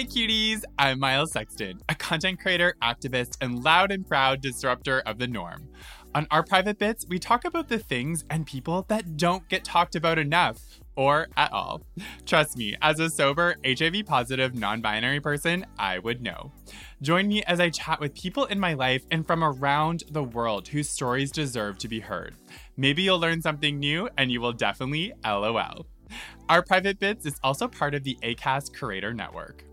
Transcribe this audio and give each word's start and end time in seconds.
Hey 0.00 0.06
cuties, 0.06 0.62
I'm 0.78 0.98
Miles 0.98 1.32
Sexton, 1.32 1.78
a 1.90 1.94
content 1.94 2.40
creator, 2.40 2.74
activist, 2.82 3.36
and 3.42 3.62
loud 3.62 3.92
and 3.92 4.08
proud 4.08 4.40
disruptor 4.40 5.00
of 5.00 5.18
the 5.18 5.26
norm. 5.26 5.68
On 6.14 6.26
our 6.30 6.42
private 6.42 6.78
bits, 6.78 7.04
we 7.06 7.18
talk 7.18 7.44
about 7.44 7.68
the 7.68 7.78
things 7.78 8.24
and 8.30 8.46
people 8.46 8.86
that 8.88 9.18
don't 9.18 9.46
get 9.50 9.62
talked 9.62 9.96
about 9.96 10.18
enough 10.18 10.58
or 10.96 11.28
at 11.36 11.52
all. 11.52 11.82
Trust 12.24 12.56
me, 12.56 12.76
as 12.80 12.98
a 12.98 13.10
sober, 13.10 13.56
HIV 13.62 14.06
positive, 14.06 14.54
non 14.54 14.80
binary 14.80 15.20
person, 15.20 15.66
I 15.78 15.98
would 15.98 16.22
know. 16.22 16.50
Join 17.02 17.28
me 17.28 17.42
as 17.42 17.60
I 17.60 17.68
chat 17.68 18.00
with 18.00 18.14
people 18.14 18.46
in 18.46 18.58
my 18.58 18.72
life 18.72 19.02
and 19.10 19.26
from 19.26 19.44
around 19.44 20.04
the 20.10 20.24
world 20.24 20.68
whose 20.68 20.88
stories 20.88 21.30
deserve 21.30 21.76
to 21.76 21.88
be 21.88 22.00
heard. 22.00 22.36
Maybe 22.78 23.02
you'll 23.02 23.20
learn 23.20 23.42
something 23.42 23.78
new 23.78 24.08
and 24.16 24.32
you 24.32 24.40
will 24.40 24.54
definitely 24.54 25.12
LOL. 25.22 25.84
Our 26.48 26.62
private 26.62 26.98
bits 26.98 27.26
is 27.26 27.38
also 27.42 27.68
part 27.68 27.94
of 27.94 28.02
the 28.02 28.16
Acast 28.22 28.74
Curator 28.74 29.12
Network. 29.12 29.66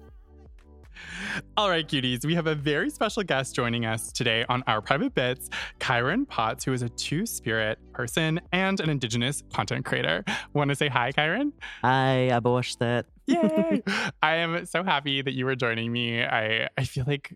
All 1.55 1.69
right, 1.69 1.87
cuties, 1.87 2.25
we 2.25 2.35
have 2.35 2.47
a 2.47 2.55
very 2.55 2.89
special 2.89 3.23
guest 3.23 3.55
joining 3.55 3.85
us 3.85 4.11
today 4.11 4.45
on 4.49 4.63
our 4.67 4.81
private 4.81 5.13
bits, 5.13 5.49
Kairyn 5.79 6.27
Potts, 6.27 6.63
who 6.63 6.73
is 6.73 6.81
a 6.81 6.89
two 6.89 7.25
spirit 7.25 7.79
person 7.93 8.39
and 8.51 8.79
an 8.79 8.89
Indigenous 8.89 9.43
content 9.53 9.85
creator. 9.85 10.23
Want 10.53 10.69
to 10.69 10.75
say 10.75 10.87
hi, 10.87 11.11
Kairyn? 11.11 11.51
Hi, 11.81 12.29
Abosh 12.31 12.77
that. 12.79 13.05
Yay! 13.25 13.83
I 14.21 14.35
am 14.35 14.65
so 14.65 14.83
happy 14.83 15.21
that 15.21 15.33
you 15.33 15.45
were 15.45 15.55
joining 15.55 15.91
me. 15.91 16.23
I, 16.23 16.69
I 16.77 16.83
feel 16.83 17.03
like 17.05 17.33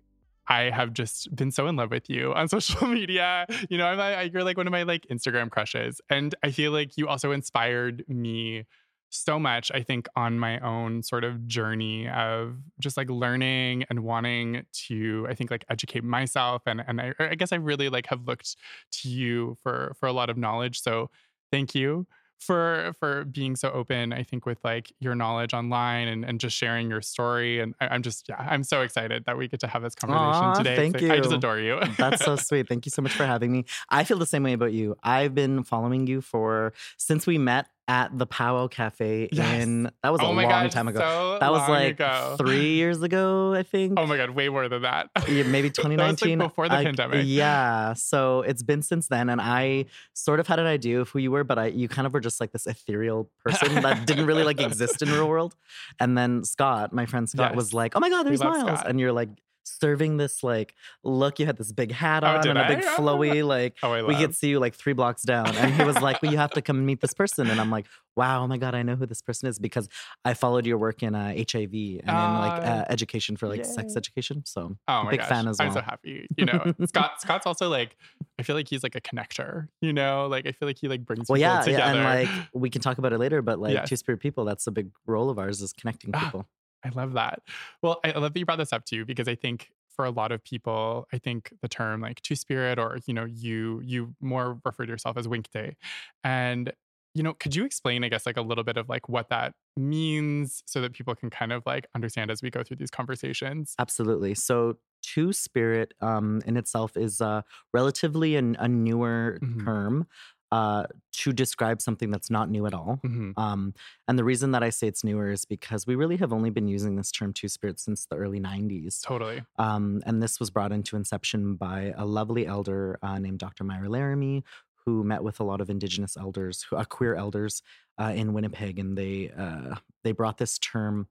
I 0.48 0.70
have 0.70 0.94
just 0.94 1.34
been 1.36 1.52
so 1.52 1.68
in 1.68 1.78
love 1.78 1.92
with 1.92 2.10
you 2.10 2.34
on 2.34 2.48
social 2.50 2.88
media. 2.88 3.46
You 3.70 3.78
know, 3.78 3.86
I'm, 3.86 4.00
I, 4.00 4.24
you're 4.24 4.44
like 4.44 4.58
one 4.58 4.68
of 4.68 4.72
my 4.72 4.84
like 4.84 5.06
Instagram 5.08 5.50
crushes, 5.50 6.02
and 6.10 6.36
I 6.44 6.52
feel 6.52 6.72
like 6.72 6.98
you 6.98 7.08
also 7.08 7.32
inspired 7.32 8.04
me 8.08 8.66
so 9.12 9.38
much, 9.38 9.72
I 9.74 9.84
think, 9.84 10.08
on 10.16 10.40
my 10.40 10.60
own 10.60 11.04
sort 11.04 11.24
of 11.24 11.48
journey 11.48 12.08
of 12.08 12.56
just 12.80 12.98
like 12.98 13.10
learning 13.10 13.86
and 13.90 14.02
wanting 14.02 14.66
to, 14.88 15.28
I 15.30 15.36
think, 15.36 15.52
like 15.52 15.66
educate 15.70 16.04
myself. 16.04 16.64
And 16.66 16.84
and 16.86 17.00
I, 17.00 17.14
I 17.20 17.36
guess 17.36 17.52
I 17.52 17.58
really 17.58 17.90
like 17.90 18.08
have 18.08 18.26
looked 18.26 18.56
to 18.92 19.10
you 19.10 19.58
for 19.62 19.94
for 20.00 20.08
a 20.08 20.14
lot 20.14 20.30
of 20.30 20.38
knowledge. 20.38 20.82
So 20.82 21.10
thank 21.52 21.76
you 21.76 22.08
for 22.42 22.94
for 23.00 23.24
being 23.26 23.56
so 23.56 23.70
open 23.70 24.12
i 24.12 24.24
think 24.24 24.48
with 24.48 24.58
like 24.64 24.92
your 25.00 25.14
knowledge 25.14 25.54
online 25.54 26.08
and, 26.08 26.26
and 26.26 26.40
just 26.40 26.58
sharing 26.58 26.90
your 26.90 27.02
story. 27.02 27.60
And 27.60 27.76
I, 27.80 27.94
am 27.94 28.02
just 28.02 28.28
yeah 28.28 28.38
i'm 28.40 28.64
so 28.64 28.82
excited 28.82 29.26
that 29.26 29.38
we 29.38 29.48
get 29.48 29.60
to 29.60 29.68
have 29.68 29.84
this 29.84 29.94
conversation 29.94 30.46
Aww, 30.46 30.58
today. 30.58 30.76
Thank 30.76 31.00
so 31.00 31.06
you 31.06 31.14
i 31.14 31.20
just 31.20 31.32
adore 31.32 31.60
you. 31.60 31.80
That's 32.00 32.26
so 32.26 32.36
sweet. 32.48 32.68
Thank 32.68 32.88
you 32.88 32.90
so 32.90 33.04
much 33.04 33.14
for 33.14 33.26
having 33.26 33.52
me. 33.52 33.66
I 33.90 34.04
feel 34.04 34.18
the 34.18 34.26
same 34.26 34.42
way 34.42 34.54
about 34.54 34.74
you. 34.74 34.98
I've 35.04 35.36
been 35.36 35.64
following 35.64 36.08
you 36.08 36.20
for 36.22 36.74
since 36.98 37.28
we 37.28 37.38
met 37.38 37.68
at 37.88 38.18
the 38.18 38.26
Powwow 38.26 38.68
Cafe 38.68 39.28
Yes. 39.32 39.64
in 39.64 39.92
that 40.04 40.12
was 40.12 40.22
a 40.22 40.26
oh 40.26 40.34
my 40.34 40.44
long 40.44 40.52
god 40.52 40.72
time 40.72 40.88
ago. 40.88 41.00
so 41.00 41.38
that 41.40 41.52
was 41.52 41.68
like 41.68 41.94
ago. 41.96 42.36
three 42.38 42.74
years 42.76 43.02
ago, 43.02 43.54
I 43.54 43.64
think. 43.64 44.00
oh 44.00 44.06
my 44.06 44.16
god 44.18 44.30
way 44.30 44.48
more 44.50 44.70
than 44.70 44.84
that 44.84 45.10
Yeah, 45.28 45.44
maybe 45.44 45.70
That 45.76 45.84
was, 45.84 45.98
like, 45.98 45.98
2019 46.20 46.38
before 46.40 46.70
the 46.70 46.76
I- 46.76 46.84
pandemic 46.86 47.24
Yeah, 47.28 47.94
so 47.94 48.42
it's 48.42 48.64
been 48.64 48.82
since 48.82 49.08
then, 49.08 49.30
and 49.30 49.42
I 49.42 49.86
sort 50.14 50.40
of 50.40 50.48
had 50.48 50.60
an 50.60 50.68
idea 50.68 51.02
of 51.02 51.10
who 51.10 51.20
you 51.20 51.32
were, 51.32 51.44
but 51.44 51.58
I 51.60 51.66
you 51.68 51.88
kind 51.90 52.06
of 52.06 52.14
were 52.14 52.20
just 52.22 52.40
like 52.40 52.52
this 52.52 52.66
ethereal 52.68 53.30
person 53.44 53.82
that 53.82 54.06
didn't 54.08 54.26
really 54.26 54.44
like 54.44 54.62
exist 54.62 55.02
in 55.02 55.10
real 55.12 55.28
world. 55.28 55.56
And 56.00 56.18
then 56.18 56.44
Scott, 56.44 56.94
my 56.94 57.06
friend 57.06 57.28
Scott, 57.30 57.52
Yes. 57.52 57.56
was 57.56 57.74
like, 57.74 57.96
"Oh 57.96 58.00
my 58.00 58.10
God, 58.10 58.24
there's 58.24 58.42
Miles," 58.44 58.62
Scott. 58.80 58.88
and 58.88 59.00
you're 59.00 59.12
like 59.12 59.30
serving 59.64 60.18
this 60.18 60.44
like 60.44 60.76
look. 61.04 61.40
You 61.40 61.46
had 61.46 61.58
this 61.58 61.72
big 61.72 61.92
hat 61.92 62.24
Oh, 62.24 62.28
on 62.28 62.42
did 62.42 62.50
and 62.52 62.60
a 62.60 62.68
big 62.68 62.80
flowy 62.80 63.46
like. 63.48 63.78
oh 63.84 64.06
We 64.06 64.16
could 64.16 64.36
see 64.36 64.50
you 64.50 64.60
like 64.60 64.76
three 64.76 64.94
blocks 64.94 65.24
down, 65.24 65.58
and 65.58 65.74
he 65.74 65.84
was 65.84 66.02
like, 66.02 66.22
"Well, 66.22 66.32
you 66.32 66.38
have 66.38 66.54
to 66.54 66.62
come 66.62 66.86
meet 66.86 67.02
this 67.02 67.14
person." 67.14 67.50
And 67.50 67.60
I'm 67.62 67.70
like, 67.70 67.88
"Wow, 68.16 68.44
oh 68.44 68.48
my 68.48 68.58
god, 68.58 68.76
I 68.76 68.84
know 68.84 68.96
who 68.96 69.06
this 69.06 69.22
person 69.22 69.48
is 69.48 69.60
because 69.60 69.88
I 70.26 70.34
followed 70.34 70.66
your 70.66 70.78
work 70.78 71.04
in 71.04 71.16
uh, 71.16 71.34
HIV 71.36 71.74
and 72.04 72.20
in 72.20 72.38
like 72.38 72.54
Ah, 72.64 72.82
uh, 72.82 72.86
education 72.90 73.38
for 73.38 73.48
like 73.48 73.66
sex 73.66 73.96
education." 73.96 74.44
So 74.46 74.78
Oh 74.88 75.04
my 75.04 75.12
big 75.12 75.20
gosh. 75.22 75.30
fan 75.30 75.48
as 75.48 75.60
I'm 75.60 75.72
so 75.72 75.82
happy. 75.82 76.28
You 76.38 76.46
know, 76.46 76.74
Scott 76.86 77.22
Scott's 77.22 77.46
also 77.46 77.70
like 77.70 77.96
I 78.40 78.44
feel 78.44 78.56
like 78.56 78.68
he's 78.68 78.84
like 78.84 78.96
a 78.96 79.02
connector, 79.02 79.68
you 79.82 79.94
know? 79.94 80.28
Like 80.28 80.46
I 80.48 80.52
feel 80.52 80.68
like 80.68 80.78
he 80.80 80.88
like 80.88 81.06
brings 81.06 81.30
Well, 81.30 81.38
people 81.38 81.52
yeah, 81.52 81.64
together. 81.64 81.84
yeah, 81.84 81.92
and 81.92 82.04
like 82.04 82.30
we 82.54 82.70
can 82.70 82.82
talk 82.82 82.98
about 82.98 83.14
it 83.14 83.20
later, 83.20 83.42
but 83.42 83.60
like 83.66 83.74
Yes. 83.74 83.90
two 83.90 83.96
spirit 83.96 84.20
people, 84.20 84.46
that's 84.46 84.66
a 84.68 84.72
big 84.72 84.90
role 85.06 85.30
of 85.30 85.38
ours 85.40 85.62
is 85.62 85.74
connecting 85.74 86.12
Ah, 86.14 86.26
people. 86.26 86.48
I 86.84 86.90
love 86.90 87.14
that. 87.14 87.42
Well, 87.82 88.00
I 88.04 88.12
love 88.12 88.34
that 88.34 88.40
you 88.40 88.46
brought 88.46 88.58
this 88.58 88.74
up 88.74 88.86
too, 88.86 89.06
because 89.06 89.28
I 89.28 89.36
think 89.36 89.72
for 89.90 90.06
a 90.06 90.10
lot 90.10 90.32
of 90.32 90.44
people, 90.44 91.08
I 91.14 91.18
think 91.18 91.54
the 91.62 91.68
term 91.68 92.02
like 92.02 92.22
two 92.22 92.36
spirit 92.36 92.80
or 92.80 93.00
you 93.06 93.14
know, 93.14 93.26
you 93.26 93.82
you 93.84 94.16
more 94.20 94.60
refer 94.66 94.86
to 94.86 94.92
yourself 94.92 95.18
as 95.18 95.28
winkte. 95.28 95.76
And 96.24 96.74
you 97.14 97.24
know, 97.24 97.34
could 97.34 97.56
you 97.56 97.66
explain, 97.66 98.04
I 98.06 98.10
guess, 98.10 98.26
like 98.26 98.38
a 98.38 98.42
little 98.42 98.64
bit 98.64 98.78
of 98.78 98.88
like 98.90 99.10
what 99.10 99.30
that 99.30 99.54
means 99.78 100.64
so 100.66 100.80
that 100.82 100.94
people 100.94 101.14
can 101.14 101.30
kind 101.30 101.52
of 101.52 101.64
like 101.66 101.86
understand 101.94 102.32
as 102.32 102.42
we 102.42 102.50
go 102.50 102.64
through 102.64 102.78
these 102.78 102.92
conversations? 102.92 103.78
Absolutely. 103.80 104.36
So 104.36 104.78
two 105.02 105.34
spirit 105.34 105.94
um, 106.02 106.42
in 106.46 106.58
itself 106.58 106.96
is 106.96 107.22
uh, 107.22 107.42
relatively 107.74 108.36
an, 108.36 108.56
a 108.60 108.68
newer 108.68 109.42
Mhm. 109.42 109.66
term 109.66 110.08
uh, 110.52 110.86
to 111.14 111.32
describe 111.32 111.82
something 111.82 112.10
that's 112.12 112.30
not 112.30 112.50
new 112.50 112.66
at 112.66 112.74
all. 112.74 113.00
Mhm. 113.06 113.38
Um, 113.38 113.74
and 114.08 114.20
the 114.20 114.24
reason 114.24 114.52
that 114.52 114.64
I 114.64 114.70
say 114.70 114.88
it's 114.88 115.04
newer 115.04 115.32
is 115.32 115.46
because 115.46 115.88
we 115.88 115.96
really 115.96 116.18
have 116.18 116.34
only 116.34 116.50
been 116.50 116.68
using 116.68 116.96
this 116.96 117.12
term 117.12 117.32
two 117.32 117.48
spirit 117.48 117.80
since 117.80 118.06
the 118.06 118.16
early 118.18 118.40
90s. 118.40 119.02
Totally. 119.02 119.44
Um, 119.58 120.02
and 120.06 120.22
this 120.22 120.40
was 120.40 120.50
brought 120.50 120.72
into 120.72 120.96
inception 120.96 121.56
by 121.56 121.94
a 121.96 122.06
lovely 122.06 122.46
elder 122.46 123.00
uh, 123.02 123.18
named 123.20 123.40
Dr. 123.40 123.64
Myra 123.64 123.88
Laramee, 123.88 124.44
who 124.86 125.04
met 125.04 125.24
with 125.24 125.40
a 125.40 125.44
lot 125.44 125.62
of 125.62 125.70
Indigenous 125.70 126.18
elders, 126.18 126.64
who, 126.64 126.76
uh, 126.76 126.84
queer 126.84 127.16
elders 127.16 127.62
uh, 128.00 128.12
in 128.16 128.34
Winnipeg, 128.34 128.80
and 128.80 128.98
they 128.98 129.30
uh, 129.30 129.76
they 130.04 130.12
brought 130.12 130.38
this 130.38 130.58
term. 130.58 131.08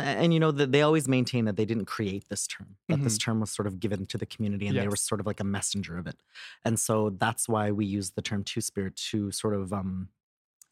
And, 0.00 0.20
and 0.20 0.34
you 0.34 0.40
know 0.40 0.50
that 0.52 0.72
they 0.72 0.82
always 0.82 1.08
maintain 1.08 1.44
that 1.46 1.56
they 1.56 1.64
didn't 1.64 1.86
create 1.86 2.28
this 2.28 2.46
term; 2.46 2.76
that 2.88 3.02
this 3.02 3.18
term 3.18 3.40
was 3.40 3.50
sort 3.52 3.66
of 3.66 3.80
given 3.80 4.06
to 4.06 4.18
the 4.18 4.26
community, 4.26 4.66
and 4.68 4.78
they 4.78 4.88
were 4.88 4.96
sort 4.96 5.20
of 5.20 5.26
like 5.26 5.40
a 5.40 5.44
messenger 5.44 5.98
of 5.98 6.06
it. 6.06 6.22
And 6.64 6.78
so 6.80 7.10
that's 7.10 7.48
why 7.48 7.70
we 7.70 7.86
use 7.86 8.10
the 8.12 8.22
term 8.22 8.44
Two 8.44 8.60
Spirit 8.60 8.96
to 9.10 9.30
sort 9.32 9.54
of 9.54 9.72
um, 9.72 10.08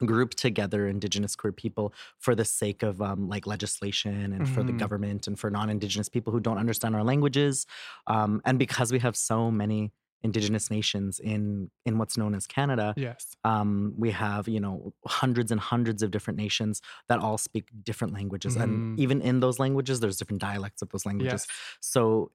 group 0.05 0.34
together 0.34 0.89
Indigenous 0.89 1.37
queer 1.37 1.53
people 1.53 1.95
for 2.19 2.34
the 2.34 2.45
sake 2.45 2.83
of 2.83 3.01
um, 3.01 3.29
like 3.29 3.47
legislation 3.47 4.33
and 4.33 4.49
for 4.49 4.65
the 4.65 4.73
Mhm. 4.73 4.79
government 4.79 5.27
and 5.27 5.39
for 5.39 5.51
non-Indigenous 5.51 6.09
people 6.09 6.33
who 6.33 6.41
don't 6.41 6.59
understand 6.59 6.95
our 6.97 7.05
languages, 7.05 7.67
um, 8.09 8.43
and 8.45 8.59
because 8.59 8.93
we 8.93 8.99
have 8.99 9.17
so 9.17 9.51
many 9.51 9.93
Indigenous 10.25 10.71
nations 10.71 11.21
in 11.21 11.71
in 11.85 11.99
what's 11.99 12.17
known 12.17 12.35
as 12.35 12.47
Canada, 12.47 12.95
Yes. 12.97 13.37
um, 13.45 13.93
we 13.97 14.11
have 14.11 14.49
you 14.49 14.59
know 14.65 14.95
hundreds 15.07 15.51
and 15.53 15.61
hundreds 15.61 16.03
of 16.03 16.11
different 16.11 16.39
nations 16.39 16.81
that 17.09 17.19
all 17.21 17.39
speak 17.39 17.67
different 17.85 18.12
languages, 18.15 18.57
Mhm. 18.57 18.63
and 18.63 18.99
even 18.99 19.21
in 19.21 19.41
those 19.41 19.59
languages, 19.59 20.01
there's 20.01 20.17
different 20.17 20.41
dialects 20.41 20.81
of 20.83 20.89
those 20.89 21.05
languages. 21.07 21.47
Yes. 21.49 21.79
So 21.81 22.33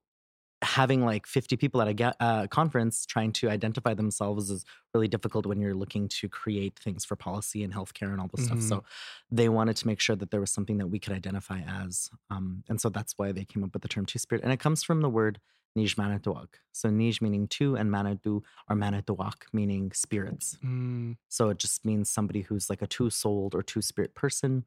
having 0.61 1.05
like 1.05 1.25
50 1.25 1.55
people 1.55 1.81
at 1.81 1.87
a 1.87 2.15
uh, 2.21 2.45
conference 2.47 3.05
trying 3.05 3.31
to 3.31 3.49
identify 3.49 3.93
themselves 3.93 4.49
is 4.49 4.65
really 4.93 5.07
difficult 5.07 5.45
when 5.45 5.61
you're 5.61 5.73
looking 5.83 6.09
to 6.09 6.27
create 6.27 6.77
things 6.77 7.05
for 7.05 7.15
policy 7.15 7.63
and 7.63 7.73
healthcare 7.73 8.11
and 8.11 8.19
all 8.19 8.27
this 8.35 8.45
stuff. 8.47 8.61
So 8.61 8.83
they 9.31 9.47
wanted 9.47 9.77
to 9.77 9.87
make 9.87 10.01
sure 10.01 10.17
that 10.17 10.31
there 10.31 10.41
was 10.41 10.51
something 10.51 10.77
that 10.79 10.87
we 10.87 10.99
could 10.99 11.13
identify 11.13 11.61
as. 11.61 12.09
Um, 12.29 12.65
and 12.67 12.79
so 12.81 12.89
that's 12.89 13.13
why 13.17 13.31
they 13.31 13.45
came 13.45 13.63
up 13.63 13.71
with 13.73 13.83
the 13.83 13.87
term 13.87 14.05
two 14.05 14.19
spirit. 14.19 14.43
And 14.43 14.51
it 14.51 14.59
comes 14.59 14.83
from 14.83 14.99
the 14.99 15.09
word 15.09 15.39
Nij 15.77 15.95
Manituak. 15.97 16.59
So 16.71 16.89
Nij 16.89 17.21
meaning 17.21 17.47
two 17.47 17.75
and 17.75 17.91
Manitou 17.91 18.41
or 18.69 18.75
Manituak 18.75 19.43
meaning 19.53 19.91
spirits. 19.93 20.57
Mm, 20.63 21.17
So 21.27 21.49
it 21.49 21.59
just 21.59 21.85
means 21.85 22.09
somebody 22.09 22.41
who's 22.41 22.69
like 22.69 22.81
a 22.81 22.87
two 22.87 23.09
souled 23.09 23.55
or 23.55 23.63
two 23.63 23.81
spirit 23.81 24.15
person. 24.15 24.65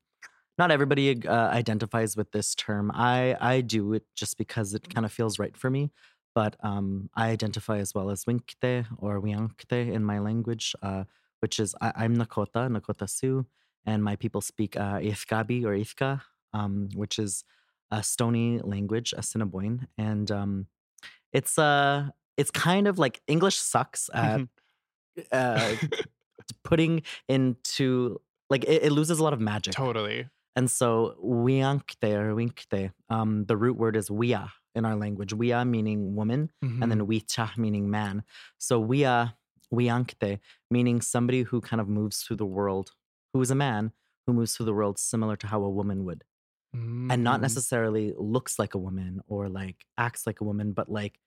Not 0.58 0.70
everybody 0.70 1.26
uh, 1.26 1.48
identifies 1.48 2.16
with 2.16 2.30
this 2.32 2.54
term. 2.54 2.90
I 2.94 3.36
I 3.40 3.62
do 3.62 3.94
it 3.94 4.04
just 4.14 4.36
because 4.36 4.74
it 4.74 4.94
kind 4.94 5.06
of 5.06 5.12
feels 5.12 5.38
right 5.38 5.56
for 5.56 5.70
me. 5.70 5.90
But 6.34 6.56
um, 6.60 7.10
I 7.14 7.28
identify 7.28 7.78
as 7.78 7.94
well 7.94 8.10
as 8.10 8.24
Winkte 8.24 8.86
or 8.98 9.20
Wiankte 9.20 9.92
in 9.92 10.02
my 10.04 10.18
language, 10.18 10.74
uh, 10.82 11.04
which 11.40 11.58
is 11.60 11.74
I, 11.80 11.92
I'm 11.96 12.16
Nakota, 12.16 12.68
Nakota 12.70 13.08
Sioux, 13.08 13.46
and 13.84 14.02
my 14.02 14.16
people 14.16 14.40
speak 14.40 14.76
uh, 14.76 14.98
Ifkabi 14.98 15.64
or 15.64 15.76
Ifka, 15.76 16.22
um, 16.54 16.88
which 16.94 17.18
is 17.18 17.44
a 17.90 18.02
Stony 18.02 18.60
language, 18.60 19.12
Assiniboine, 19.16 19.88
and 19.98 20.30
um, 20.30 20.66
it's 21.32 21.58
uh 21.58 22.08
it's 22.36 22.50
kind 22.50 22.88
of 22.88 22.98
like 22.98 23.20
English 23.26 23.56
sucks 23.56 24.08
at 24.14 24.40
mhm. 24.40 24.48
uh, 25.32 25.74
putting 26.64 27.02
into 27.28 28.20
like 28.50 28.64
it, 28.64 28.84
it 28.84 28.92
loses 28.92 29.18
a 29.18 29.22
lot 29.22 29.32
of 29.32 29.40
magic. 29.40 29.74
totally. 29.74 30.28
And 30.54 30.70
so 30.70 31.16
wiankte 31.24 32.04
or 32.04 32.34
winkte, 32.34 32.92
um, 33.08 33.46
the 33.46 33.56
root 33.56 33.76
word 33.76 33.96
is 33.96 34.10
wia 34.10 34.50
in 34.74 34.84
our 34.84 34.96
language. 34.96 35.32
Wia 35.32 35.66
meaning 35.66 36.14
woman, 36.14 36.50
and 36.82 36.90
then 36.90 37.06
wicha 37.06 37.56
meaning 37.56 37.90
man. 37.90 38.22
So 38.58 38.82
wia 38.82 39.34
wiankte 39.72 40.40
meaning 40.70 41.00
somebody 41.00 41.42
who 41.42 41.60
kind 41.60 41.80
of 41.80 41.88
moves 41.88 42.22
through 42.22 42.36
the 42.36 42.46
world, 42.46 42.92
who 43.32 43.40
is 43.40 43.50
a 43.50 43.54
man 43.54 43.92
who 44.26 44.32
moves 44.32 44.54
through 44.54 44.66
the 44.66 44.74
world 44.74 44.98
similar 44.98 45.36
to 45.36 45.46
how 45.46 45.62
a 45.62 45.70
woman 45.70 46.04
would, 46.04 46.24
and 47.10 47.24
not 47.24 47.40
Mhm. 47.40 47.42
necessarily 47.42 48.14
looks 48.16 48.58
like 48.58 48.74
a 48.74 48.78
woman 48.78 49.20
or 49.26 49.48
like 49.48 49.86
acts 49.98 50.26
like 50.26 50.40
a 50.40 50.44
woman, 50.44 50.72
but 50.72 50.88
like 50.90 51.20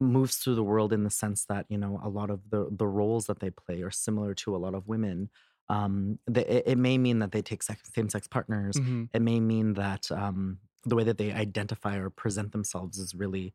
moves 0.00 0.36
through 0.36 0.54
the 0.54 0.64
world 0.64 0.92
in 0.92 1.04
the 1.04 1.10
sense 1.10 1.44
that 1.46 1.66
you 1.68 1.76
know 1.76 2.00
a 2.02 2.08
lot 2.08 2.30
of 2.30 2.48
the 2.50 2.68
the 2.70 2.86
roles 2.86 3.26
that 3.26 3.40
they 3.40 3.50
play 3.50 3.82
are 3.82 3.90
similar 3.90 4.34
to 4.34 4.56
a 4.56 4.58
lot 4.58 4.74
of 4.74 4.88
women 4.88 5.28
um 5.68 6.18
the, 6.26 6.40
it, 6.56 6.72
it 6.72 6.78
may 6.78 6.96
mean 6.96 7.18
that 7.18 7.32
they 7.32 7.42
take 7.42 7.62
sex, 7.62 7.82
same-sex 7.94 8.26
partners 8.26 8.80
Mhm. 8.80 9.10
it 9.12 9.20
may 9.20 9.40
mean 9.40 9.74
that 9.74 10.10
um 10.10 10.58
the 10.84 10.96
way 10.96 11.04
that 11.04 11.18
they 11.18 11.32
identify 11.32 11.96
or 11.98 12.08
present 12.08 12.52
themselves 12.52 12.98
is 12.98 13.14
really 13.14 13.54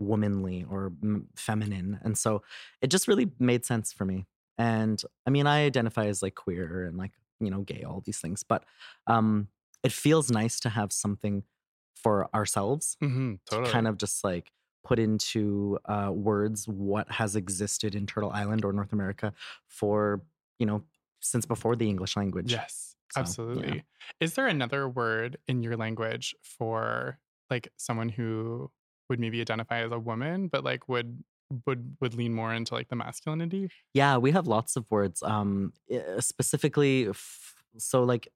womanly 0.00 0.64
or 0.64 0.86
m- 1.04 1.28
feminine. 1.36 2.00
And 2.02 2.18
so 2.18 2.42
it 2.82 2.88
just 2.88 3.06
really 3.06 3.30
made 3.38 3.64
sense 3.64 3.92
for 3.92 4.04
me. 4.04 4.26
And 4.58 5.00
I 5.24 5.30
mean, 5.30 5.46
I 5.46 5.64
identify 5.64 6.06
as 6.06 6.20
like 6.20 6.34
queer 6.34 6.84
and 6.84 6.96
like, 6.96 7.12
you 7.38 7.48
know, 7.48 7.62
gay, 7.62 7.84
all 7.84 8.00
these 8.00 8.20
things, 8.20 8.42
but 8.42 8.64
um, 9.06 9.48
it 9.84 9.92
feels 9.92 10.30
nice 10.30 10.60
to 10.60 10.70
have 10.70 10.92
something 10.92 11.44
for 11.96 12.34
ourselves 12.34 12.98
hmm 13.00 13.34
to 13.46 13.60
kind 13.62 13.88
of 13.88 13.98
just 13.98 14.24
like 14.24 14.52
put 14.84 14.98
into 14.98 15.78
uh, 15.86 16.10
words 16.14 16.68
what 16.68 17.10
has 17.10 17.36
existed 17.36 17.94
in 17.94 18.06
Turtle 18.06 18.30
Island 18.32 18.64
or 18.64 18.72
North 18.72 18.92
America 18.92 19.34
for, 19.68 20.22
you 20.58 20.66
know, 20.66 20.84
since 21.20 21.46
before 21.46 21.76
the 21.76 21.88
English 21.88 22.16
language. 22.16 22.60
Yes, 22.60 22.96
So, 23.10 23.36
yeah. 23.52 23.74
absolutely. 23.74 23.84
Is 24.20 24.34
there 24.34 24.46
another 24.46 24.88
word 24.88 25.38
in 25.48 25.62
your 25.62 25.76
language 25.76 26.34
for 26.42 27.18
like 27.50 27.68
someone 27.76 28.08
who 28.08 28.70
would 29.08 29.20
maybe 29.20 29.40
identify 29.40 29.82
as 29.84 29.92
a 29.92 29.98
woman, 29.98 30.48
but 30.48 30.64
like 30.64 30.88
would 30.88 31.24
would 31.66 31.96
would 32.00 32.14
lean 32.14 32.34
more 32.34 32.52
into 32.52 32.74
like 32.74 32.88
the 32.88 32.96
masculinity? 32.96 33.70
Yeah, 33.92 34.16
we 34.16 34.32
have 34.32 34.46
lots 34.46 34.76
of 34.76 34.90
words. 34.90 35.22
Um, 35.22 35.72
specifically, 36.18 37.08
f- 37.08 37.62
so 37.76 38.02
like 38.02 38.28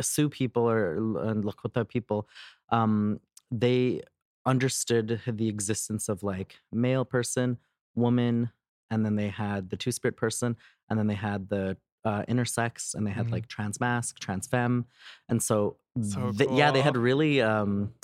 Sioux 0.00 0.28
people 0.28 0.68
or 0.68 0.94
and 1.28 1.44
Lakota 1.44 1.86
people, 1.88 2.28
um, 2.70 3.20
they 3.50 4.02
understood 4.44 5.20
the 5.26 5.48
existence 5.48 6.08
of 6.08 6.22
like 6.22 6.56
male 6.72 7.04
person, 7.04 7.58
woman, 7.94 8.50
and 8.90 9.04
then 9.04 9.16
they 9.16 9.28
had 9.28 9.70
the 9.70 9.76
two 9.76 9.92
spirit 9.92 10.16
person, 10.16 10.56
and 10.90 10.98
then 10.98 11.06
they 11.06 11.14
had 11.14 11.48
the 11.48 11.76
uh, 12.04 12.24
intersex, 12.28 12.94
and 12.94 13.06
they 13.06 13.10
had 13.12 13.26
Mhm. 13.26 13.32
like 13.32 13.46
trans 13.48 13.78
masc, 13.80 14.18
trans 14.18 14.46
femme, 14.46 14.86
and 15.28 15.42
so, 15.42 15.76
So 16.00 16.32
th- 16.32 16.50
yeah, 16.50 16.70
they 16.70 16.82
had 16.82 16.96
really 16.96 17.40
um, 17.40 17.94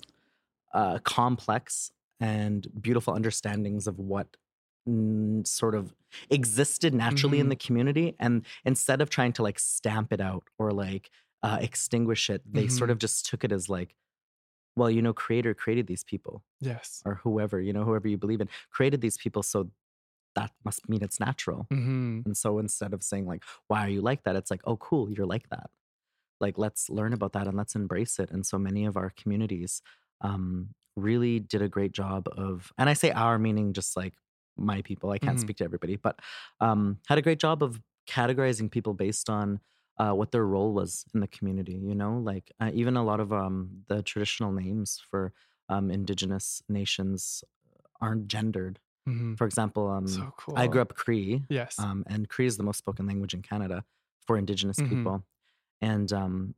uh, 0.72 0.98
complex 1.04 1.90
and 2.20 2.66
beautiful 2.80 3.14
understandings 3.14 3.86
of 3.86 3.98
what 3.98 4.36
mm, 4.88 5.46
sort 5.46 5.74
of 5.74 5.94
existed 6.30 6.94
naturally 6.94 7.38
in 7.40 7.48
Mhm. 7.48 7.50
the 7.50 7.56
community 7.56 8.14
and 8.18 8.44
instead 8.64 9.00
of 9.00 9.10
trying 9.10 9.32
to 9.34 9.42
like 9.42 9.58
stamp 9.58 10.12
it 10.12 10.20
out 10.20 10.44
or 10.58 10.72
like 10.72 11.10
uh, 11.42 11.58
extinguish 11.60 12.30
it 12.30 12.42
they 12.52 12.66
sort 12.68 12.90
Mhm. 12.90 12.92
of 12.92 12.98
just 12.98 13.26
took 13.26 13.44
it 13.44 13.52
as 13.52 13.68
like 13.68 13.94
well 14.76 14.90
you 14.90 15.02
know 15.02 15.12
creator 15.12 15.54
created 15.54 15.86
these 15.86 16.04
people 16.04 16.42
Yes. 16.60 17.02
or 17.04 17.16
whoever 17.16 17.60
you 17.60 17.72
know 17.72 17.84
whoever 17.84 18.08
you 18.08 18.18
believe 18.18 18.40
in 18.40 18.48
created 18.70 19.00
these 19.00 19.18
people 19.18 19.42
so 19.42 19.70
that 20.34 20.52
must 20.64 20.88
mean 20.88 21.02
it's 21.02 21.20
natural 21.20 21.66
hmm 21.70 22.20
and 22.26 22.36
so 22.36 22.58
instead 22.58 22.92
of 22.94 23.02
saying 23.02 23.26
like 23.26 23.44
why 23.68 23.84
are 23.84 23.88
you 23.88 24.00
like 24.02 24.24
that 24.24 24.36
it's 24.36 24.50
like 24.50 24.60
oh 24.64 24.76
cool 24.78 25.10
you're 25.10 25.26
like 25.26 25.48
that 25.50 25.70
like 26.40 26.58
let's 26.58 26.88
learn 26.90 27.12
about 27.12 27.32
that 27.32 27.46
and 27.48 27.56
let's 27.56 27.74
embrace 27.74 28.18
it 28.18 28.30
and 28.30 28.46
so 28.46 28.58
many 28.58 28.84
of 28.84 28.96
our 28.96 29.10
communities 29.10 29.82
um, 30.20 30.70
really 30.96 31.40
did 31.40 31.62
a 31.62 31.68
great 31.68 31.92
job 31.92 32.28
of 32.36 32.72
and 32.78 32.88
i 32.90 32.92
say 32.92 33.10
our 33.12 33.38
meaning 33.38 33.72
just 33.72 33.96
like 33.96 34.14
my 34.56 34.82
people 34.82 35.10
i 35.10 35.18
can't 35.18 35.38
Mhm. 35.38 35.40
speak 35.40 35.56
to 35.58 35.64
everybody 35.64 35.96
but 35.96 36.20
um, 36.60 36.98
had 37.08 37.18
a 37.18 37.22
great 37.22 37.38
job 37.40 37.62
of 37.62 37.80
categorizing 38.08 38.70
people 38.70 38.94
based 38.94 39.30
on 39.30 39.60
uh, 39.98 40.12
what 40.12 40.30
their 40.32 40.46
role 40.46 40.72
was 40.72 41.04
in 41.14 41.20
the 41.20 41.28
community 41.28 41.74
you 41.74 41.94
know 41.94 42.18
like 42.18 42.52
uh, 42.60 42.70
even 42.74 42.96
a 42.96 43.04
lot 43.04 43.20
of 43.20 43.32
um, 43.32 43.84
the 43.88 44.02
traditional 44.02 44.52
names 44.52 45.00
for 45.10 45.32
um, 45.68 45.90
indigenous 45.90 46.62
nations 46.68 47.44
aren't 48.00 48.28
gendered 48.28 48.78
hmm 49.06 49.34
for 49.36 49.46
example 49.46 49.88
um, 49.88 50.06
So 50.06 50.32
cool. 50.36 50.56
i 50.56 50.66
grew 50.66 50.80
up 50.82 50.94
cree 50.94 51.44
Yes. 51.48 51.76
um, 51.78 52.04
and 52.08 52.28
Cree 52.28 52.46
is 52.46 52.56
the 52.56 52.64
most 52.64 52.78
spoken 52.78 53.06
language 53.06 53.34
in 53.34 53.42
Canada 53.42 53.84
for 54.26 54.36
Indigenous 54.36 54.80
Mhm. 54.80 54.88
people. 54.88 55.24
And 55.80 56.12
um, 56.12 56.54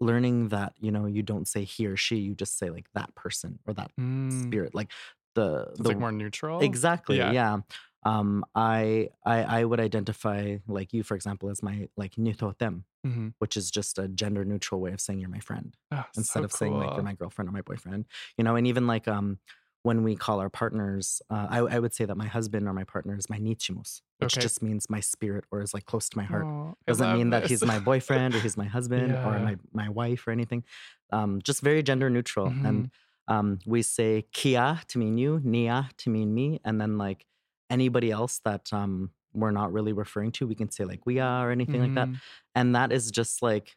learning 0.00 0.48
that 0.48 0.74
you 0.78 0.90
know 0.90 1.06
you 1.06 1.22
don't 1.22 1.48
say 1.48 1.64
he 1.64 1.86
or 1.86 1.96
she, 1.96 2.16
you 2.16 2.34
just 2.34 2.58
say 2.58 2.70
like 2.70 2.86
that 2.94 3.14
person 3.14 3.58
or 3.66 3.74
that 3.74 3.90
Mm. 3.98 4.40
spirit, 4.50 4.74
like 4.74 4.92
the 5.34 5.74
It's 5.78 5.80
the 5.82 5.88
like 5.88 5.98
more 5.98 6.12
neutral. 6.12 6.60
exactly 6.64 7.18
Yeah. 7.18 7.32
yeah. 7.32 7.58
Um, 8.04 8.44
I 8.54 9.10
I 9.24 9.60
I 9.60 9.64
would 9.64 9.80
identify 9.80 10.58
like 10.66 10.92
you, 10.92 11.02
for 11.02 11.14
example, 11.14 11.50
as 11.50 11.62
my 11.62 11.88
like 11.96 12.16
nitotem, 12.16 12.84
hmm 13.04 13.28
which 13.38 13.56
is 13.56 13.70
just 13.70 13.98
a 13.98 14.08
gender 14.08 14.44
neutral 14.44 14.80
way 14.80 14.92
of 14.92 15.00
saying 15.00 15.20
you're 15.20 15.28
my 15.30 15.40
friend 15.40 15.76
Oh, 15.90 16.04
instead 16.16 16.44
so 16.44 16.44
of 16.44 16.52
saying 16.52 16.76
like 16.78 16.96
you're 16.96 17.02
my 17.04 17.14
girlfriend 17.14 17.48
or 17.48 17.52
my 17.52 17.62
boyfriend 17.62 18.06
you 18.38 18.44
know 18.44 18.56
and 18.56 18.66
even 18.66 18.86
like 18.86 19.08
um 19.08 19.38
when 19.82 20.02
we 20.02 20.16
call 20.16 20.40
our 20.40 20.48
partners 20.48 21.20
uh, 21.30 21.46
I, 21.50 21.58
I 21.58 21.78
would 21.78 21.92
say 21.92 22.04
that 22.06 22.16
my 22.16 22.26
husband 22.26 22.68
or 22.68 22.72
my 22.72 22.84
partner 22.84 23.16
is 23.16 23.28
my 23.28 23.38
nichimus 23.38 24.00
which 24.18 24.38
Okay. 24.38 24.40
just 24.40 24.62
means 24.62 24.88
my 24.88 25.00
spirit 25.00 25.44
or 25.50 25.60
is 25.60 25.74
like 25.74 25.84
close 25.86 26.08
to 26.10 26.16
my 26.16 26.24
heart. 26.24 26.48
Oh, 26.48 26.74
I 26.88 26.92
doesn't 26.92 27.10
mean 27.10 27.30
that 27.30 27.44
he's 27.44 27.64
my 27.64 27.78
boyfriend 27.80 28.36
or 28.36 28.40
he's 28.40 28.56
my 28.56 28.66
husband 28.66 29.18
or 29.22 29.40
my, 29.40 29.56
my 29.72 29.88
wife 29.88 30.26
or 30.26 30.30
anything. 30.30 30.64
Um, 31.12 31.40
just 31.42 31.60
very 31.62 31.82
gender 31.82 32.08
neutral 32.10 32.56
Mhm. 32.56 32.60
and 32.62 32.88
um, 33.28 33.58
we 33.66 33.82
say 33.82 34.26
kia 34.32 34.80
to 34.88 34.98
mean 34.98 35.16
you 35.18 35.40
nia 35.42 35.88
to 35.98 36.10
mean 36.10 36.34
me 36.34 36.60
and 36.64 36.80
then 36.80 36.98
like 36.98 37.26
anybody 37.70 38.10
else 38.10 38.40
that 38.44 38.72
um, 38.72 39.10
we're 39.32 39.50
not 39.50 39.72
really 39.72 39.92
referring 39.92 40.30
to 40.32 40.46
we 40.46 40.54
can 40.54 40.70
say 40.70 40.84
like 40.84 41.04
we 41.06 41.18
are 41.18 41.48
or 41.48 41.52
anything 41.52 41.80
like 41.80 41.94
that 41.94 42.10
Mhm. 42.10 42.20
and 42.54 42.74
that 42.76 42.92
is 42.92 43.10
just 43.10 43.42
like 43.42 43.76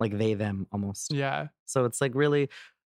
like 0.00 0.16
they 0.18 0.34
them 0.34 0.66
almost 0.72 1.12
Yeah. 1.12 1.48
so 1.66 1.84
it's 1.84 2.00
like 2.00 2.14
really 2.14 2.48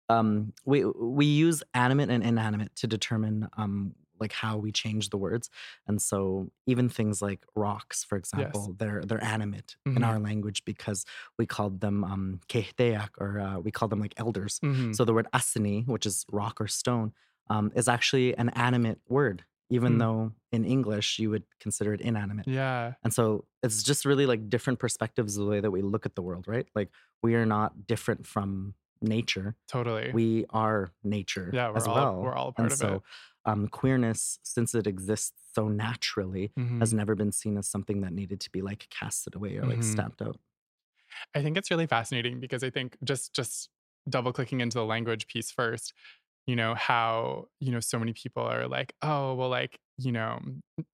um 0.09 0.53
we 0.65 0.85
we 0.85 1.27
use 1.27 1.63
animate 1.75 2.11
and 2.11 2.23
inanimate 2.25 2.75
to 2.77 2.87
determine 2.87 3.49
um 3.57 3.95
like 4.21 4.33
how 4.33 4.57
we 4.57 4.71
change 4.71 5.11
the 5.11 5.17
words 5.17 5.51
and 5.89 6.01
so 6.01 6.51
even 6.67 6.89
things 6.89 7.21
like 7.21 7.45
rocks 7.57 8.05
for 8.05 8.17
example 8.17 8.75
they're 8.79 9.03
they're 9.05 9.23
animate 9.25 9.77
in 9.97 10.03
Mhm. 10.03 10.09
our 10.09 10.19
language 10.19 10.65
because 10.65 11.05
we 11.39 11.47
called 11.47 11.81
them 11.81 12.05
um 12.05 12.41
kehteak 12.49 13.09
or 13.19 13.41
uh, 13.41 13.59
we 13.59 13.71
call 13.71 13.89
them 13.89 14.01
like 14.01 14.15
elders 14.17 14.61
Mhm. 14.63 14.95
so 14.95 15.05
the 15.05 15.13
word 15.15 15.27
asini 15.35 15.87
which 15.87 16.07
is 16.07 16.25
rock 16.31 16.61
or 16.61 16.69
stone 16.69 17.13
um, 17.51 17.71
is 17.75 17.89
actually 17.89 18.37
an 18.39 18.49
animate 18.51 19.01
word 19.09 19.45
even 19.71 19.93
Hmm. 19.95 19.99
though 19.99 20.33
in 20.53 20.65
english 20.65 21.19
you 21.19 21.31
would 21.31 21.45
consider 21.61 21.95
it 21.95 22.01
inanimate 22.01 22.47
yeah. 22.47 22.95
and 23.03 23.13
so 23.15 23.45
it's 23.63 23.83
just 23.83 24.05
really 24.05 24.27
like 24.27 24.49
different 24.51 24.79
perspectives 24.79 25.37
of 25.37 25.45
the 25.45 25.51
way 25.51 25.61
that 25.61 25.71
we 25.71 25.81
look 25.83 26.05
at 26.07 26.15
the 26.17 26.23
world, 26.23 26.47
right? 26.47 26.69
Like 26.75 26.91
we 27.23 27.35
are 27.35 27.47
not 27.47 27.87
different 27.87 28.27
from 28.27 28.75
nature. 29.01 29.57
Totally. 29.69 30.11
We 30.13 30.45
are 30.51 30.91
nature 31.03 31.51
yeah. 31.53 31.71
We're 31.71 31.77
as 31.79 31.87
all 31.87 31.95
well. 31.95 32.23
we're 32.23 32.35
all 32.35 32.49
a 32.49 32.53
part 32.53 32.65
and 32.67 32.73
of 32.73 32.79
so 32.79 32.95
it. 32.97 33.03
um, 33.47 33.69
queerness, 33.69 34.39
since 34.43 34.75
it 34.75 34.87
exists 34.87 35.33
so 35.55 35.69
naturally, 35.69 36.53
Mhm. 36.59 36.81
has 36.81 36.93
never 36.93 37.15
been 37.15 37.33
seen 37.33 37.57
as 37.57 37.67
something 37.69 38.03
that 38.03 38.13
needed 38.13 38.39
to 38.41 38.51
be 38.51 38.61
like 38.61 38.87
casted 38.91 39.35
away 39.35 39.57
or 39.57 39.65
like 39.67 39.79
Mhm. 39.81 39.85
stamped 39.85 40.21
out. 40.21 40.39
I 41.35 41.43
think 41.43 41.57
it's 41.57 41.71
really 41.71 41.87
fascinating 41.87 42.41
because 42.41 42.63
I 42.63 42.71
think 42.71 42.97
just 43.03 43.33
just 43.35 43.71
double 44.09 44.33
clicking 44.33 44.61
into 44.61 44.77
the 44.79 44.85
language 44.85 45.27
piece 45.27 45.51
first, 45.51 45.95
you 46.47 46.57
know, 46.57 46.75
how, 46.75 47.47
you 47.61 47.73
know, 47.73 47.81
so 47.81 47.99
many 47.99 48.13
people 48.13 48.43
are 48.43 48.69
like, 48.69 48.95
oh, 49.03 49.35
well, 49.35 49.49
like, 49.49 49.79
you 49.97 50.13
know, 50.13 50.41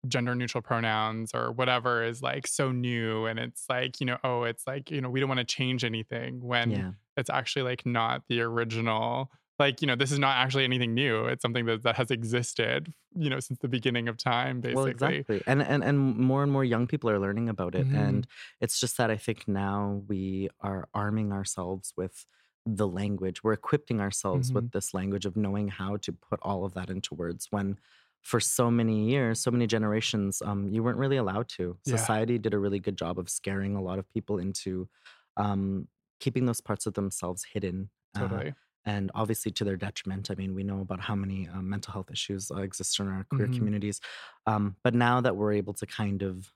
gender 0.08 0.36
neutral 0.36 0.62
pronouns 0.62 1.32
or 1.34 1.52
whatever 1.52 2.04
is 2.04 2.22
like 2.22 2.46
so 2.46 2.72
new. 2.72 3.26
And 3.26 3.40
it's 3.40 3.66
like, 3.70 4.00
you 4.00 4.06
know, 4.06 4.18
oh, 4.24 4.44
it's 4.44 4.68
like, 4.68 4.92
you 4.92 5.02
know, 5.02 5.10
we 5.10 5.20
don't 5.20 5.30
want 5.30 5.40
to 5.40 5.46
change 5.46 5.84
anything 5.84 6.42
when 6.42 6.72
yeah. 6.72 6.92
it's 7.18 7.30
actually 7.30 7.64
like 7.64 7.86
not 7.86 8.24
the 8.28 8.42
original. 8.42 9.32
Like, 9.58 9.82
you 9.82 9.88
know, 9.88 9.96
this 9.96 10.12
is 10.12 10.20
not 10.20 10.38
actually 10.38 10.64
anything 10.64 10.94
new. 10.94 11.26
It's 11.26 11.42
something 11.42 11.66
that, 11.66 11.84
that 11.84 11.96
has 11.96 12.12
existed, 12.12 12.94
you 13.16 13.30
know, 13.30 13.40
since 13.40 13.60
the 13.60 13.68
beginning 13.68 14.08
of 14.08 14.18
time, 14.18 14.62
basically. 14.62 14.76
Well, 14.76 14.86
exactly. 14.88 15.42
And, 15.48 15.62
and 15.62 15.84
and 15.84 16.18
more 16.18 16.44
and 16.44 16.52
more 16.52 16.64
young 16.64 16.88
people 16.88 17.10
are 17.10 17.20
learning 17.20 17.50
about 17.50 17.76
it. 17.76 17.86
Mhm. 17.90 17.98
And 17.98 18.28
it's 18.62 18.80
just 18.80 18.96
that 18.98 19.12
I 19.12 19.18
think 19.18 19.48
now 19.48 20.04
we 20.08 20.50
are 20.62 20.88
arming 20.94 21.34
ourselves 21.34 21.94
with 21.98 22.26
the 22.66 22.88
language. 22.88 23.44
We're 23.44 23.54
equipping 23.54 24.00
ourselves 24.02 24.52
Mhm. 24.52 24.56
with 24.56 24.72
this 24.72 24.94
language 24.94 25.26
of 25.26 25.36
knowing 25.38 25.70
how 25.70 25.98
to 25.98 26.12
put 26.14 26.40
all 26.42 26.66
of 26.66 26.74
that 26.76 26.90
into 26.90 27.16
words 27.16 27.48
when 27.52 27.80
for 28.22 28.40
so 28.42 28.70
many 28.70 29.10
years, 29.10 29.40
so 29.40 29.50
many 29.50 29.66
generations, 29.66 30.42
um, 30.42 30.68
you 30.70 30.84
weren't 30.84 30.98
really 31.00 31.16
allowed 31.18 31.48
to. 31.50 31.78
Yeah. 31.86 31.96
Society 31.96 32.38
did 32.38 32.54
a 32.54 32.60
really 32.60 32.80
good 32.80 32.98
job 32.98 33.18
of 33.18 33.30
scaring 33.30 33.76
a 33.76 33.82
lot 33.82 33.98
of 33.98 34.08
people 34.10 34.38
into 34.40 34.90
um, 35.38 35.88
keeping 36.20 36.46
those 36.46 36.60
parts 36.62 36.86
of 36.86 36.94
themselves 36.96 37.46
hidden. 37.54 37.90
uh, 38.16 38.22
Totally. 38.28 38.54
and 38.86 39.12
obviously 39.16 39.52
to 39.52 39.64
their 39.64 39.78
detriment. 39.78 40.32
I 40.32 40.36
mean, 40.36 40.54
we 40.56 40.64
know 40.64 40.82
about 40.82 41.00
how 41.00 41.16
many 41.16 41.48
um, 41.48 41.70
mental 41.70 41.94
health 41.94 42.10
issues 42.12 42.50
uh, 42.52 42.58
exist 42.58 43.00
in 43.00 43.08
our 43.08 43.24
queer 43.26 43.48
Mhm. 43.48 43.56
communities. 43.56 44.02
Um, 44.48 44.76
but 44.84 44.94
now 44.96 45.22
that 45.22 45.38
we're 45.38 45.54
able 45.54 45.74
to 45.76 45.86
kind 45.86 46.24
of 46.24 46.52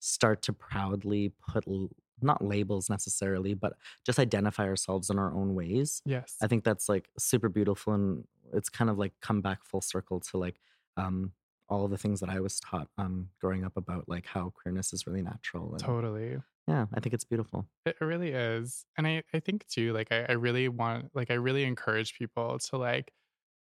start 0.00 0.42
to 0.42 0.52
proudly 0.52 1.30
put 1.48 1.66
l- 1.68 1.90
not 2.22 2.44
labels 2.44 2.88
necessarily, 2.90 3.54
but 3.54 3.74
just 4.04 4.18
identify 4.18 4.64
ourselves 4.64 5.10
in 5.10 5.18
our 5.18 5.34
own 5.34 5.54
ways, 5.54 6.02
yes. 6.04 6.36
I 6.42 6.46
think 6.46 6.64
that's 6.64 6.88
like 6.88 7.08
super 7.18 7.48
beautiful. 7.48 7.94
And 7.94 8.24
it's 8.52 8.68
kind 8.68 8.90
of 8.90 8.98
like 8.98 9.12
come 9.20 9.40
back 9.40 9.64
full 9.64 9.80
circle 9.80 10.20
to 10.20 10.38
like 10.38 10.60
um, 10.96 11.32
all 11.68 11.84
of 11.84 11.90
the 11.90 11.98
things 11.98 12.20
that 12.20 12.28
I 12.28 12.40
was 12.40 12.60
taught 12.60 12.88
um, 12.98 13.28
growing 13.40 13.64
up 13.64 13.76
about 13.76 14.08
like 14.08 14.26
how 14.26 14.50
queerness 14.50 14.92
is 14.92 15.06
really 15.06 15.22
natural. 15.22 15.70
And 15.70 15.80
totally. 15.80 16.38
yeah, 16.68 16.86
I 16.94 17.00
think 17.00 17.14
it's 17.14 17.24
beautiful. 17.24 17.66
It 17.86 17.96
it 18.00 18.04
really 18.04 18.30
is. 18.32 18.84
And 18.98 19.06
I, 19.06 19.22
I 19.32 19.40
think 19.40 19.66
too, 19.68 19.92
like 19.92 20.12
I, 20.12 20.26
I 20.28 20.32
really 20.32 20.68
want 20.68 21.10
like 21.14 21.30
I 21.30 21.34
really 21.34 21.64
encourage 21.64 22.14
people 22.18 22.58
to 22.58 22.76
like 22.76 23.12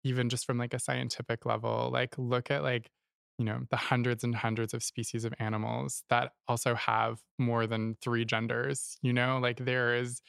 even 0.03 0.29
just 0.31 0.47
from 0.47 0.59
like 0.59 0.73
a 0.73 0.79
scientific 0.79 1.45
level, 1.45 1.91
like 1.93 2.15
look 2.17 2.51
at 2.51 2.63
like, 2.63 2.91
you 3.41 3.47
know, 3.47 3.63
the 3.71 3.77
hundreds 3.79 4.25
and 4.25 4.37
hundreds 4.37 4.75
of 4.75 4.85
species 4.85 5.25
of 5.25 5.35
animals 5.41 6.05
that 6.11 6.35
also 6.49 6.77
have 6.77 7.23
more 7.39 7.67
than 7.67 7.97
three 8.03 8.25
genders, 8.27 8.99
you 9.03 9.15
know, 9.15 9.39
like 9.41 9.65
there 9.65 9.97
is 9.97 10.23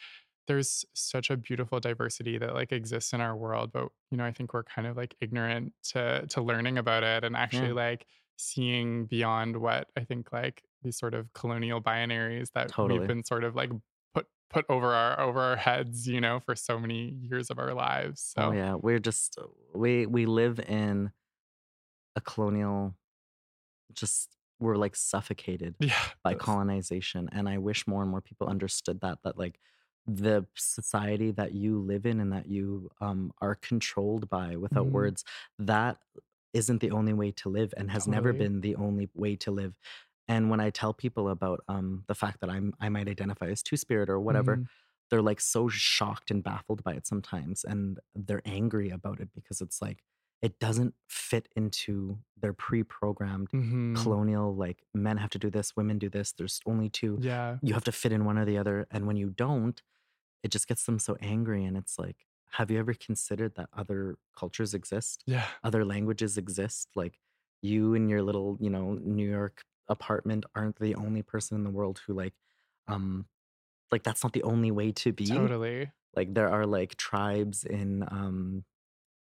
there's 0.48 0.86
such 0.94 1.30
a 1.30 1.38
beautiful 1.38 1.80
diversity 1.80 2.38
that 2.38 2.54
like 2.54 2.72
exists 2.72 3.14
in 3.14 3.22
our 3.22 3.36
world, 3.38 3.72
but 3.74 3.90
you 4.12 4.18
know, 4.18 4.26
I 4.26 4.32
think 4.34 4.54
we're 4.54 4.64
kind 4.64 4.88
of 4.88 4.98
like 4.98 5.16
ignorant 5.22 5.74
to 5.92 6.26
to 6.30 6.42
learning 6.42 6.78
about 6.78 7.04
it 7.04 7.24
and 7.26 7.36
actually 7.36 7.70
Yeah. 7.70 7.74
like 7.74 8.08
seeing 8.38 9.06
beyond 9.08 9.58
what 9.58 9.90
I 9.98 10.04
think 10.06 10.32
like 10.34 10.64
these 10.84 10.98
sort 10.98 11.14
of 11.14 11.32
colonial 11.34 11.82
binaries 11.82 12.52
that 12.54 12.74
we've 12.84 13.06
been 13.06 13.24
sort 13.24 13.44
of 13.44 13.56
like 13.56 13.72
put 14.16 14.28
put 14.50 14.66
over 14.70 14.94
our 14.94 15.20
over 15.20 15.40
our 15.42 15.56
heads, 15.58 16.08
you 16.08 16.22
know, 16.22 16.40
for 16.40 16.56
so 16.56 16.80
many 16.80 17.10
years 17.22 17.50
of 17.52 17.60
our 17.60 17.74
lives. 17.74 18.34
Oh 18.38 18.52
yeah, 18.52 18.76
we're 18.76 19.00
just 19.00 19.38
we 19.76 20.06
we 20.06 20.26
live 20.26 20.60
in 20.60 21.12
a 22.16 22.22
colonial 22.22 22.96
just 23.96 24.38
we're 24.60 24.76
like 24.78 24.96
suffocated 24.96 25.76
yeah, 25.80 26.14
by 26.24 26.36
colonization 26.36 27.30
and 27.32 27.50
I 27.50 27.58
wish 27.58 27.88
more 27.88 28.02
and 28.04 28.12
more 28.12 28.22
people 28.22 28.48
understood 28.48 29.02
that 29.02 29.20
that 29.24 29.38
like 29.38 29.60
the 30.08 30.48
society 30.56 31.32
that 31.32 31.54
you 31.54 31.80
live 31.80 32.06
in 32.06 32.20
and 32.20 32.32
that 32.34 32.48
you 32.48 32.90
um 33.02 33.32
are 33.42 33.56
controlled 33.56 34.30
by 34.30 34.56
without 34.58 34.92
Mhm. 34.92 34.92
words 34.92 35.24
that 35.60 35.98
isn't 36.54 36.82
the 36.82 36.92
only 36.92 37.14
way 37.14 37.32
to 37.32 37.50
live 37.50 37.74
and 37.78 37.90
has 37.92 38.08
never 38.08 38.34
been 38.34 38.62
the 38.62 38.76
only 38.76 39.10
way 39.14 39.36
to 39.38 39.52
live. 39.52 39.78
And 40.28 40.50
when 40.50 40.60
I 40.60 40.70
tell 40.70 40.94
people 40.94 41.30
about 41.30 41.62
um 41.68 42.04
the 42.08 42.16
fact 42.16 42.42
that 42.42 42.50
I'm 42.50 42.74
I 42.80 42.90
might 42.90 43.08
identify 43.10 43.48
as 43.48 43.64
two 43.64 43.78
spirit 43.78 44.10
or 44.10 44.20
whatever, 44.20 44.62
Mhm. 44.62 44.70
they're 45.10 45.22
like 45.22 45.42
so 45.42 45.68
shocked 45.70 46.32
and 46.32 46.44
baffled 46.44 46.84
by 46.84 46.94
it 46.94 47.08
sometimes 47.08 47.64
and 47.64 48.00
they're 48.16 48.42
angry 48.46 48.90
about 48.90 49.20
it 49.20 49.30
because 49.34 49.62
it's 49.62 49.82
like 49.82 50.04
it 50.42 50.60
doesn't 50.60 50.96
fit 51.08 51.48
into 51.56 52.20
their 52.38 52.54
pre-programmed 52.54 53.50
Mhm. 53.54 53.96
colonial 53.96 54.56
like 54.56 54.84
men 54.94 55.18
have 55.18 55.30
to 55.32 55.40
do 55.40 55.50
this 55.50 55.76
women 55.76 56.00
do 56.00 56.10
this 56.10 56.32
there's 56.34 56.62
only 56.66 56.90
two 56.90 57.20
Yeah. 57.22 57.58
you 57.62 57.74
have 57.74 57.84
to 57.86 57.92
fit 57.92 58.12
in 58.12 58.26
one 58.26 58.38
or 58.38 58.46
the 58.46 58.58
other 58.58 58.88
and 58.92 59.06
when 59.08 59.18
you 59.18 59.30
don't 59.30 59.82
it 60.44 60.52
just 60.52 60.68
gets 60.68 60.86
them 60.86 61.00
so 61.00 61.18
angry 61.22 61.66
and 61.66 61.78
it's 61.78 62.00
like 62.00 62.28
have 62.54 62.72
you 62.72 62.80
ever 62.80 62.94
considered 62.94 63.56
that 63.56 63.70
other 63.74 64.18
cultures 64.38 64.74
exist 64.74 65.24
Yeah. 65.28 65.48
other 65.64 65.86
languages 65.86 66.38
exist 66.38 66.90
like 66.96 67.20
you 67.62 67.94
in 67.94 68.10
your 68.10 68.22
little 68.24 68.58
you 68.62 68.70
know 68.70 68.94
new 68.96 69.30
york 69.30 69.64
apartment 69.90 70.46
aren't 70.56 70.80
the 70.80 70.96
only 70.96 71.22
person 71.24 71.58
in 71.58 71.64
the 71.64 71.70
world 71.70 72.02
who 72.08 72.14
like 72.14 72.36
um 72.88 73.28
like 73.92 74.04
that's 74.04 74.24
not 74.24 74.34
the 74.34 74.44
only 74.44 74.72
way 74.72 74.92
to 74.94 75.12
be 75.14 75.28
Totally. 75.28 75.92
like 76.16 76.34
there 76.34 76.50
are 76.50 76.66
like 76.66 76.96
tribes 76.96 77.64
in 77.66 78.04
um 78.12 78.66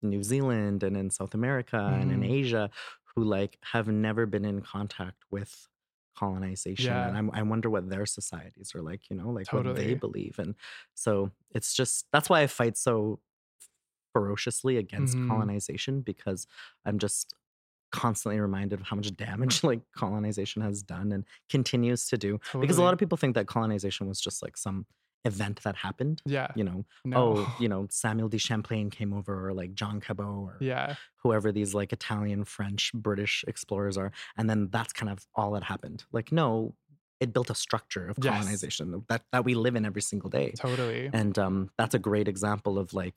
New 0.02 0.22
Zealand 0.22 0.82
and 0.82 0.96
in 0.96 1.10
South 1.10 1.34
America 1.34 1.98
and 2.00 2.10
in 2.12 2.22
Mhm. 2.22 2.24
Asia 2.24 2.70
who 3.14 3.24
like 3.24 3.58
have 3.62 3.88
never 3.88 4.26
been 4.26 4.44
in 4.44 4.60
contact 4.62 5.24
with 5.30 5.68
colonization 6.16 7.04
and 7.04 7.16
Yeah. 7.16 7.16
I'm, 7.16 7.30
I 7.32 7.42
wonder 7.42 7.70
what 7.70 7.88
their 7.90 8.06
societies 8.06 8.74
are 8.74 8.82
like 8.82 9.08
you 9.10 9.16
know 9.16 9.30
like 9.30 9.52
what 9.52 9.74
they 9.74 9.94
believe 9.94 10.38
and 10.38 10.56
so 10.94 11.30
it's 11.50 11.74
just 11.74 12.06
that's 12.12 12.28
why 12.28 12.42
I 12.42 12.48
fight 12.48 12.76
so 12.76 13.20
ferociously 14.12 14.76
against 14.76 15.16
Mhm. 15.16 15.28
colonization 15.28 16.00
because 16.00 16.46
I'm 16.84 16.98
just 16.98 17.34
constantly 17.92 18.40
reminded 18.40 18.80
of 18.80 18.86
how 18.86 18.96
much 18.96 19.14
damage 19.16 19.64
like 19.64 19.80
colonization 19.96 20.62
has 20.62 20.82
done 20.82 21.12
and 21.12 21.24
continues 21.50 22.08
to 22.08 22.18
do 22.18 22.40
because 22.60 22.78
a 22.78 22.82
lot 22.82 22.94
of 22.94 23.00
people 23.00 23.18
think 23.18 23.34
that 23.36 23.48
colonization 23.48 24.08
was 24.08 24.20
just 24.20 24.42
like 24.42 24.56
some 24.56 24.86
event 25.32 25.56
that 25.66 25.76
happened 25.86 26.16
Yeah. 26.36 26.48
you 26.58 26.64
know 26.68 26.78
No. 27.04 27.16
oh 27.20 27.56
you 27.62 27.68
know 27.72 27.86
samuel 27.90 28.28
de 28.34 28.38
champlain 28.38 28.86
came 28.98 29.12
over 29.18 29.34
or 29.46 29.52
like 29.60 29.72
john 29.80 29.96
cabot 30.00 30.26
or 30.26 30.56
Yeah. 30.60 30.94
whoever 31.22 31.48
these 31.58 31.70
like 31.80 31.90
italian 31.92 32.44
french 32.56 32.82
british 33.06 33.34
explorers 33.52 33.96
are 34.02 34.10
and 34.36 34.44
then 34.50 34.60
that's 34.74 34.92
kind 34.92 35.10
of 35.14 35.18
all 35.38 35.50
that 35.52 35.64
happened 35.72 36.04
like 36.18 36.28
no 36.32 36.74
it 37.20 37.32
built 37.32 37.50
a 37.50 37.54
structure 37.66 38.04
of 38.10 38.16
Yes. 38.22 38.32
colonization 38.34 38.86
that 39.08 39.22
that 39.32 39.44
we 39.44 39.54
live 39.64 39.74
in 39.78 39.84
every 39.90 40.02
single 40.10 40.30
day 40.30 40.48
Totally. 40.66 41.10
and 41.20 41.34
um, 41.38 41.56
that's 41.78 41.94
a 41.94 41.98
great 42.10 42.28
example 42.34 42.78
of 42.78 42.92
like 43.02 43.16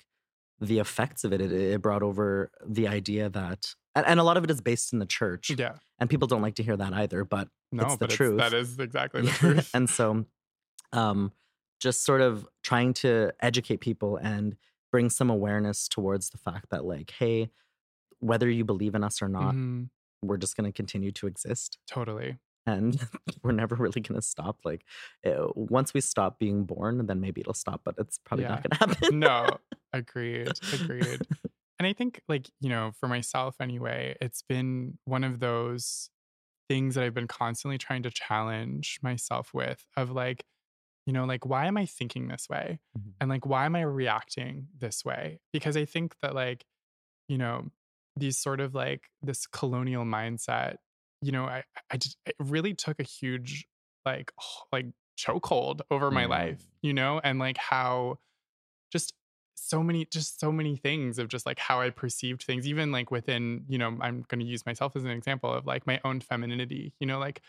the 0.72 0.78
effects 0.78 1.24
of 1.24 1.34
it. 1.34 1.42
It, 1.42 1.52
it 1.52 1.82
brought 1.82 2.04
over 2.04 2.52
the 2.78 2.88
idea 2.88 3.30
that, 3.32 3.62
and, 3.96 4.06
and 4.06 4.20
a 4.20 4.24
lot 4.30 4.38
of 4.38 4.44
it 4.44 4.52
is 4.52 4.62
based 4.62 4.94
in 4.94 5.00
the 5.00 5.08
church, 5.08 5.50
Yeah. 5.58 5.74
and 6.00 6.08
people 6.08 6.28
don't 6.28 6.44
like 6.48 6.54
to 6.60 6.64
hear 6.68 6.78
that 6.78 6.94
either. 6.94 7.24
But 7.26 7.48
No, 7.72 7.84
it's 7.86 7.94
the 7.96 8.06
but 8.08 8.10
truth. 8.12 8.38
That 8.38 8.54
is 8.54 8.78
exactly 8.78 9.22
the 9.24 9.32
truth. 9.42 9.72
and 9.74 9.90
so, 9.90 10.26
um, 10.94 11.32
just 11.82 12.06
sort 12.06 12.22
of 12.22 12.48
trying 12.64 12.94
to 12.94 13.32
educate 13.42 13.82
people 13.82 14.18
and 14.18 14.56
bring 14.92 15.10
some 15.10 15.30
awareness 15.30 15.88
towards 15.88 16.30
the 16.30 16.38
fact 16.38 16.70
that, 16.70 16.86
like, 16.86 17.12
hey, 17.12 17.50
whether 18.20 18.50
you 18.50 18.64
believe 18.64 18.94
in 18.96 19.04
us 19.04 19.22
or 19.22 19.28
not, 19.28 19.56
Mhm. 19.56 19.90
we're 20.22 20.38
just 20.38 20.56
going 20.56 20.72
to 20.72 20.76
continue 20.76 21.12
to 21.14 21.26
exist 21.28 21.80
Totally. 21.88 22.38
and 22.68 23.00
we're 23.44 23.52
never 23.52 23.74
really 23.76 24.02
going 24.02 24.20
to 24.20 24.22
stop 24.22 24.60
like 24.64 24.86
uh, 25.26 25.48
once 25.56 25.94
we 25.96 26.02
stop 26.02 26.38
being 26.38 26.64
born 26.64 27.08
then 27.08 27.20
maybe 27.20 27.42
it'll 27.42 27.56
stop 27.56 27.82
but 27.84 27.96
it's 27.98 28.20
probably 28.24 28.46
not 28.46 28.62
going 28.62 28.70
to 28.70 28.78
happen 28.78 29.20
No. 29.20 29.58
Agreed. 29.94 30.52
Agreed. 30.74 31.22
And 31.80 31.88
I 31.88 31.94
think, 31.94 32.22
like, 32.30 32.48
you 32.60 32.70
know, 32.70 32.92
for 33.00 33.08
myself 33.08 33.56
anyway, 33.60 34.16
it's 34.22 34.44
been 34.44 35.00
one 35.06 35.24
of 35.24 35.40
those 35.40 36.12
things 36.70 36.94
that 36.94 37.04
I've 37.04 37.16
been 37.16 37.28
constantly 37.28 37.80
trying 37.80 38.04
to 38.04 38.12
challenge 38.12 39.00
myself 39.02 39.52
with 39.52 39.84
of 39.98 40.12
like, 40.12 40.46
you 41.06 41.14
know, 41.14 41.26
like, 41.26 41.46
why 41.46 41.66
am 41.68 41.78
I 41.78 41.86
thinking 41.86 42.28
this 42.28 42.48
way? 42.50 42.80
Mhm. 42.98 43.14
And 43.20 43.30
like, 43.30 43.46
why 43.46 43.66
am 43.66 43.76
I 43.76 43.82
reacting 43.82 44.68
this 44.78 45.04
way? 45.06 45.40
Because 45.54 45.76
I 45.78 45.86
think 45.86 46.16
that, 46.22 46.36
like, 46.36 46.66
you 47.28 47.38
know, 47.38 47.70
these 48.18 48.38
sort 48.38 48.60
of 48.60 48.76
like 48.76 49.10
this 49.22 49.48
colonial 49.48 50.06
mindset, 50.06 50.78
you 51.22 51.32
know, 51.32 51.46
I, 51.46 51.64
I 51.92 51.98
just, 51.98 52.18
it 52.26 52.36
really 52.40 52.74
took 52.74 53.00
a 53.00 53.04
huge, 53.04 53.68
like, 54.06 54.32
like 54.72 54.88
chokehold 55.20 55.82
over 55.92 56.12
my 56.12 56.26
life, 56.26 56.66
you 56.82 56.94
know, 56.94 57.22
and 57.24 57.40
like 57.40 57.58
how 57.58 58.20
just 58.92 59.14
so 59.56 59.84
many 59.84 60.06
just 60.06 60.40
so 60.40 60.52
many 60.52 60.76
things 60.76 61.20
of 61.20 61.28
just 61.28 61.46
like 61.46 61.60
how 61.60 61.82
I 61.82 61.90
perceived 61.90 62.44
things, 62.44 62.68
even 62.68 62.92
like 62.92 63.12
within, 63.12 63.66
you 63.68 63.78
know, 63.78 63.98
I'm 64.02 64.24
going 64.28 64.40
to 64.40 64.46
use 64.46 64.66
myself 64.66 64.96
as 64.96 65.04
an 65.04 65.12
example 65.12 65.54
of 65.54 65.66
like 65.66 65.86
my 65.88 66.00
own 66.04 66.20
femininity, 66.22 66.94
you 67.00 67.08
know, 67.08 67.20
like 67.20 67.42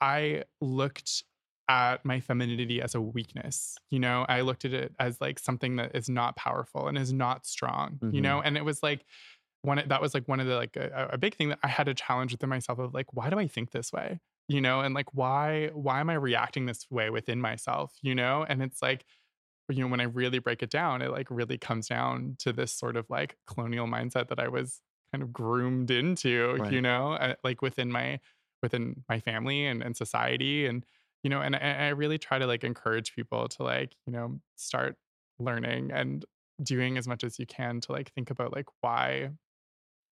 I 0.00 0.44
looked 0.60 1.24
at 1.68 2.04
my 2.04 2.20
femininity 2.20 2.80
as 2.82 2.94
a 2.94 3.00
weakness, 3.00 3.76
you 3.90 3.98
know, 4.00 4.24
I 4.28 4.40
looked 4.42 4.64
at 4.64 4.72
it 4.72 4.94
as 4.98 5.20
like 5.20 5.38
something 5.38 5.76
that 5.76 5.94
is 5.94 6.08
not 6.08 6.36
powerful 6.36 6.88
and 6.88 6.96
is 6.98 7.12
not 7.12 7.46
strong, 7.46 8.02
you 8.10 8.20
Mhm. 8.20 8.22
know, 8.22 8.40
and 8.40 8.56
it 8.56 8.64
was 8.64 8.82
like 8.82 9.04
one 9.62 9.82
that 9.88 10.00
was 10.00 10.14
like 10.14 10.28
one 10.28 10.40
of 10.40 10.46
the 10.46 10.56
like 10.56 10.76
a, 10.76 11.10
a 11.12 11.18
big 11.18 11.34
thing 11.34 11.50
that 11.50 11.58
I 11.62 11.68
had 11.68 11.84
to 11.86 11.94
challenge 11.94 12.32
within 12.32 12.48
myself 12.48 12.78
of 12.78 12.94
like, 12.94 13.12
why 13.12 13.30
do 13.30 13.38
I 13.38 13.48
think 13.48 13.72
this 13.72 13.92
way? 13.92 14.20
You 14.48 14.60
know, 14.62 14.80
and 14.80 14.94
like 14.94 15.12
why 15.14 15.68
why 15.74 16.00
am 16.00 16.10
I 16.10 16.14
reacting 16.14 16.66
this 16.66 16.86
way 16.90 17.10
within 17.10 17.40
myself? 17.40 17.96
You 18.02 18.14
know, 18.14 18.44
and 18.48 18.62
it's 18.62 18.80
like 18.82 19.04
you 19.70 19.80
know, 19.84 19.88
when 19.88 20.00
I 20.00 20.04
really 20.04 20.38
break 20.38 20.62
it 20.62 20.70
down, 20.70 21.02
it 21.02 21.10
like 21.10 21.28
really 21.30 21.58
comes 21.58 21.88
down 21.88 22.36
to 22.40 22.52
this 22.52 22.72
sort 22.72 22.96
of 22.96 23.08
like 23.10 23.36
colonial 23.46 23.86
mindset 23.86 24.28
that 24.28 24.38
I 24.40 24.48
was 24.48 24.80
kind 25.12 25.22
of 25.22 25.32
groomed 25.32 25.90
into, 25.90 26.62
you 26.68 26.80
know, 26.80 27.12
uh, 27.14 27.34
like 27.44 27.60
within 27.62 27.92
my 27.92 28.20
within 28.62 29.04
my 29.08 29.20
family 29.20 29.66
and, 29.66 29.82
and 29.82 29.96
society. 29.96 30.66
And, 30.66 30.84
you 31.22 31.30
know, 31.30 31.40
and 31.42 31.56
I, 31.56 31.58
I 31.60 31.88
really 31.90 32.18
try 32.18 32.38
to 32.38 32.46
like 32.46 32.64
encourage 32.64 33.14
people 33.14 33.48
to 33.48 33.62
like, 33.62 33.94
you 34.06 34.12
know, 34.12 34.40
start 34.56 34.96
learning 35.38 35.90
and 35.92 36.24
doing 36.62 36.98
as 36.98 37.06
much 37.08 37.24
as 37.24 37.38
you 37.38 37.46
can 37.46 37.80
to 37.82 37.92
like 37.92 38.12
think 38.14 38.30
about 38.30 38.52
like 38.54 38.66
why, 38.80 39.30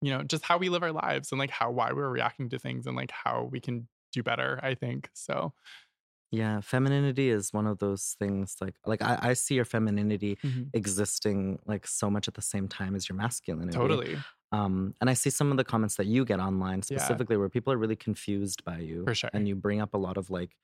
you 0.03 0.11
know, 0.13 0.23
just 0.25 0.45
how 0.45 0.59
we 0.59 0.69
live 0.69 0.83
our 0.83 0.93
lives 0.93 1.33
and 1.33 1.39
like 1.39 1.51
how 1.51 1.71
why 1.71 1.93
we're 1.93 2.11
reacting 2.11 2.49
to 2.51 2.59
things 2.59 2.87
and 2.87 2.97
like 2.97 3.13
how 3.13 3.45
we 3.53 3.61
can 3.61 3.89
do 4.13 4.23
better, 4.23 4.61
I 4.63 4.75
think. 4.75 5.11
So 5.15 5.55
Yeah, 6.31 6.61
femininity 6.63 7.29
is 7.29 7.53
one 7.53 7.67
of 7.67 7.79
those 7.79 8.17
things 8.19 8.57
like 8.61 8.77
like 8.87 9.03
I, 9.03 9.19
I 9.21 9.33
see 9.35 9.55
your 9.55 9.67
femininity 9.67 10.39
mhm, 10.43 10.73
existing 10.73 11.59
like 11.67 11.87
so 11.87 12.09
much 12.11 12.27
at 12.27 12.35
the 12.35 12.43
same 12.43 12.69
time 12.69 12.95
as 12.95 13.07
your 13.09 13.17
masculinity. 13.17 14.01
totally. 14.01 14.25
Um, 14.51 14.95
and 15.01 15.11
I 15.11 15.15
see 15.15 15.29
some 15.31 15.51
of 15.51 15.57
the 15.59 15.65
comments 15.65 15.97
that 15.97 16.07
you 16.07 16.25
get 16.25 16.41
online 16.41 16.83
Yeah. 16.89 17.23
specifically 17.23 17.37
where 17.37 17.49
people 17.51 17.73
are 17.73 17.77
really 17.79 17.97
confused 17.97 18.65
by 18.65 18.79
you. 18.79 19.09
For 19.09 19.15
sure. 19.15 19.31
And 19.35 19.47
you 19.47 19.55
bring 19.57 19.81
up 19.81 19.93
a 19.95 19.99
lot 19.99 20.17
of 20.17 20.31
like 20.31 20.57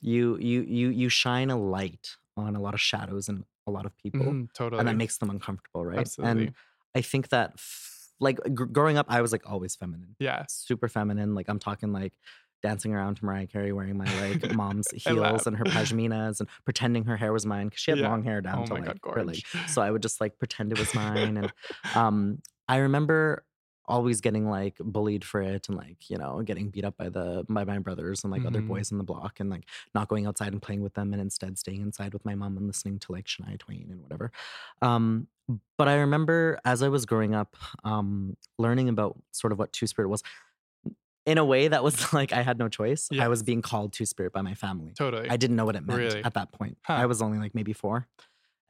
you 0.00 0.36
you 0.38 0.62
you 0.62 0.88
you 0.90 1.08
shine 1.08 1.50
a 1.50 1.58
light 1.58 2.16
on 2.36 2.56
a 2.56 2.60
lot 2.60 2.74
of 2.74 2.80
shadows 2.80 3.28
and 3.28 3.44
a 3.66 3.70
lot 3.70 3.84
of 3.86 3.96
people. 3.98 4.20
Mhm, 4.20 4.52
totally. 4.54 4.78
And 4.80 4.88
that 4.88 4.96
makes 4.96 5.18
them 5.18 5.30
uncomfortable, 5.30 5.84
right? 5.84 5.98
Absolutely. 5.98 6.46
And 6.46 6.54
I 6.94 7.02
think 7.02 7.28
that 7.28 7.52
f- 7.54 8.08
like 8.18 8.38
gr- 8.54 8.64
growing 8.64 8.96
up, 8.98 9.06
I 9.08 9.20
was 9.20 9.32
like 9.32 9.48
always 9.50 9.76
feminine. 9.76 10.16
yeah. 10.18 10.44
super 10.48 10.88
feminine. 10.88 11.34
Like 11.34 11.48
I'm 11.48 11.58
talking 11.58 11.92
like 11.92 12.12
dancing 12.62 12.94
around 12.94 13.14
to 13.16 13.24
Mariah 13.24 13.46
Carey 13.46 13.72
wearing 13.72 13.96
my 13.96 14.06
like 14.28 14.54
mom's 14.54 14.90
heels 14.94 15.46
and 15.46 15.56
her 15.56 15.64
pashminas 15.64 16.40
and 16.40 16.48
pretending 16.64 17.04
her 17.04 17.16
hair 17.16 17.32
was 17.32 17.46
mine 17.46 17.68
because 17.68 17.80
she 17.80 17.90
had 17.90 17.98
Yeah. 18.00 18.08
long 18.08 18.22
hair 18.22 18.40
down 18.42 18.60
Oh 18.62 18.66
to 18.66 18.74
like 18.74 18.84
God, 18.84 18.98
her 19.04 19.24
gorge. 19.24 19.44
So 19.68 19.80
I 19.82 19.90
would 19.90 20.02
just 20.02 20.20
like 20.20 20.38
pretend 20.38 20.72
it 20.72 20.78
was 20.78 20.94
mine. 20.94 21.36
And 21.38 21.52
um, 21.94 22.42
I 22.68 22.76
remember 22.78 23.44
always 23.90 24.20
getting 24.20 24.48
like 24.48 24.76
bullied 24.78 25.24
for 25.24 25.42
it 25.42 25.68
and 25.68 25.76
like 25.76 26.08
you 26.08 26.16
know 26.16 26.40
getting 26.42 26.70
beat 26.70 26.84
up 26.84 26.96
by 26.96 27.08
the 27.08 27.44
by 27.48 27.64
my 27.64 27.78
brothers 27.78 28.22
and 28.24 28.30
like 28.32 28.44
other 28.46 28.60
Mhm. 28.62 28.68
boys 28.68 28.90
in 28.92 28.98
the 28.98 29.04
block 29.04 29.40
and 29.40 29.50
like 29.50 29.64
not 29.94 30.08
going 30.08 30.26
outside 30.26 30.52
and 30.52 30.62
playing 30.62 30.80
with 30.82 30.94
them 30.94 31.12
and 31.12 31.20
instead 31.20 31.58
staying 31.58 31.82
inside 31.82 32.12
with 32.14 32.24
my 32.24 32.34
mom 32.34 32.56
and 32.56 32.66
listening 32.66 32.98
to 33.00 33.12
like 33.12 33.26
Shania 33.26 33.58
Twain 33.58 33.88
and 33.90 34.00
whatever. 34.02 34.30
Um, 34.80 35.26
but 35.76 35.88
I 35.88 35.96
remember 35.96 36.58
as 36.64 36.82
I 36.82 36.88
was 36.88 37.04
growing 37.06 37.34
up, 37.34 37.56
um, 37.84 38.36
learning 38.58 38.88
about 38.88 39.18
sort 39.32 39.52
of 39.52 39.58
what 39.58 39.72
Two 39.72 39.86
Spirit 39.88 40.08
was. 40.08 40.22
in 41.26 41.36
a 41.36 41.44
way 41.44 41.68
that 41.68 41.84
was 41.84 41.94
like 42.14 42.32
I 42.32 42.42
had 42.42 42.58
no 42.58 42.68
choice. 42.68 43.08
I 43.12 43.28
was 43.28 43.42
being 43.42 43.60
called 43.60 43.92
to 43.94 44.06
spirit 44.06 44.32
by 44.32 44.40
my 44.42 44.54
family. 44.54 44.92
Totally. 44.96 45.28
I 45.28 45.36
didn't 45.36 45.56
know 45.56 45.66
what 45.66 45.76
it 45.76 45.86
meant 45.86 45.98
Really? 46.00 46.24
at 46.24 46.34
that 46.34 46.50
point. 46.52 46.78
Huh. 46.82 46.94
I 46.94 47.06
was 47.06 47.20
only 47.20 47.38
like 47.38 47.54
maybe 47.54 47.72
four. 47.74 48.08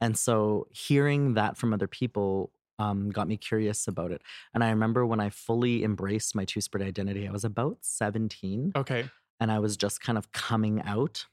And 0.01 0.17
so 0.17 0.67
hearing 0.71 1.35
that 1.35 1.55
from 1.57 1.73
other 1.73 1.87
people 1.87 2.51
um, 2.81 3.09
got 3.17 3.27
me 3.27 3.37
curious 3.37 3.87
about 3.87 4.11
it. 4.15 4.21
And 4.53 4.63
I 4.63 4.69
remember 4.75 5.01
when 5.05 5.19
I 5.19 5.29
fully 5.29 5.75
embraced 5.83 6.35
my 6.35 6.45
two 6.45 6.61
spirit 6.61 6.85
identity, 6.87 7.27
I 7.27 7.31
was 7.31 7.45
about 7.45 7.77
17 7.81 8.71
okay. 8.75 9.03
and 9.39 9.51
I 9.51 9.59
was 9.59 9.73
just 9.77 9.97
kind 10.01 10.17
of 10.17 10.25
coming 10.31 10.81
out. 10.95 11.25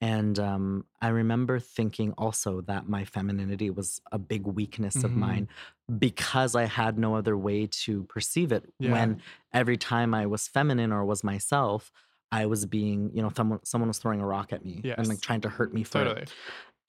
And 0.00 0.38
um, 0.38 0.84
I 1.00 1.08
remember 1.08 1.58
thinking 1.60 2.12
also 2.18 2.60
that 2.62 2.88
my 2.88 3.04
femininity 3.04 3.70
was 3.70 4.00
a 4.12 4.18
big 4.18 4.46
weakness 4.46 4.96
of 5.06 5.12
Mhm. 5.12 5.16
mine 5.26 5.48
because 5.98 6.54
I 6.54 6.64
had 6.80 6.98
no 6.98 7.14
other 7.16 7.36
way 7.38 7.66
to 7.84 8.02
perceive 8.04 8.52
it. 8.52 8.64
Yeah. 8.78 8.92
When 8.92 9.22
every 9.52 9.78
time 9.78 10.12
I 10.12 10.26
was 10.26 10.48
feminine 10.48 10.92
or 10.92 11.04
was 11.06 11.22
myself, 11.24 11.90
I 12.32 12.46
was 12.46 12.66
being, 12.66 13.12
you 13.14 13.22
know, 13.22 13.30
someone 13.34 13.60
someone 13.64 13.88
was 13.88 13.98
throwing 13.98 14.20
a 14.20 14.26
rock 14.26 14.52
at 14.52 14.64
me 14.64 14.80
and 14.98 15.06
like 15.08 15.20
trying 15.20 15.42
to 15.42 15.48
hurt 15.48 15.72
me 15.72 15.84
for 15.84 15.98
Totally. 16.04 16.22
it. 16.22 16.32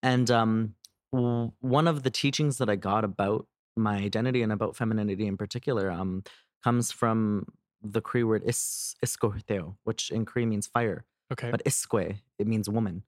And 0.02 0.30
um, 0.32 0.76
w- 1.14 1.52
one 1.62 1.88
of 1.88 2.04
the 2.04 2.10
teachings 2.10 2.58
that 2.58 2.70
I 2.70 2.76
got 2.76 3.04
about 3.04 3.48
my 3.76 3.98
identity 3.98 4.42
and 4.42 4.52
about 4.52 4.76
femininity 4.76 5.28
in 5.28 5.38
particular 5.38 5.92
um, 5.92 6.24
comes 6.64 6.92
from 6.92 7.48
the 7.82 8.02
Cree 8.02 8.24
word 8.24 8.44
is 8.46 8.96
iskohteo, 9.06 9.78
which 9.84 10.12
in 10.12 10.26
Cree 10.26 10.46
means 10.46 10.68
fire, 10.68 11.06
Okay. 11.32 11.52
but 11.52 11.64
iskwe 11.66 12.22
it 12.40 12.48
means 12.48 12.70
woman. 12.70 13.04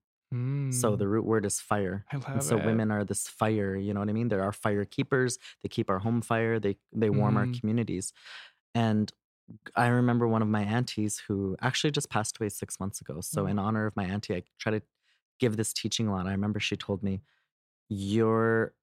So 0.69 0.95
Mm, 0.95 0.97
the 0.97 1.07
root 1.07 1.25
word 1.25 1.45
is 1.45 1.59
fire. 1.59 2.05
I 2.11 2.17
love 2.17 2.33
And 2.33 2.43
so 2.43 2.57
it. 2.57 2.57
women 2.57 2.91
are 2.91 3.03
this 3.05 3.27
fire, 3.27 3.75
you 3.75 3.93
know 3.93 4.01
what 4.01 4.09
I 4.09 4.13
mean? 4.13 4.27
They're 4.27 4.43
our 4.43 4.51
fire 4.53 4.85
keepers. 4.85 5.39
They 5.63 5.69
keep 5.69 5.89
our 5.89 5.99
home 5.99 6.21
fire. 6.21 6.59
They 6.59 6.77
they 6.93 7.09
warm 7.09 7.37
our 7.37 7.47
Mhm. 7.47 7.59
communities. 7.59 8.13
And 8.75 9.11
I 9.75 9.87
remember 9.87 10.27
one 10.27 10.41
of 10.41 10.47
my 10.49 10.63
aunties 10.63 11.19
who 11.19 11.55
actually 11.61 11.91
just 11.91 12.09
passed 12.09 12.37
away 12.39 12.49
six 12.49 12.79
months 12.79 13.01
ago. 13.01 13.21
So 13.21 13.45
Oh. 13.45 13.47
in 13.47 13.59
honor 13.59 13.87
of 13.87 13.95
my 13.95 14.05
auntie, 14.05 14.35
I 14.35 14.43
try 14.59 14.71
to 14.79 14.83
give 15.39 15.57
this 15.57 15.73
teaching 15.73 16.07
a 16.07 16.13
lot. 16.13 16.27
I 16.27 16.31
remember 16.31 16.59
she 16.59 16.77
told 16.77 17.03
me, 17.03 17.21
"You're." 17.89 18.73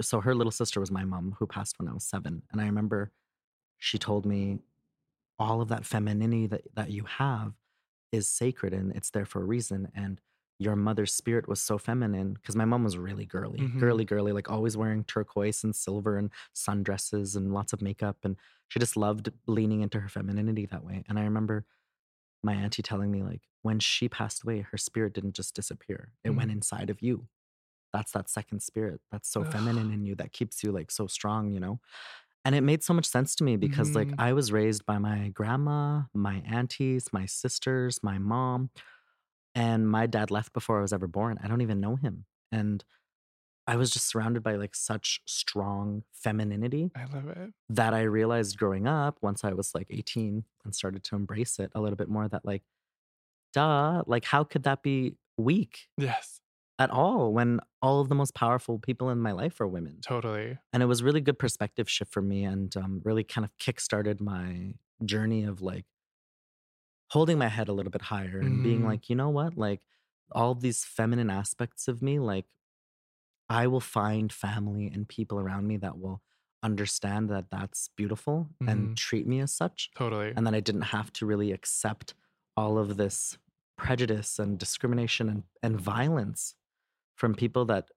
So 0.00 0.20
her 0.20 0.34
little 0.34 0.50
sister 0.50 0.80
was 0.80 0.90
my 0.90 1.04
mom, 1.04 1.36
who 1.38 1.46
passed 1.46 1.78
when 1.78 1.88
I 1.88 1.92
was 1.92 2.04
seven, 2.04 2.42
and 2.50 2.60
I 2.60 2.64
remember 2.66 3.12
she 3.78 3.98
told 3.98 4.26
me, 4.26 4.60
"All 5.38 5.60
of 5.62 5.68
that 5.68 5.86
femininity 5.86 6.46
that 6.48 6.74
that 6.74 6.90
you 6.92 7.04
have 7.04 7.54
is 8.12 8.28
sacred, 8.28 8.74
and 8.74 8.92
it's 8.96 9.10
there 9.10 9.26
for 9.26 9.42
a 9.42 9.46
reason." 9.46 9.90
And 9.94 10.20
your 10.58 10.76
mother's 10.76 11.14
spirit 11.14 11.48
was 11.48 11.62
so 11.62 11.78
feminine 11.78 12.34
because 12.34 12.56
my 12.56 12.64
mom 12.66 12.84
was 12.84 12.98
really 12.98 13.26
girly, 13.26 13.68
Mhm. 13.68 13.78
girly, 13.78 14.04
girly, 14.06 14.32
like 14.32 14.50
always 14.50 14.76
wearing 14.76 15.04
turquoise 15.04 15.64
and 15.64 15.74
silver 15.76 16.16
and 16.18 16.30
sundresses 16.54 17.36
and 17.36 17.52
lots 17.54 17.72
of 17.74 17.82
makeup. 17.82 18.24
And 18.24 18.36
she 18.68 18.78
just 18.80 18.96
loved 18.96 19.30
leaning 19.48 19.82
into 19.82 20.00
her 20.00 20.08
femininity 20.10 20.66
that 20.66 20.84
way. 20.84 21.04
And 21.08 21.18
I 21.18 21.24
remember 21.24 21.66
my 22.42 22.54
auntie 22.54 22.82
telling 22.82 23.10
me, 23.12 23.22
like, 23.24 23.48
when 23.62 23.80
she 23.80 24.08
passed 24.08 24.42
away, 24.44 24.60
her 24.62 24.78
spirit 24.78 25.14
didn't 25.14 25.34
just 25.36 25.54
disappear, 25.54 26.14
it 26.24 26.30
went 26.32 26.50
Mhm. 26.50 26.52
inside 26.52 26.90
of 26.90 27.02
you. 27.02 27.28
That's 27.92 28.12
that 28.12 28.28
second 28.30 28.62
spirit 28.62 29.00
that's 29.10 29.28
so 29.30 29.44
feminine 29.44 29.90
in 29.92 30.04
you 30.04 30.14
that 30.16 30.32
keeps 30.32 30.62
you 30.62 30.72
like 30.72 30.90
so 30.90 31.06
strong, 31.06 31.50
you 31.50 31.60
know? 31.60 31.80
And 32.44 32.54
it 32.54 32.62
made 32.62 32.82
so 32.84 32.94
much 32.94 33.06
sense 33.06 33.34
to 33.36 33.44
me 33.44 33.56
because, 33.56 33.94
like, 33.94 34.12
Mhm. 34.12 34.18
I 34.18 34.32
was 34.32 34.52
raised 34.52 34.86
by 34.86 34.98
my 34.98 35.28
grandma, 35.30 36.04
my 36.14 36.42
aunties, 36.46 37.12
my 37.12 37.26
sisters, 37.26 38.02
my 38.02 38.18
mom, 38.18 38.70
and 39.54 39.88
my 39.90 40.06
dad 40.06 40.30
left 40.30 40.52
before 40.52 40.78
I 40.78 40.82
was 40.82 40.92
ever 40.92 41.06
born. 41.06 41.38
I 41.42 41.48
don't 41.48 41.60
even 41.62 41.80
know 41.80 41.96
him. 41.96 42.26
And 42.52 42.84
I 43.66 43.76
was 43.76 43.90
just 43.90 44.08
surrounded 44.08 44.42
by 44.42 44.56
like 44.56 44.74
such 44.74 45.20
strong 45.26 46.04
femininity 46.12 46.92
I 46.94 47.04
love 47.06 47.28
it. 47.28 47.52
that 47.68 47.94
I 47.94 48.02
realized 48.02 48.58
growing 48.58 48.86
up 48.88 49.18
once 49.22 49.44
I 49.44 49.52
was 49.54 49.74
like 49.74 49.88
18 49.90 50.44
and 50.64 50.74
started 50.74 51.04
to 51.04 51.16
embrace 51.16 51.58
it 51.60 51.72
a 51.74 51.80
little 51.80 51.96
bit 51.96 52.08
more 52.10 52.28
that, 52.28 52.44
like, 52.44 52.64
duh, 53.52 54.04
like, 54.06 54.24
how 54.24 54.44
could 54.44 54.64
that 54.64 54.82
be 54.82 55.16
weak 55.38 55.88
Yes. 55.96 56.40
At 56.80 56.90
all 56.90 57.32
when 57.32 57.60
all 57.82 58.00
of 58.00 58.08
the 58.08 58.14
most 58.16 58.34
powerful 58.34 58.78
people 58.78 59.10
in 59.10 59.18
my 59.20 59.32
life 59.32 59.60
are 59.60 59.68
women? 59.68 60.00
Totally. 60.02 60.58
and 60.72 60.82
it 60.82 60.86
was 60.86 61.02
really 61.02 61.20
good 61.20 61.38
perspective 61.38 61.88
shift 61.88 62.12
for 62.12 62.22
me 62.22 62.42
and 62.44 62.76
um, 62.76 63.00
really 63.04 63.22
kind 63.24 63.44
of 63.44 63.56
kickstarted 63.58 64.20
my 64.20 64.74
journey 65.04 65.44
of 65.44 65.60
like 65.62 65.84
holding 67.10 67.38
my 67.38 67.48
head 67.48 67.68
a 67.68 67.72
little 67.72 67.90
bit 67.90 68.02
higher 68.02 68.38
and 68.40 68.62
being 68.62 68.82
Mhm. 68.82 68.86
like 68.86 69.08
you 69.10 69.16
know 69.16 69.28
what 69.30 69.56
like 69.56 69.82
all 70.32 70.54
these 70.54 70.84
feminine 70.84 71.30
aspects 71.30 71.88
of 71.88 72.00
me 72.02 72.18
like 72.18 72.46
i 73.48 73.66
will 73.66 73.80
find 73.80 74.32
family 74.32 74.86
and 74.86 75.08
people 75.08 75.38
around 75.40 75.66
me 75.66 75.76
that 75.76 75.98
will 75.98 76.22
understand 76.62 77.28
that 77.30 77.50
that's 77.50 77.88
beautiful 77.96 78.48
Mhm. 78.62 78.70
and 78.70 78.96
treat 78.96 79.26
me 79.26 79.40
as 79.40 79.52
such 79.52 79.90
Totally. 79.96 80.32
and 80.36 80.46
that 80.46 80.54
i 80.54 80.60
didn't 80.60 80.82
have 80.96 81.12
to 81.14 81.26
really 81.26 81.50
accept 81.52 82.14
all 82.56 82.78
of 82.78 82.96
this 82.96 83.38
prejudice 83.76 84.38
and 84.38 84.58
discrimination 84.58 85.28
and, 85.28 85.44
and 85.62 85.80
violence 85.80 86.54
from 87.20 87.34
people 87.34 87.64
that 87.66 87.90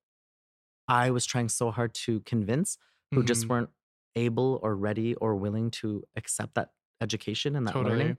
i 0.87 1.09
was 1.11 1.25
trying 1.25 1.49
so 1.49 1.71
hard 1.71 1.93
to 1.93 2.19
convince 2.21 2.77
who 3.15 3.23
just 3.23 3.47
Mhm. 3.47 3.49
weren't 3.49 3.69
able 4.15 4.59
or 4.63 4.75
ready 4.75 5.15
or 5.15 5.35
willing 5.35 5.71
to 5.71 6.03
accept 6.15 6.55
that 6.55 6.71
education 7.01 7.55
and 7.55 7.67
that 7.67 7.75
Totally. 7.75 7.81
learning. 7.81 8.17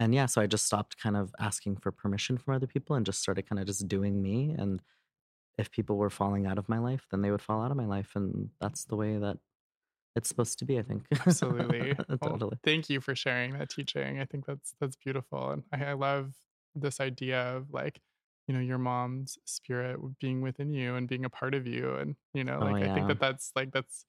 And 0.00 0.14
yeah, 0.14 0.26
so 0.26 0.40
I 0.42 0.46
just 0.48 0.66
stopped 0.66 0.98
kind 0.98 1.16
of 1.16 1.34
asking 1.40 1.76
for 1.78 1.92
permission 1.92 2.38
from 2.38 2.54
other 2.54 2.66
people 2.66 2.96
and 2.96 3.06
just 3.06 3.20
started 3.20 3.44
kind 3.48 3.60
of 3.60 3.66
just 3.66 3.88
doing 3.88 4.22
me. 4.22 4.52
And 4.58 4.82
if 5.58 5.70
people 5.70 5.96
were 5.98 6.10
falling 6.10 6.46
out 6.46 6.58
of 6.58 6.68
my 6.68 6.78
life, 6.78 7.06
then 7.10 7.22
they 7.22 7.30
would 7.32 7.42
fall 7.42 7.62
out 7.62 7.70
of 7.72 7.76
my 7.78 7.86
life. 7.86 8.16
And 8.16 8.50
that's 8.60 8.86
the 8.86 8.96
way 8.96 9.18
that 9.18 9.38
it's 10.16 10.28
supposed 10.28 10.58
to 10.60 10.66
be, 10.66 10.78
I 10.78 10.82
think. 10.82 11.08
Absolutely. 11.14 11.96
Well, 12.20 12.40
totally. 12.40 12.58
thank 12.64 12.88
you 12.90 13.00
for 13.00 13.14
sharing 13.14 13.52
that 13.54 13.70
teaching. 13.70 14.20
I 14.20 14.24
think 14.24 14.46
that's 14.46 14.74
that's 14.80 14.96
beautiful, 14.96 15.50
and 15.50 15.64
I, 15.72 15.86
I 15.86 15.92
love 15.94 16.34
this 16.74 17.00
idea 17.00 17.56
of 17.56 17.70
like, 17.70 18.00
you 18.50 18.54
know, 18.56 18.60
your 18.60 18.78
mom's 18.78 19.38
spirit 19.44 20.00
being 20.18 20.40
within 20.42 20.72
you 20.72 20.96
and 20.96 21.06
being 21.06 21.24
a 21.24 21.30
part 21.30 21.54
of 21.54 21.68
you, 21.68 21.94
and 21.94 22.16
you 22.34 22.42
know, 22.42 22.58
Oh, 22.60 22.64
like 22.64 22.82
I 22.82 22.92
think 22.92 23.06
that 23.06 23.20
that's 23.20 23.52
like 23.54 23.70
that's, 23.70 24.04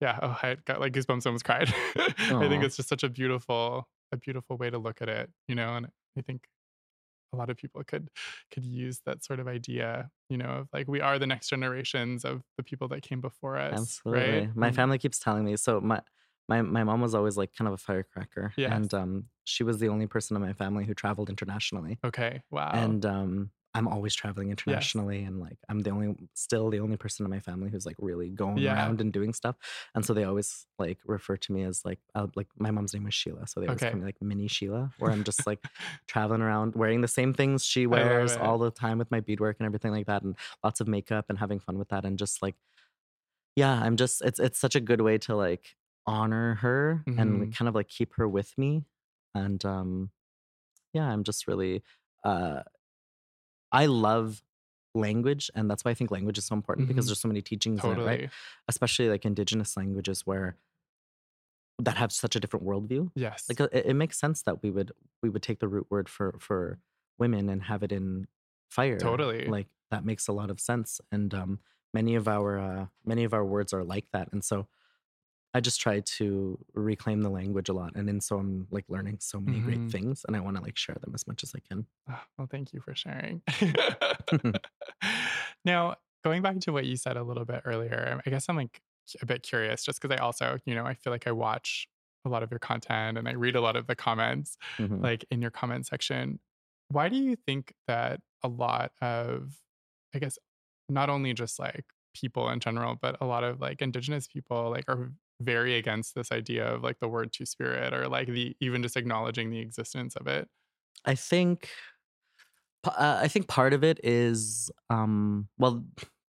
yeah. 0.00 0.16
Oh, 0.22 0.38
I 0.44 0.58
got 0.64 0.80
like 0.80 0.92
goosebumps. 0.92 1.26
Almost 1.26 1.44
cried. 1.44 1.74
I 1.96 2.48
think 2.48 2.62
it's 2.62 2.76
just 2.76 2.88
such 2.88 3.02
a 3.02 3.08
beautiful, 3.08 3.88
a 4.12 4.16
beautiful 4.16 4.56
way 4.56 4.70
to 4.70 4.78
look 4.78 5.02
at 5.02 5.08
it. 5.08 5.28
You 5.48 5.56
know, 5.56 5.74
and 5.74 5.86
I 6.16 6.22
think 6.22 6.46
a 7.32 7.36
lot 7.36 7.50
of 7.50 7.56
people 7.56 7.82
could 7.82 8.10
could 8.52 8.64
use 8.64 9.00
that 9.06 9.24
sort 9.24 9.40
of 9.40 9.48
idea 9.48 10.10
you 10.28 10.36
know 10.36 10.46
of 10.48 10.68
like 10.72 10.88
we 10.88 11.00
are 11.00 11.18
the 11.18 11.26
next 11.26 11.48
generations 11.48 12.24
of 12.24 12.42
the 12.56 12.62
people 12.62 12.88
that 12.88 13.02
came 13.02 13.20
before 13.20 13.56
us 13.56 13.74
Absolutely. 13.74 14.46
right 14.46 14.56
My 14.56 14.72
family 14.72 14.98
keeps 14.98 15.18
telling 15.18 15.44
me. 15.44 15.56
So 15.56 15.80
my 15.80 16.00
my 16.48 16.62
my 16.62 16.84
mom 16.84 17.00
was 17.00 17.14
always 17.14 17.36
like 17.36 17.54
kind 17.54 17.68
of 17.68 17.74
a 17.74 17.78
firecracker. 17.78 18.52
Yes. 18.56 18.72
And 18.72 18.94
um 18.94 19.24
she 19.44 19.62
was 19.64 19.78
the 19.78 19.88
only 19.88 20.06
person 20.06 20.36
in 20.36 20.42
my 20.42 20.52
family 20.52 20.84
who 20.84 20.94
traveled 20.94 21.28
internationally. 21.30 21.98
okay 22.04 22.42
wow 22.50 22.70
And 22.74 23.04
um 23.06 23.50
I'm 23.74 23.86
always 23.88 24.14
traveling 24.14 24.50
internationally 24.50 25.22
and 25.22 25.38
like 25.40 25.58
I'm 25.68 25.80
the 25.80 25.90
only 25.90 26.16
still 26.34 26.70
the 26.70 26.80
only 26.80 26.96
person 26.96 27.24
in 27.24 27.30
my 27.30 27.40
family 27.40 27.70
who's 27.70 27.86
like 27.86 27.96
really 28.00 28.28
going 28.30 28.56
Yeah. 28.58 28.72
around 28.72 29.00
and 29.00 29.12
doing 29.12 29.32
stuff. 29.32 29.56
And 29.94 30.04
so 30.04 30.12
they 30.12 30.24
always 30.24 30.66
like 30.78 30.98
refer 31.04 31.36
to 31.36 31.52
me 31.52 31.62
as 31.62 31.84
like 31.84 32.00
uh, 32.14 32.26
like 32.34 32.48
my 32.58 32.70
mom's 32.70 32.94
name 32.94 33.04
was 33.04 33.14
Sheila. 33.14 33.46
So 33.46 33.60
they 33.60 33.68
always 33.68 33.82
Okay. 33.82 33.90
call 33.90 34.00
me 34.00 34.06
like 34.06 34.16
mini 34.20 34.48
Sheila, 34.48 34.92
where 34.98 35.12
I'm 35.12 35.24
just 35.24 35.46
like 35.46 35.60
traveling 36.08 36.42
around 36.42 36.74
wearing 36.74 37.00
the 37.00 37.08
same 37.08 37.32
things 37.32 37.64
she 37.64 37.86
wears 37.86 38.36
all 38.36 38.58
the 38.58 38.70
time 38.70 38.98
with 38.98 39.10
my 39.10 39.20
beadwork 39.20 39.56
and 39.60 39.66
everything 39.66 39.92
like 39.92 40.06
that 40.06 40.22
and 40.22 40.36
lots 40.64 40.80
of 40.80 40.88
makeup 40.88 41.26
and 41.28 41.38
having 41.38 41.60
fun 41.60 41.78
with 41.78 41.88
that 41.90 42.04
and 42.04 42.18
just 42.18 42.42
like 42.42 42.56
yeah 43.56 43.80
i'm 43.82 43.96
just 43.96 44.22
it's 44.22 44.38
it's 44.38 44.58
such 44.58 44.74
a 44.76 44.80
good 44.80 45.00
way 45.00 45.18
to 45.18 45.34
like 45.34 45.76
honor 46.06 46.54
her 46.56 47.06
and 47.16 47.40
like, 47.40 47.50
Mhm. 47.50 47.52
kind 47.52 47.68
of 47.68 47.74
like 47.74 47.88
keep 47.88 48.14
her 48.14 48.28
with 48.28 48.56
me 48.58 48.84
and 49.34 49.64
um 49.64 50.10
yeah 50.92 51.06
i'm 51.06 51.24
just 51.24 51.46
really 51.48 51.82
uh 52.24 52.62
i 53.72 53.86
love 53.86 54.42
language 54.94 55.50
and 55.54 55.70
that's 55.70 55.84
why 55.84 55.90
i 55.90 55.94
think 55.94 56.10
language 56.10 56.38
is 56.38 56.44
so 56.44 56.54
important 56.54 56.88
because 56.88 57.04
Mhm. 57.04 57.08
there's 57.08 57.20
so 57.20 57.28
many 57.28 57.42
teachings 57.42 57.84
in 57.84 57.92
it 57.92 58.04
right 58.04 58.30
especially 58.68 59.08
like 59.08 59.24
indigenous 59.24 59.76
languages 59.76 60.26
where 60.26 60.56
that 61.78 61.96
have 61.96 62.12
such 62.12 62.36
a 62.36 62.40
different 62.40 62.66
worldview 62.66 63.10
yes 63.14 63.46
like 63.48 63.60
uh, 63.60 63.68
it, 63.72 63.86
it 63.86 63.94
makes 63.94 64.18
sense 64.18 64.42
that 64.42 64.62
we 64.62 64.70
would 64.70 64.92
we 65.22 65.28
would 65.28 65.42
take 65.42 65.60
the 65.60 65.68
root 65.68 65.86
word 65.90 66.08
for 66.08 66.36
for 66.38 66.78
women 67.18 67.48
and 67.48 67.62
have 67.64 67.82
it 67.82 67.92
in 67.92 68.26
fire 68.68 68.98
Totally. 68.98 69.46
like 69.46 69.68
that 69.90 70.04
makes 70.04 70.28
a 70.28 70.32
lot 70.32 70.50
of 70.50 70.60
sense 70.60 71.00
and 71.10 71.32
um 71.34 71.58
many 71.94 72.14
of 72.14 72.28
our 72.28 72.58
uh 72.58 72.86
many 73.04 73.24
of 73.24 73.32
our 73.32 73.44
words 73.44 73.72
are 73.72 73.84
like 73.84 74.06
that 74.12 74.28
and 74.32 74.44
so 74.44 74.68
i 75.54 75.60
just 75.60 75.80
try 75.80 76.00
to 76.00 76.58
reclaim 76.74 77.22
the 77.22 77.30
language 77.30 77.68
a 77.68 77.72
lot 77.72 77.92
and 77.96 78.08
then 78.08 78.20
so 78.20 78.38
i'm 78.38 78.66
like 78.70 78.84
learning 78.88 79.18
so 79.20 79.40
many 79.40 79.60
Mhm. 79.60 79.60
great 79.60 79.82
things 79.90 80.24
and 80.26 80.36
i 80.36 80.40
want 80.40 80.56
to 80.56 80.62
like 80.62 80.76
share 80.76 80.96
them 81.00 81.12
as 81.14 81.26
much 81.26 81.42
as 81.42 81.52
i 81.54 81.60
can 81.60 81.86
Ah, 82.08 82.26
well, 82.36 82.46
thank 82.50 82.72
you 82.72 82.80
for 82.80 82.94
sharing. 82.94 83.42
now, 85.64 85.96
going 86.24 86.42
back 86.42 86.58
to 86.60 86.72
what 86.72 86.84
you 86.86 86.96
said 86.96 87.16
a 87.16 87.22
little 87.22 87.44
bit 87.44 87.62
earlier, 87.64 88.20
I 88.24 88.30
guess 88.30 88.48
I'm 88.48 88.56
like 88.56 88.80
a 89.22 89.26
bit 89.26 89.42
curious 89.42 89.84
just 89.84 90.00
because 90.00 90.14
I 90.16 90.20
also, 90.22 90.58
you 90.64 90.74
know, 90.74 90.84
I 90.84 90.94
feel 90.94 91.12
like 91.12 91.26
I 91.26 91.32
watch 91.32 91.88
a 92.24 92.28
lot 92.28 92.42
of 92.42 92.50
your 92.50 92.58
content 92.58 93.16
and 93.18 93.28
I 93.28 93.32
read 93.32 93.56
a 93.56 93.60
lot 93.60 93.76
of 93.76 93.86
the 93.86 93.94
comments, 93.96 94.56
Mhm. 94.78 95.02
like 95.02 95.24
in 95.30 95.40
your 95.40 95.50
comment 95.50 95.86
section. 95.86 96.40
Why 96.88 97.08
do 97.08 97.16
you 97.16 97.36
think 97.36 97.74
that 97.86 98.20
a 98.42 98.48
lot 98.48 98.92
of, 99.00 99.54
I 100.14 100.18
guess, 100.18 100.38
not 100.88 101.08
only 101.08 101.32
just 101.34 101.58
like 101.58 101.86
people 102.14 102.50
in 102.50 102.60
general, 102.60 102.96
but 103.00 103.16
a 103.20 103.26
lot 103.26 103.44
of 103.44 103.60
like 103.60 103.80
indigenous 103.80 104.26
people 104.26 104.70
like 104.70 104.84
are 104.88 105.12
very 105.40 105.76
against 105.76 106.14
this 106.14 106.32
idea 106.32 106.66
of 106.74 106.82
like 106.82 106.98
the 107.00 107.08
word 107.08 107.32
two 107.32 107.46
spirit 107.46 107.92
or 107.94 108.08
like 108.08 108.28
the 108.28 108.56
even 108.60 108.82
just 108.82 108.96
acknowledging 108.96 109.50
the 109.50 109.60
existence 109.60 110.16
of 110.16 110.26
it? 110.26 110.48
I 111.04 111.14
think 111.14 111.70
uh, 112.84 113.18
I 113.22 113.28
think 113.28 113.48
part 113.48 113.72
of 113.72 113.84
it 113.84 114.00
is 114.02 114.70
um 114.88 115.48
well 115.58 115.84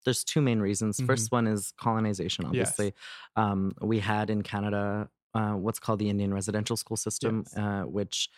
there's 0.06 0.24
two 0.24 0.42
main 0.42 0.60
reasons. 0.60 1.00
Mhm. 1.00 1.06
First 1.06 1.32
one 1.32 1.46
is 1.48 1.72
colonization 1.80 2.46
Yes. 2.50 2.92
obviously. 2.92 2.94
Um 3.36 3.74
we 3.82 4.00
had 4.00 4.30
in 4.30 4.42
Canada 4.42 5.10
uh, 5.36 5.54
what's 5.54 5.78
called 5.80 6.00
the 6.00 6.10
Indian 6.10 6.34
residential 6.34 6.76
school 6.76 6.98
system 6.98 7.46
Yes. 7.46 7.56
uh, 7.56 7.84
which 7.84 8.30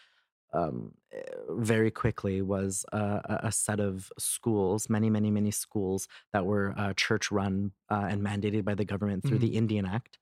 um, 0.53 0.93
eh, 1.13 1.21
very 1.51 1.91
quickly 1.91 2.41
was 2.41 2.85
uh, 2.93 3.21
a 3.25 3.47
a 3.47 3.51
set 3.53 3.79
of 3.79 4.11
schools, 4.19 4.89
many, 4.89 5.09
many, 5.09 5.31
many 5.31 5.51
schools 5.51 6.07
that 6.33 6.45
were 6.45 6.73
uh, 6.77 6.93
church 6.95 7.31
run 7.31 7.73
uh, 7.89 8.07
and 8.09 8.21
mandated 8.21 8.65
by 8.65 8.75
the 8.75 8.85
government 8.85 9.25
through 9.25 9.39
the 9.39 9.55
Indian 9.55 9.85
Act, 9.85 10.19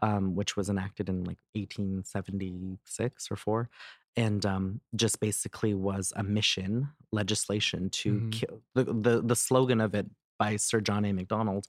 um, 0.00 0.34
which 0.34 0.56
was 0.56 0.68
enacted 0.68 1.08
in 1.08 1.24
like 1.24 1.38
1876 1.54 3.30
or 3.30 3.36
four, 3.36 3.68
and 4.16 4.44
um, 4.46 4.80
just 4.94 5.20
basically 5.20 5.74
was 5.74 6.12
a 6.16 6.22
mission 6.22 6.88
legislation 7.12 7.90
to 7.90 8.14
Mhm. 8.14 8.32
kill 8.32 8.62
the, 8.74 8.84
the 8.84 9.22
the 9.22 9.36
slogan 9.36 9.80
of 9.80 9.94
it 9.94 10.06
by 10.38 10.56
Sir 10.56 10.80
John 10.80 11.04
A. 11.04 11.12
Macdonald. 11.12 11.66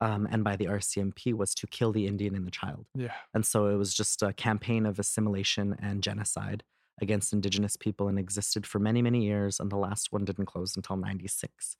Um, 0.00 0.28
and 0.30 0.44
by 0.44 0.54
the 0.54 0.66
RCMP 0.66 1.34
was 1.34 1.56
to 1.56 1.66
kill 1.66 1.90
the 1.90 2.06
Indian 2.06 2.36
and 2.36 2.46
the 2.46 2.52
child. 2.52 2.86
Yeah. 2.94 3.14
And 3.34 3.44
so 3.44 3.66
it 3.66 3.74
was 3.74 3.92
just 3.92 4.22
a 4.22 4.32
campaign 4.32 4.86
of 4.86 5.00
assimilation 5.00 5.74
and 5.82 6.04
genocide 6.04 6.62
against 7.02 7.32
indigenous 7.32 7.74
people 7.76 8.06
and 8.06 8.16
existed 8.16 8.64
for 8.64 8.78
many, 8.78 9.02
many 9.02 9.24
years. 9.24 9.58
And 9.58 9.72
the 9.72 9.76
last 9.76 10.12
one 10.12 10.24
didn't 10.24 10.46
close 10.46 10.76
until 10.76 10.96
96. 10.98 11.76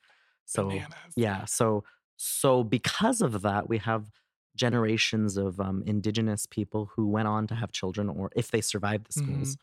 So, 0.46 0.64
Bananas. 0.68 0.94
yeah. 1.14 1.44
So, 1.44 1.84
so 2.16 2.64
because 2.64 3.20
of 3.20 3.40
that, 3.42 3.68
we 3.68 3.78
have 3.78 4.11
generations 4.58 5.38
of 5.38 5.60
um, 5.60 5.82
indigenous 5.86 6.46
people 6.46 6.86
who 6.94 7.08
went 7.08 7.28
on 7.28 7.46
to 7.48 7.56
have 7.56 7.72
children, 7.72 8.08
or 8.10 8.30
if 8.36 8.50
they 8.52 8.60
survived 8.62 9.06
the 9.08 9.14
schools, 9.14 9.56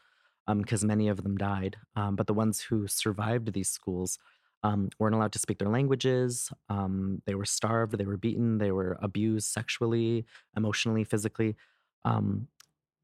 because 0.58 0.84
many 0.86 1.08
of 1.08 1.24
them 1.24 1.38
died. 1.38 1.78
Um, 1.96 2.16
but 2.16 2.28
the 2.28 2.34
ones 2.34 2.62
who 2.62 2.88
survived 2.88 3.54
these 3.54 3.70
schools 3.70 4.20
um, 4.64 4.90
weren't 5.00 5.16
allowed 5.16 5.34
to 5.34 5.40
speak 5.40 5.60
their 5.60 5.70
languages. 5.70 6.52
Um, 6.70 7.22
they 7.26 7.36
were 7.36 7.46
starved. 7.46 7.98
They 7.98 8.06
were 8.06 8.18
beaten. 8.18 8.58
They 8.60 8.72
were 8.72 8.98
abused 9.02 9.48
sexually, 9.50 10.26
emotionally, 10.56 11.04
physically. 11.04 11.56
Um, 12.04 12.48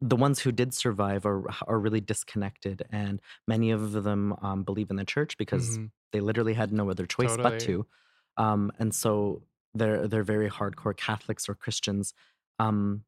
the 0.02 0.16
ones 0.16 0.40
who 0.40 0.52
did 0.52 0.74
survive 0.74 1.26
are 1.26 1.44
are 1.68 1.80
really 1.80 2.02
disconnected, 2.02 2.84
and 2.92 3.22
many 3.48 3.72
of 3.72 3.92
them 4.04 4.36
um, 4.42 4.64
believe 4.64 4.90
in 4.90 4.98
the 4.98 5.06
church 5.06 5.38
because 5.38 5.80
Mhm. 5.80 5.92
they 6.12 6.22
literally 6.22 6.54
had 6.56 6.72
no 6.74 6.90
other 6.90 7.06
choice 7.06 7.38
but 7.38 7.60
to. 7.60 7.88
Um, 8.38 8.72
and 8.80 8.94
so 8.96 9.44
they're 9.74 10.08
they're 10.08 10.24
very 10.24 10.50
hardcore 10.50 10.96
Catholics 10.96 11.48
or 11.50 11.56
Christians. 11.56 12.14
Um, 12.60 13.04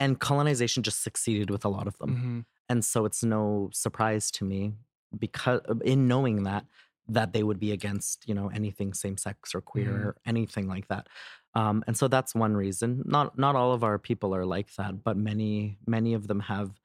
and 0.00 0.18
colonization 0.18 0.82
just 0.82 1.02
succeeded 1.02 1.50
with 1.50 1.64
a 1.64 1.68
lot 1.68 1.86
of 1.86 1.96
them 1.98 2.10
Mhm. 2.16 2.44
and 2.68 2.84
so 2.84 3.04
it's 3.04 3.22
no 3.22 3.70
surprise 3.72 4.30
to 4.32 4.44
me 4.44 4.74
because 5.16 5.60
in 5.84 6.08
knowing 6.08 6.42
that 6.42 6.66
that 7.06 7.32
they 7.32 7.42
would 7.44 7.60
be 7.60 7.70
against 7.70 8.26
you 8.28 8.34
know 8.34 8.48
anything 8.48 8.92
same 8.92 9.16
sex 9.16 9.54
or 9.54 9.60
queer 9.60 9.92
Mhm. 9.92 10.04
or 10.06 10.16
anything 10.26 10.66
like 10.66 10.88
that 10.88 11.08
um, 11.54 11.84
and 11.86 11.96
so 11.96 12.08
that's 12.08 12.34
one 12.34 12.56
reason 12.56 13.02
not 13.06 13.38
not 13.38 13.54
all 13.54 13.72
of 13.72 13.84
our 13.84 13.98
people 13.98 14.34
are 14.34 14.44
like 14.44 14.74
that 14.74 15.04
but 15.04 15.16
many 15.16 15.78
many 15.86 16.12
of 16.12 16.26
them 16.26 16.40
have 16.40 16.80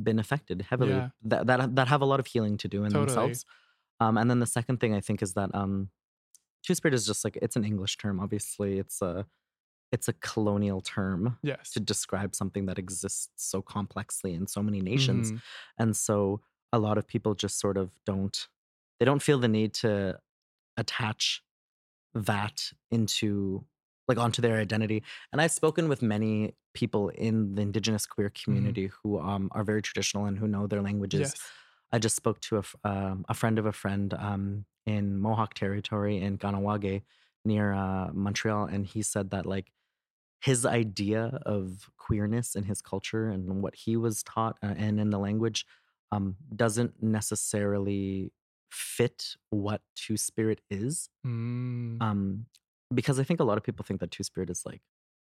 been 0.00 0.18
affected 0.20 0.62
heavily 0.70 0.92
Yeah. 0.92 1.08
that, 1.22 1.46
that 1.48 1.74
that 1.74 1.88
have 1.88 2.00
a 2.00 2.06
lot 2.06 2.20
of 2.20 2.26
healing 2.28 2.56
to 2.58 2.68
do 2.68 2.84
in 2.84 2.92
Totally. 2.92 3.06
themselves 3.06 3.44
um, 3.98 4.16
and 4.16 4.30
then 4.30 4.38
the 4.38 4.46
second 4.46 4.78
thing 4.78 4.94
i 4.94 5.00
think 5.00 5.20
is 5.20 5.32
that 5.34 5.52
um, 5.54 5.90
two 6.62 6.74
spirit 6.74 6.94
is 6.94 7.06
just 7.06 7.24
like 7.24 7.36
it's 7.42 7.56
an 7.56 7.64
english 7.64 7.96
term 7.96 8.20
obviously 8.20 8.78
it's 8.78 9.00
a 9.02 9.26
it's 9.92 10.06
a 10.08 10.12
colonial 10.14 10.80
term 10.80 11.36
Yes. 11.42 11.70
to 11.72 11.80
describe 11.80 12.34
something 12.34 12.66
that 12.66 12.78
exists 12.78 13.30
so 13.36 13.60
complexly 13.62 14.34
in 14.34 14.46
so 14.46 14.62
many 14.62 14.80
nations 14.80 15.32
Mhm. 15.32 15.40
and 15.78 15.96
so 15.96 16.40
a 16.72 16.78
lot 16.78 16.96
of 16.98 17.06
people 17.08 17.34
just 17.34 17.58
sort 17.58 17.76
of 17.76 17.92
don't 18.04 18.48
they 18.98 19.04
don't 19.06 19.22
feel 19.22 19.38
the 19.38 19.48
need 19.48 19.74
to 19.74 20.18
attach 20.76 21.42
that 22.14 22.72
into 22.90 23.64
like 24.08 24.18
onto 24.18 24.42
their 24.42 24.56
identity 24.58 25.02
and 25.32 25.40
i've 25.40 25.52
spoken 25.52 25.88
with 25.88 26.02
many 26.02 26.54
people 26.74 27.08
in 27.10 27.54
the 27.54 27.62
indigenous 27.62 28.06
queer 28.06 28.30
community 28.30 28.90
who 29.02 29.18
um, 29.20 29.48
are 29.52 29.64
very 29.64 29.82
traditional 29.82 30.24
and 30.26 30.38
who 30.38 30.46
know 30.48 30.66
their 30.66 30.82
languages 30.82 31.20
Yes. 31.20 31.34
I 31.92 31.98
just 31.98 32.14
spoke 32.14 32.38
to 32.42 32.58
a, 32.58 32.88
um, 32.88 33.24
a 33.28 33.34
friend 33.34 33.58
of 33.58 33.66
a 33.66 33.72
friend 33.72 34.14
um, 34.14 34.64
in 34.86 35.18
Mohawk 35.18 35.54
territory 35.54 36.18
in 36.18 36.38
Kahnawake 36.38 37.02
near 37.44 37.72
uh, 37.72 38.10
Montreal, 38.12 38.66
and 38.66 38.86
he 38.86 39.02
said 39.02 39.30
that 39.30 39.46
like 39.46 39.72
his 40.40 40.64
idea 40.64 41.40
of 41.44 41.90
queerness 41.98 42.54
in 42.54 42.64
his 42.64 42.80
culture 42.80 43.28
and 43.28 43.62
what 43.62 43.74
he 43.74 43.96
was 43.96 44.22
taught 44.22 44.56
uh, 44.62 44.74
and 44.76 44.98
in 44.98 45.10
the 45.10 45.18
language 45.18 45.66
um, 46.12 46.36
doesn't 46.54 47.02
necessarily 47.02 48.32
fit 48.70 49.36
what 49.50 49.82
Two 49.94 50.16
Spirit 50.16 50.60
is. 50.70 51.08
Mm. 51.26 52.00
Um, 52.00 52.46
because 52.92 53.20
I 53.20 53.24
think 53.24 53.40
a 53.40 53.44
lot 53.44 53.58
of 53.58 53.64
people 53.64 53.84
think 53.84 54.00
that 54.00 54.10
Two 54.10 54.24
Spirit 54.24 54.50
is 54.50 54.64
like 54.64 54.80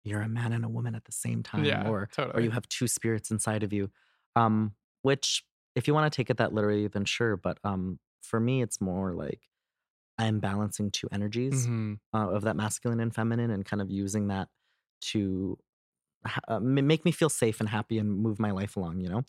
you're 0.04 0.22
a 0.22 0.30
man 0.30 0.54
and 0.54 0.64
a 0.64 0.70
woman 0.70 0.96
at 0.96 1.06
the 1.06 1.12
same 1.12 1.44
time, 1.44 1.66
yeah. 1.66 1.90
or 1.90 2.10
or 2.34 2.42
you 2.42 2.52
have 2.52 2.68
two 2.70 2.88
spirits 2.88 3.32
inside 3.32 3.64
of 3.64 3.74
you 3.74 3.90
um 4.38 4.74
which 5.02 5.44
if 5.76 5.88
you 5.88 5.94
want 5.94 6.12
to 6.12 6.16
take 6.16 6.30
it 6.30 6.38
that 6.38 6.54
literally 6.54 6.88
then 6.88 7.06
sure 7.06 7.36
but 7.36 7.58
um 7.64 8.00
for 8.22 8.40
me 8.40 8.62
it's 8.62 8.80
more 8.82 9.14
like 9.14 9.42
i'm 10.18 10.40
balancing 10.40 10.92
two 10.92 11.08
energies 11.12 11.68
Mhm. 11.68 12.00
uh, 12.14 12.30
of 12.30 12.44
that 12.44 12.56
masculine 12.56 13.00
and 13.00 13.14
feminine 13.14 13.52
and 13.52 13.66
kind 13.66 13.82
of 13.82 13.90
using 13.92 14.28
that 14.28 14.50
to 15.02 15.58
uh, 16.48 16.60
make 16.60 17.06
me 17.06 17.12
feel 17.12 17.30
safe 17.30 17.60
and 17.60 17.70
happy 17.70 17.98
and 17.98 18.12
move 18.20 18.40
my 18.40 18.52
life 18.52 18.76
along 18.76 19.00
you 19.00 19.10
know 19.10 19.24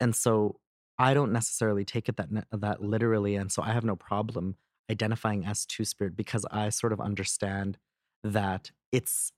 and 0.00 0.14
so 0.14 0.58
i 0.98 1.12
don't 1.12 1.32
necessarily 1.32 1.84
take 1.84 2.08
it 2.08 2.16
that 2.16 2.28
that 2.52 2.80
literally 2.82 3.36
and 3.36 3.52
so 3.52 3.62
i 3.62 3.72
have 3.72 3.84
no 3.84 3.96
problem 3.96 4.56
identifying 4.90 5.44
as 5.44 5.66
two 5.66 5.84
spirit 5.84 6.16
because 6.16 6.46
i 6.50 6.68
sort 6.68 6.92
of 6.92 7.00
understand 7.00 7.78
that 8.24 8.70
it's 8.92 9.32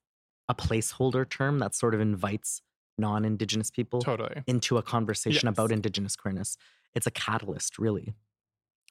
a 0.49 0.55
placeholder 0.55 1.29
term 1.29 1.59
that 1.59 1.75
sort 1.75 1.95
of 1.95 2.01
invites 2.01 2.63
non-indigenous 2.99 3.71
people 3.71 4.01
Totally. 4.03 4.43
into 4.47 4.77
a 4.77 4.83
conversation 4.83 5.49
about 5.49 5.73
indigenous 5.73 6.15
queerness 6.15 6.57
it's 6.95 7.07
a 7.07 7.11
catalyst 7.11 7.79
really 7.79 8.15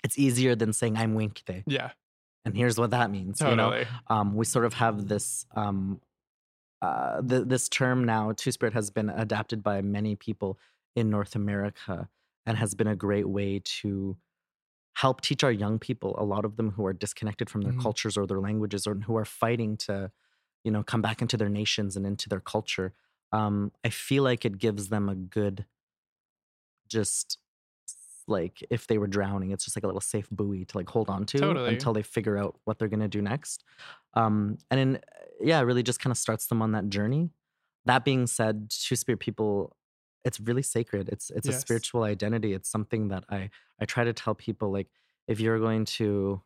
it's 0.03 0.17
easier 0.17 0.55
than 0.55 0.73
saying 0.73 0.97
i'm 0.97 1.15
winkte 1.15 1.63
Yeah. 1.67 1.91
and 2.45 2.55
here's 2.55 2.77
what 2.79 2.91
that 2.91 3.11
means 3.11 3.39
you 3.41 3.55
know 3.55 3.69
um, 4.07 4.35
we 4.35 4.45
sort 4.45 4.65
of 4.65 4.73
have 4.75 5.07
this 5.07 5.45
um, 5.55 6.01
uh, 6.81 7.21
th- 7.21 7.47
this 7.47 7.69
term 7.69 8.03
now 8.05 8.31
two 8.35 8.51
spirit 8.51 8.73
has 8.73 8.89
been 8.89 9.09
adapted 9.09 9.61
by 9.63 9.81
many 9.81 10.15
people 10.15 10.57
in 10.95 11.09
north 11.09 11.35
america 11.35 12.09
and 12.45 12.57
has 12.57 12.73
been 12.75 12.87
a 12.87 12.95
great 12.95 13.29
way 13.29 13.59
to 13.63 14.17
help 14.95 15.21
teach 15.21 15.43
our 15.43 15.51
young 15.51 15.79
people 15.79 16.15
a 16.17 16.23
lot 16.25 16.43
of 16.43 16.57
them 16.57 16.71
who 16.71 16.85
are 16.85 16.93
disconnected 16.93 17.49
from 17.49 17.61
their 17.61 17.71
Mhm. 17.73 17.81
cultures 17.81 18.17
or 18.17 18.25
their 18.27 18.39
languages 18.41 18.85
or 18.87 18.95
who 18.95 19.15
are 19.15 19.25
fighting 19.25 19.77
to 19.77 20.11
you 20.63 20.71
know 20.71 20.83
come 20.83 21.01
back 21.01 21.21
into 21.21 21.37
their 21.37 21.49
nations 21.49 21.95
and 21.95 22.05
into 22.05 22.27
their 22.27 22.41
culture 22.41 22.93
um, 23.31 23.71
i 23.85 23.89
feel 23.89 24.23
like 24.23 24.43
it 24.45 24.57
gives 24.57 24.89
them 24.89 25.07
a 25.07 25.15
good 25.15 25.65
just 26.89 27.37
like 28.31 28.65
if 28.69 28.87
they 28.87 28.97
were 28.97 29.07
drowning 29.07 29.51
it's 29.51 29.65
just 29.65 29.75
like 29.77 29.83
a 29.83 29.87
little 29.87 30.01
safe 30.01 30.27
buoy 30.31 30.65
to 30.65 30.77
like 30.77 30.89
hold 30.89 31.09
on 31.09 31.25
to 31.25 31.37
Totally. 31.37 31.67
until 31.67 31.93
they 31.93 32.01
figure 32.03 32.37
out 32.37 32.59
what 32.63 32.79
they're 32.79 32.87
going 32.87 33.01
to 33.01 33.07
do 33.07 33.21
next. 33.21 33.63
Um 34.13 34.57
and 34.69 34.79
then 34.79 34.99
yeah 35.39 35.59
it 35.59 35.63
really 35.63 35.83
just 35.83 35.99
kind 35.99 36.11
of 36.11 36.17
starts 36.17 36.47
them 36.47 36.61
on 36.61 36.71
that 36.71 36.89
journey. 36.89 37.29
That 37.85 38.03
being 38.05 38.25
said 38.27 38.69
two 38.69 38.95
spirit 38.95 39.19
people 39.19 39.75
it's 40.23 40.39
really 40.39 40.61
sacred. 40.63 41.09
It's 41.09 41.29
it's 41.31 41.47
a 41.47 41.51
spiritual 41.59 42.03
identity. 42.03 42.53
It's 42.53 42.69
something 42.69 43.09
that 43.09 43.23
i 43.29 43.49
i 43.79 43.85
try 43.85 44.03
to 44.03 44.13
tell 44.13 44.35
people 44.35 44.71
like 44.71 44.87
if 45.27 45.39
you're 45.39 45.59
going 45.59 45.85
to 45.85 46.41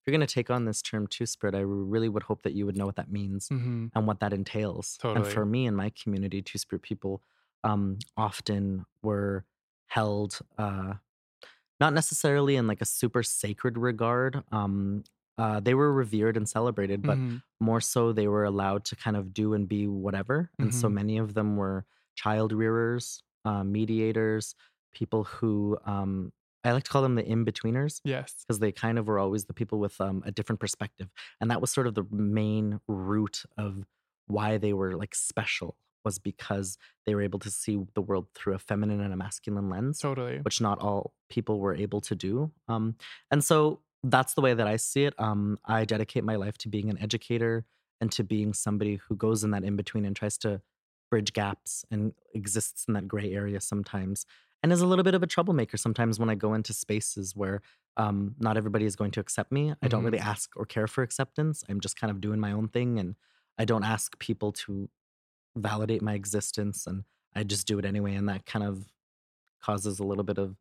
if 0.00 0.06
you're 0.06 0.16
going 0.16 0.26
to 0.26 0.34
take 0.34 0.50
on 0.50 0.64
this 0.66 0.80
term 0.82 1.06
two 1.06 1.26
spirit 1.26 1.54
i 1.54 1.60
really 1.60 2.08
would 2.08 2.22
hope 2.22 2.42
that 2.44 2.52
you 2.52 2.64
would 2.66 2.76
know 2.76 2.86
what 2.86 2.96
that 2.96 3.10
means 3.10 3.48
hmm 3.48 3.86
and 3.94 4.06
what 4.06 4.20
that 4.20 4.32
entails. 4.32 4.98
And 5.16 5.26
for 5.34 5.44
me 5.46 5.66
in 5.66 5.74
my 5.74 5.90
community, 6.02 6.42
Two 6.42 6.58
Spirit 6.58 6.82
people 6.82 7.22
um, 7.64 7.98
often 8.16 8.84
were 9.02 9.44
held 9.86 10.38
uh, 10.58 10.94
not 11.80 11.92
necessarily 11.92 12.56
in 12.56 12.66
like 12.66 12.80
a 12.80 12.86
super 12.86 13.22
sacred 13.22 13.78
regard. 13.78 14.42
Um, 14.52 15.04
uh, 15.38 15.60
they 15.60 15.74
were 15.74 15.92
revered 15.92 16.36
and 16.36 16.48
celebrated, 16.48 17.04
but 17.04 17.20
Mhm. 17.20 17.42
more 17.60 17.80
so 17.80 18.12
they 18.12 18.28
were 18.28 18.44
allowed 18.44 18.84
to 18.86 18.96
kind 18.96 19.16
of 19.16 19.34
do 19.34 19.54
and 19.54 19.68
be 19.68 19.86
whatever. 19.86 20.50
And 20.60 20.72
so 20.72 20.88
Mhm. 20.88 20.88
many 20.88 21.18
of 21.18 21.34
them 21.34 21.56
were 21.56 21.84
child 22.14 22.52
rearers, 22.52 23.22
uh, 23.44 23.62
mediators, 23.64 24.54
people 24.92 25.24
who 25.24 25.78
um, 25.84 26.32
I 26.64 26.72
like 26.72 26.84
to 26.84 26.90
call 26.90 27.02
them 27.02 27.14
the 27.14 27.24
in 27.24 27.44
betweeners 27.44 28.00
yes. 28.04 28.46
because 28.46 28.58
they 28.60 28.72
kind 28.72 28.98
of 28.98 29.06
were 29.06 29.18
always 29.18 29.44
the 29.44 29.52
people 29.54 29.78
with 29.78 30.00
um, 30.00 30.22
a 30.26 30.32
different 30.32 30.58
perspective 30.60 31.10
and 31.40 31.50
that 31.50 31.60
was 31.60 31.70
sort 31.70 31.86
of 31.86 31.94
the 31.94 32.04
main 32.10 32.80
root 32.88 33.44
of 33.56 33.84
why 34.26 34.58
they 34.58 34.72
were 34.72 34.96
like 34.96 35.14
special 35.14 35.76
was 36.06 36.18
because 36.30 36.68
they 37.04 37.14
were 37.16 37.22
able 37.28 37.40
to 37.46 37.50
see 37.50 37.76
the 37.98 38.00
world 38.08 38.26
through 38.36 38.54
a 38.54 38.58
feminine 38.70 39.00
and 39.06 39.12
a 39.12 39.16
masculine 39.26 39.68
lens 39.74 39.98
Totally. 40.08 40.38
which 40.46 40.58
not 40.68 40.78
all 40.86 41.02
people 41.28 41.56
were 41.64 41.74
able 41.86 42.00
to 42.10 42.14
do 42.28 42.32
um, 42.68 42.84
and 43.32 43.40
so 43.50 43.80
that's 44.14 44.34
the 44.34 44.40
way 44.46 44.54
that 44.54 44.68
i 44.74 44.76
see 44.76 45.04
it 45.08 45.14
um, 45.26 45.58
i 45.76 45.84
dedicate 45.84 46.24
my 46.32 46.36
life 46.44 46.56
to 46.62 46.68
being 46.76 46.88
an 46.90 46.98
educator 47.06 47.54
and 48.00 48.12
to 48.16 48.22
being 48.34 48.50
somebody 48.66 48.94
who 49.04 49.14
goes 49.26 49.42
in 49.44 49.50
that 49.54 49.64
in 49.64 49.74
between 49.82 50.04
and 50.06 50.14
tries 50.16 50.38
to 50.38 50.60
bridge 51.10 51.32
gaps 51.32 51.84
and 51.90 52.12
exists 52.34 52.84
in 52.88 52.94
that 52.94 53.06
gray 53.08 53.32
area 53.40 53.60
sometimes 53.60 54.26
and 54.62 54.72
is 54.72 54.80
a 54.80 54.86
little 54.86 55.04
bit 55.08 55.14
of 55.14 55.22
a 55.22 55.26
troublemaker 55.34 55.76
sometimes 55.76 56.18
when 56.18 56.28
I 56.30 56.34
go 56.34 56.50
into 56.54 56.72
spaces 56.72 57.36
where 57.36 57.60
um, 57.96 58.34
not 58.46 58.56
everybody 58.56 58.84
is 58.84 58.96
going 58.96 59.12
to 59.12 59.20
accept 59.20 59.52
me. 59.52 59.64
I 59.82 59.88
don't 59.88 60.02
Mhm. 60.02 60.06
really 60.06 60.18
ask 60.18 60.50
or 60.56 60.64
care 60.66 60.88
for 60.88 61.02
acceptance. 61.04 61.62
I'm 61.68 61.80
just 61.86 61.96
kind 62.00 62.10
of 62.10 62.20
doing 62.20 62.40
my 62.40 62.52
own 62.52 62.66
thing 62.68 62.98
and 62.98 63.14
I 63.62 63.64
don't 63.70 63.84
ask 63.84 64.18
people 64.18 64.50
to 64.64 64.88
validate 65.56 66.02
my 66.02 66.14
existence 66.14 66.86
and 66.86 67.04
I 67.34 67.42
just 67.42 67.66
do 67.66 67.78
it 67.78 67.84
anyway. 67.84 68.14
And 68.14 68.28
that 68.28 68.46
kind 68.46 68.64
of 68.64 68.84
causes 69.62 69.98
a 69.98 70.04
little 70.04 70.24
bit 70.24 70.38
of 70.38 70.56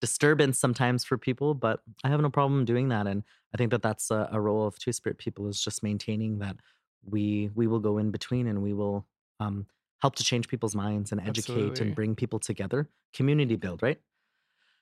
disturbance 0.00 0.58
sometimes 0.58 1.04
for 1.04 1.18
people, 1.18 1.54
but 1.54 1.80
I 2.04 2.08
have 2.08 2.20
no 2.20 2.30
problem 2.30 2.64
doing 2.64 2.88
that. 2.88 3.06
And 3.06 3.22
I 3.54 3.58
think 3.58 3.70
that 3.70 3.82
that's 3.82 4.10
a, 4.10 4.28
a 4.32 4.40
role 4.40 4.66
of 4.66 4.78
Two 4.78 4.92
Spirit 4.92 5.18
people 5.18 5.48
is 5.48 5.60
just 5.62 5.82
maintaining 5.82 6.38
that 6.38 6.56
we 7.04 7.50
we 7.54 7.66
will 7.66 7.80
go 7.80 7.98
in 7.98 8.10
between 8.10 8.46
and 8.46 8.62
we 8.62 8.74
will 8.74 9.06
um, 9.40 9.66
help 10.00 10.16
to 10.16 10.24
change 10.24 10.48
people's 10.48 10.74
minds 10.74 11.12
and 11.12 11.20
educate 11.20 11.52
Absolutely. 11.52 11.86
and 11.86 11.94
bring 11.94 12.14
people 12.14 12.38
together, 12.38 12.88
community 13.14 13.56
build, 13.56 13.82
right? 13.82 13.98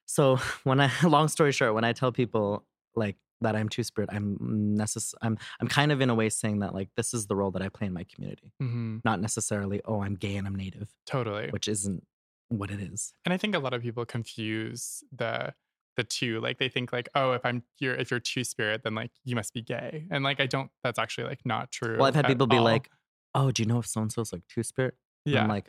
So 0.07 0.37
when 0.65 0.81
I, 0.81 0.91
long 1.05 1.29
story 1.29 1.53
short, 1.53 1.75
when 1.75 1.85
I 1.85 1.93
tell 1.93 2.13
people 2.13 2.65
like 2.95 3.17
that 3.41 3.55
I'm 3.57 3.69
Two 3.69 3.83
Spirit, 3.85 4.11
I'm 4.13 4.37
necess- 4.79 5.15
I'm 5.23 5.39
I'm 5.61 5.69
kind 5.69 5.93
of 5.93 6.01
in 6.01 6.11
a 6.11 6.15
way 6.15 6.29
saying 6.29 6.59
that 6.61 6.75
like 6.75 6.89
this 6.97 7.15
is 7.15 7.27
the 7.27 7.37
role 7.37 7.51
that 7.53 7.63
I 7.63 7.69
play 7.69 7.87
in 7.87 7.93
my 7.93 8.05
community, 8.05 8.53
hmm 8.59 8.99
not 9.05 9.21
necessarily 9.21 9.81
oh 9.85 10.03
I'm 10.03 10.15
gay 10.15 10.37
and 10.37 10.47
I'm 10.47 10.55
native, 10.57 10.89
Totally. 11.07 11.51
which 11.51 11.69
isn't 11.69 12.05
what 12.49 12.71
it 12.71 12.81
is. 12.81 13.13
And 13.25 13.33
I 13.33 13.37
think 13.37 13.55
a 13.55 13.59
lot 13.59 13.75
of 13.75 13.83
people 13.83 14.05
confuse 14.05 15.03
the 15.17 15.55
the 15.97 16.05
two. 16.05 16.41
Like 16.41 16.59
they 16.59 16.69
think 16.69 16.93
like, 16.93 17.09
oh, 17.15 17.33
if 17.33 17.45
I'm 17.45 17.63
you're 17.79 17.95
if 17.95 18.11
you're 18.11 18.21
two 18.21 18.45
spirit, 18.45 18.83
then 18.85 18.95
like 18.95 19.11
you 19.25 19.35
must 19.37 19.53
be 19.53 19.63
gay. 19.63 20.07
And 20.11 20.25
like 20.25 20.41
I 20.41 20.47
don't 20.47 20.71
that's 20.83 20.99
actually 20.99 21.25
like 21.29 21.41
not 21.45 21.71
true. 21.71 21.97
Well, 21.99 22.07
I've 22.07 22.15
had 22.15 22.27
people 22.27 22.47
be 22.47 22.57
all. 22.57 22.65
like, 22.65 22.89
"Oh, 23.35 23.51
do 23.51 23.63
you 23.63 23.67
know 23.69 23.79
if 23.81 23.87
so 23.87 24.01
and 24.01 24.13
so's 24.13 24.33
like 24.33 24.43
Two 24.49 24.63
Spirit?" 24.63 24.95
And 25.27 25.35
yeah. 25.35 25.43
I'm 25.43 25.49
like, 25.49 25.69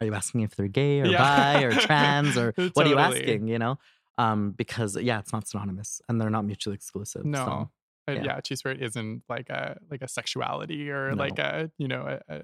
"Are 0.00 0.06
you 0.06 0.14
asking 0.14 0.40
if 0.42 0.54
they're 0.56 0.68
gay 0.68 1.00
or 1.00 1.06
Yeah. 1.06 1.18
bi 1.18 1.62
or 1.62 1.74
trans 1.74 2.36
or 2.42 2.54
what 2.74 2.86
are 2.86 2.90
you 2.90 2.98
asking?" 2.98 3.46
You 3.48 3.58
know, 3.58 3.78
um, 4.18 4.52
because 4.52 4.96
yeah, 4.96 5.18
it's 5.18 5.32
not 5.32 5.48
synonymous 5.48 6.00
and 6.08 6.20
they're 6.20 6.30
not 6.30 6.44
mutually 6.44 6.74
exclusive. 6.74 7.24
No. 7.24 7.70
So, 8.08 8.12
yeah. 8.14 8.22
yeah. 8.24 8.40
two 8.40 8.56
spirit 8.56 8.82
isn't 8.82 9.22
like 9.28 9.48
a 9.50 9.78
like 9.90 10.02
a 10.02 10.08
sexuality 10.08 10.90
or 10.90 11.10
No. 11.10 11.16
like 11.16 11.38
a 11.38 11.70
you 11.78 11.88
know 11.88 12.18
a, 12.28 12.34
a, 12.34 12.42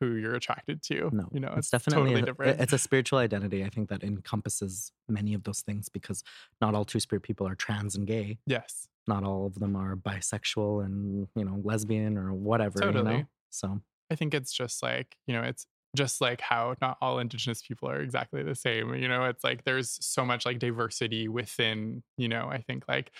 who 0.00 0.14
you're 0.16 0.34
attracted 0.34 0.82
to. 0.82 1.10
no, 1.12 1.28
you 1.32 1.40
know 1.40 1.52
it's, 1.56 1.70
definitely 1.70 2.04
totally 2.10 2.22
a- 2.22 2.24
different. 2.26 2.60
It's 2.60 2.72
a 2.72 2.78
spiritual 2.78 3.18
identity. 3.18 3.64
I 3.64 3.68
think 3.68 3.88
that 3.90 4.02
encompasses 4.02 4.92
many 5.08 5.34
of 5.34 5.44
those 5.44 5.60
things 5.60 5.88
because 5.88 6.22
not 6.60 6.74
all 6.74 6.84
Two 6.84 7.00
Spirit 7.00 7.22
people 7.22 7.46
are 7.46 7.54
trans 7.54 7.94
and 7.96 8.06
gay. 8.06 8.38
yes, 8.46 8.88
Not 9.06 9.24
all 9.24 9.46
of 9.46 9.58
them 9.60 9.76
are 9.76 9.94
bisexual 9.96 10.84
and 10.84 11.28
you 11.36 11.44
know 11.44 11.60
lesbian 11.62 12.16
or 12.16 12.32
whatever. 12.32 12.78
You 12.80 12.86
know, 12.92 13.02
Totally. 13.02 13.26
so 13.50 13.80
I 14.10 14.14
think 14.16 14.32
it's 14.34 14.52
just 14.52 14.82
like 14.82 15.16
you 15.26 15.34
know 15.34 15.42
it's 15.42 15.66
just 15.94 16.20
like 16.20 16.40
how 16.40 16.74
not 16.80 16.96
all 17.00 17.18
indigenous 17.18 17.62
people 17.62 17.88
are 17.88 18.00
exactly 18.00 18.42
the 18.42 18.54
same. 18.54 18.94
You 18.94 19.08
know, 19.08 19.24
it's 19.24 19.44
like 19.44 19.64
there's 19.64 19.98
so 20.04 20.24
much 20.24 20.44
like 20.46 20.58
diversity 20.58 21.28
within 21.28 22.02
you 22.16 22.28
know 22.28 22.48
I 22.50 22.60
think 22.60 22.84
like 22.88 23.12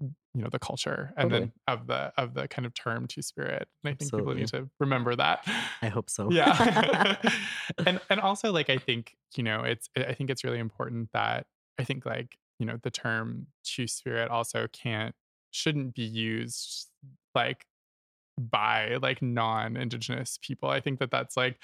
you 0.00 0.42
know 0.42 0.48
the 0.50 0.58
culture 0.58 1.12
and 1.16 1.30
then 1.30 1.52
of 1.66 1.86
the 1.86 2.12
of 2.16 2.34
the 2.34 2.46
kind 2.46 2.66
of 2.66 2.74
term 2.74 3.06
two 3.06 3.22
spirit. 3.22 3.66
And 3.82 3.92
I 3.92 3.94
think 3.94 4.12
people 4.12 4.34
need 4.34 4.48
to 4.48 4.68
remember 4.78 5.16
that. 5.16 5.46
I 5.82 5.88
hope 5.88 6.10
so. 6.10 6.30
yeah 6.30 7.16
and 7.86 8.00
and 8.08 8.20
also 8.20 8.52
like 8.52 8.70
i 8.70 8.78
think 8.78 9.16
you 9.34 9.42
know 9.42 9.62
it's 9.62 9.88
i 9.96 10.12
think 10.14 10.30
it's 10.30 10.44
really 10.44 10.58
important 10.60 11.10
that 11.12 11.46
i 11.78 11.84
think 11.84 12.06
like 12.06 12.36
you 12.58 12.66
know 12.66 12.78
the 12.82 12.90
term 12.90 13.46
two 13.64 13.86
spirit 13.86 14.30
also 14.30 14.68
can't 14.72 15.14
shouldn't 15.50 15.94
be 15.94 16.02
used 16.02 16.88
like 17.34 17.64
by 18.38 18.96
like 19.02 19.20
non-indigenous 19.22 20.38
people 20.42 20.68
i 20.68 20.80
think 20.80 20.98
that 21.00 21.10
that's 21.10 21.36
like 21.36 21.58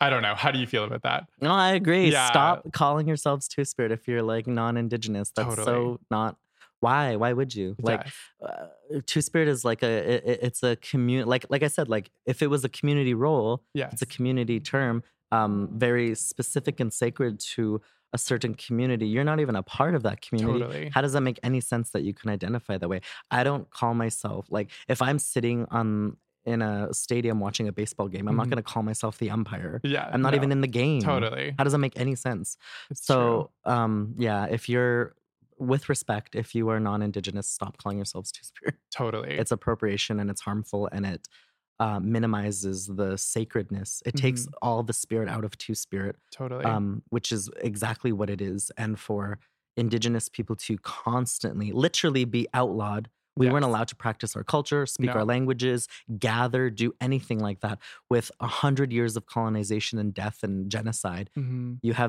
i 0.00 0.10
don't 0.10 0.22
know 0.22 0.34
how 0.34 0.50
do 0.50 0.58
you 0.58 0.66
feel 0.66 0.84
about 0.84 1.02
that 1.02 1.26
No, 1.40 1.52
I 1.52 1.72
agree. 1.72 2.10
Yeah. 2.10 2.26
Stop 2.28 2.72
calling 2.72 3.06
yourselves 3.06 3.46
Two 3.48 3.64
Spirit 3.64 3.92
if 3.92 4.08
you're 4.08 4.22
like 4.22 4.46
non-indigenous. 4.46 5.30
That's 5.36 5.48
Totally. 5.48 5.64
so 5.66 6.00
not. 6.10 6.36
Why? 6.80 7.16
Why 7.16 7.32
would 7.32 7.54
you? 7.54 7.76
Like 7.80 8.02
Yes. 8.04 8.14
uh, 8.50 9.00
Two 9.06 9.22
Spirit 9.22 9.48
is 9.48 9.64
like 9.64 9.82
a. 9.82 10.26
It- 10.26 10.40
it's 10.42 10.62
a 10.62 10.76
community. 10.76 11.28
Like 11.28 11.46
like 11.48 11.62
I 11.62 11.68
said, 11.68 11.88
like 11.88 12.10
if 12.26 12.42
it 12.42 12.48
was 12.48 12.64
a 12.64 12.68
community 12.68 13.14
role, 13.14 13.62
yes 13.74 13.92
it's 13.94 14.02
a 14.02 14.06
community 14.06 14.60
term, 14.60 15.02
um, 15.32 15.68
very 15.72 16.14
specific 16.14 16.80
and 16.80 16.92
sacred 16.92 17.40
to 17.54 17.80
a 18.12 18.18
certain 18.18 18.54
community. 18.54 19.06
You're 19.06 19.24
not 19.24 19.40
even 19.40 19.56
a 19.56 19.62
part 19.62 19.94
of 19.94 20.02
that 20.04 20.20
community. 20.22 20.58
totally 20.60 20.90
How 20.90 21.00
does 21.02 21.12
that 21.12 21.20
make 21.22 21.38
any 21.42 21.60
sense 21.60 21.90
that 21.90 22.02
you 22.02 22.14
can 22.14 22.30
identify 22.30 22.78
that 22.78 22.88
way? 22.88 23.00
I 23.30 23.44
don't 23.44 23.68
call 23.70 23.94
myself 23.94 24.46
like 24.50 24.70
if 24.88 25.02
I'm 25.02 25.18
sitting 25.18 25.66
on 25.70 26.16
in 26.44 26.62
a 26.62 26.94
stadium 26.94 27.40
watching 27.40 27.66
a 27.66 27.72
baseball 27.72 28.06
game, 28.08 28.28
I'm 28.28 28.36
not 28.36 28.46
Mhm. 28.46 28.50
going 28.50 28.62
to 28.62 28.62
call 28.62 28.82
myself 28.84 29.18
the 29.18 29.30
umpire. 29.30 29.80
yeah 29.82 30.08
I'm 30.12 30.22
not 30.22 30.32
no, 30.32 30.36
even 30.36 30.52
in 30.52 30.60
the 30.60 30.68
game. 30.68 31.02
totally 31.02 31.54
How 31.58 31.64
does 31.64 31.72
that 31.72 31.78
make 31.78 31.98
any 31.98 32.14
sense? 32.14 32.56
it's 32.90 33.04
true. 33.04 33.14
So, 33.14 33.50
um, 33.64 34.14
yeah, 34.16 34.46
if 34.46 34.68
you're 34.68 35.16
with 35.58 35.88
respect, 35.88 36.34
if 36.36 36.54
you 36.54 36.68
are 36.68 36.78
non-indigenous, 36.78 37.48
stop 37.48 37.78
calling 37.78 37.98
yourselves 37.98 38.30
two 38.30 38.44
spirit. 38.44 38.76
totally 38.92 39.32
It's 39.36 39.50
appropriation 39.50 40.20
and 40.20 40.30
it's 40.30 40.42
harmful 40.42 40.88
and 40.92 41.04
it 41.06 41.28
uh, 41.78 42.00
minimizes 42.00 42.86
the 42.86 43.16
sacredness. 43.16 44.02
It 44.06 44.14
takes 44.16 44.42
Mm-hmm. 44.42 44.54
all 44.62 44.82
the 44.82 44.92
spirit 44.92 45.28
out 45.28 45.44
of 45.44 45.56
two 45.58 45.74
spirit, 45.74 46.16
totally 46.30 46.64
um, 46.64 47.02
which 47.10 47.32
is 47.32 47.50
exactly 47.60 48.12
what 48.12 48.30
it 48.30 48.40
is. 48.40 48.70
And 48.78 48.98
for 48.98 49.38
indigenous 49.76 50.28
people 50.28 50.56
to 50.56 50.78
constantly, 50.78 51.72
literally 51.72 52.24
be 52.24 52.46
outlawed. 52.54 53.08
We 53.38 53.50
weren't 53.50 53.66
allowed 53.66 53.88
to 53.88 53.96
practice 53.96 54.34
our 54.34 54.42
culture, 54.44 54.86
speak 54.86 55.10
our 55.14 55.24
languages, 55.26 55.86
gather, 56.18 56.70
do 56.70 56.94
anything 57.02 57.38
like 57.38 57.60
that. 57.60 57.78
With 58.08 58.30
a 58.40 58.46
hundred 58.46 58.90
years 58.92 59.14
of 59.14 59.26
colonization 59.26 59.98
and 59.98 60.14
death 60.14 60.38
and 60.42 60.70
genocide, 60.70 61.28
Mhm. 61.36 61.78
you 61.82 61.92
have 61.92 62.08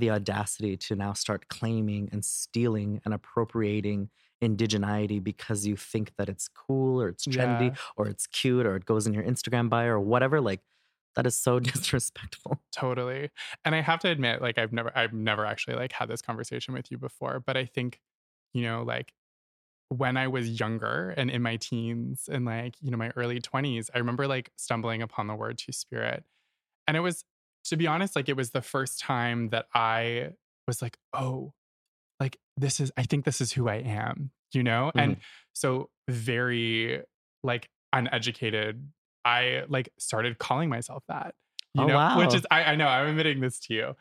The 0.00 0.10
audacity 0.10 0.76
to 0.76 0.96
now 0.96 1.12
start 1.12 1.48
claiming 1.48 2.08
and 2.12 2.24
stealing 2.24 3.00
and 3.04 3.14
appropriating 3.14 4.10
indigeneity 4.42 5.22
because 5.22 5.66
you 5.66 5.76
think 5.76 6.12
that 6.16 6.28
it's 6.28 6.48
cool 6.48 7.00
or 7.00 7.08
it's 7.08 7.26
trendy 7.26 7.68
Yeah. 7.70 7.74
or 7.96 8.08
it's 8.08 8.26
cute 8.26 8.66
or 8.66 8.76
it 8.76 8.84
goes 8.86 9.06
in 9.06 9.14
your 9.14 9.22
Instagram 9.24 9.68
bio 9.68 9.88
or 9.88 10.00
whatever. 10.00 10.40
Like 10.40 10.60
that 11.16 11.26
is 11.26 11.36
so 11.36 11.58
disrespectful. 11.70 12.60
totally 12.72 13.30
and 13.64 13.74
i 13.74 13.80
have 13.80 13.98
to 13.98 14.08
admit 14.08 14.40
like 14.40 14.58
i've 14.58 14.72
never 14.72 14.96
i've 14.96 15.12
never 15.12 15.44
actually 15.44 15.74
like 15.76 15.90
had 15.92 16.08
this 16.08 16.22
conversation 16.22 16.72
with 16.72 16.88
you 16.90 16.96
before 16.98 17.40
but 17.44 17.56
i 17.56 17.64
think 17.64 17.98
you 18.54 18.62
know 18.62 18.82
like 18.84 19.12
when 19.88 20.16
i 20.16 20.28
was 20.28 20.60
younger 20.60 21.12
and 21.16 21.28
in 21.28 21.42
my 21.42 21.56
teens 21.56 22.28
and 22.30 22.44
like 22.44 22.76
you 22.80 22.92
know 22.92 22.96
my 22.96 23.10
early 23.16 23.40
20s 23.40 23.90
i 23.92 23.98
remember 23.98 24.28
like 24.28 24.50
stumbling 24.56 25.02
upon 25.02 25.26
the 25.26 25.34
word 25.34 25.58
two 25.58 25.72
spirit 25.72 26.22
and 26.86 26.96
it 26.96 27.00
was 27.00 27.24
to 27.64 27.76
be 27.76 27.86
honest 27.86 28.16
like 28.16 28.28
it 28.28 28.36
was 28.36 28.50
the 28.50 28.62
first 28.62 28.98
time 29.00 29.48
that 29.50 29.66
i 29.74 30.30
was 30.66 30.80
like 30.82 30.96
oh 31.12 31.52
like 32.18 32.38
this 32.56 32.80
is 32.80 32.90
i 32.96 33.02
think 33.02 33.24
this 33.24 33.40
is 33.40 33.52
who 33.52 33.68
i 33.68 33.76
am 33.76 34.30
you 34.52 34.62
know 34.62 34.90
and 34.94 35.16
so 35.52 35.88
very 36.08 37.02
like 37.42 37.68
uneducated 37.92 38.88
i 39.24 39.62
like 39.68 39.88
started 39.98 40.38
calling 40.38 40.68
myself 40.68 41.02
that 41.08 41.34
you 41.74 41.84
Oh, 41.84 41.86
know 41.86 42.18
which 42.18 42.34
is 42.34 42.46
I, 42.50 42.64
I 42.64 42.74
know 42.76 42.86
i'm 42.86 43.08
admitting 43.08 43.40
this 43.40 43.60
to 43.60 43.74
you 43.74 43.96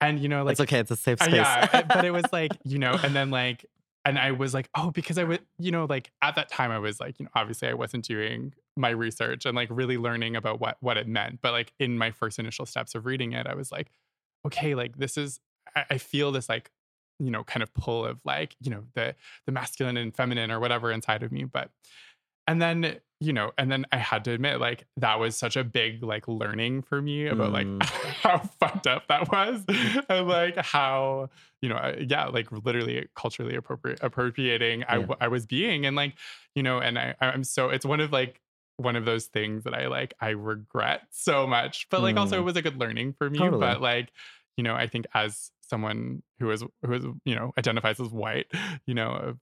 and 0.00 0.18
you 0.18 0.28
know 0.28 0.44
like 0.44 0.52
it's 0.52 0.60
okay. 0.60 0.78
It's 0.78 0.90
a 0.90 0.96
safe 0.96 1.20
uh, 1.20 1.24
space. 1.24 1.36
yeah, 1.36 1.82
but 1.82 2.04
it 2.04 2.10
was 2.10 2.24
like 2.32 2.52
you 2.64 2.78
know, 2.78 2.98
and 3.02 3.14
then 3.14 3.30
like 3.30 3.66
and 4.06 4.18
I 4.18 4.30
was 4.32 4.54
like, 4.54 4.70
oh, 4.74 4.90
because 4.90 5.18
I 5.18 5.24
would, 5.24 5.42
you 5.58 5.70
know, 5.70 5.84
like 5.84 6.10
at 6.22 6.34
that 6.36 6.48
time 6.48 6.70
I 6.70 6.78
was 6.78 7.00
like, 7.00 7.18
you 7.18 7.26
know, 7.26 7.30
obviously 7.34 7.68
I 7.68 7.74
wasn't 7.74 8.06
doing 8.06 8.54
my 8.80 8.90
research 8.90 9.46
and 9.46 9.54
like 9.54 9.68
really 9.70 9.98
learning 9.98 10.36
about 10.36 10.60
what 10.60 10.76
what 10.80 10.96
it 10.96 11.06
meant. 11.06 11.40
But 11.42 11.52
like 11.52 11.72
in 11.78 11.98
my 11.98 12.10
first 12.10 12.38
initial 12.38 12.66
steps 12.66 12.94
of 12.94 13.06
reading 13.06 13.32
it, 13.32 13.46
I 13.46 13.54
was 13.54 13.70
like, 13.70 13.90
okay, 14.46 14.74
like 14.74 14.96
this 14.98 15.16
is 15.16 15.40
I, 15.76 15.84
I 15.90 15.98
feel 15.98 16.32
this 16.32 16.48
like, 16.48 16.70
you 17.18 17.30
know, 17.30 17.44
kind 17.44 17.62
of 17.62 17.72
pull 17.74 18.04
of 18.06 18.18
like, 18.24 18.56
you 18.60 18.70
know, 18.70 18.84
the 18.94 19.14
the 19.46 19.52
masculine 19.52 19.96
and 19.96 20.14
feminine 20.14 20.50
or 20.50 20.58
whatever 20.58 20.90
inside 20.90 21.22
of 21.22 21.30
me. 21.30 21.44
But 21.44 21.70
and 22.46 22.60
then 22.60 22.96
you 23.22 23.34
know 23.34 23.52
and 23.58 23.70
then 23.70 23.84
i 23.92 23.98
had 23.98 24.24
to 24.24 24.30
admit 24.32 24.58
like 24.60 24.86
that 24.96 25.20
was 25.20 25.36
such 25.36 25.54
a 25.54 25.62
big 25.62 26.02
like 26.02 26.26
learning 26.26 26.80
for 26.80 27.02
me 27.02 27.26
about 27.26 27.52
Mm. 27.52 27.78
like 27.78 27.88
how 28.22 28.38
fucked 28.38 28.86
up 28.86 29.06
that 29.08 29.30
was 29.30 29.62
and 30.08 30.26
like 30.26 30.56
how 30.56 31.28
you 31.60 31.68
know 31.68 31.76
I- 31.76 32.06
yeah 32.08 32.28
like 32.28 32.50
literally 32.64 33.06
culturally 33.14 33.54
appropriate 33.56 33.98
appropriating 34.02 34.84
I, 34.84 34.94
Yeah. 34.94 35.00
w- 35.02 35.16
I 35.20 35.28
was 35.28 35.44
being 35.44 35.84
and 35.84 35.94
like 35.94 36.14
you 36.54 36.62
know 36.62 36.78
and 36.78 36.98
i 36.98 37.14
i'm 37.20 37.44
so 37.44 37.68
it's 37.68 37.84
one 37.84 38.00
of 38.00 38.10
like 38.10 38.40
one 38.80 38.96
of 38.96 39.04
those 39.04 39.26
things 39.26 39.64
that 39.64 39.74
i 39.74 39.86
like 39.86 40.14
i 40.20 40.30
regret 40.30 41.02
so 41.10 41.46
much 41.46 41.86
but 41.90 42.00
like 42.02 42.16
also 42.16 42.36
Mm. 42.36 42.40
it 42.40 42.44
was 42.44 42.56
a 42.56 42.62
good 42.62 42.78
learning 42.78 43.12
for 43.12 43.28
me 43.30 43.38
Totally. 43.38 43.60
but 43.60 43.80
like 43.80 44.10
you 44.56 44.64
know 44.64 44.74
i 44.74 44.86
think 44.86 45.06
as 45.14 45.50
someone 45.62 46.22
who 46.38 46.50
is 46.50 46.64
who 46.84 46.92
is 46.92 47.04
you 47.24 47.34
know 47.34 47.52
identifies 47.58 48.00
as 48.00 48.08
white 48.08 48.46
you 48.86 48.94
know 48.94 49.36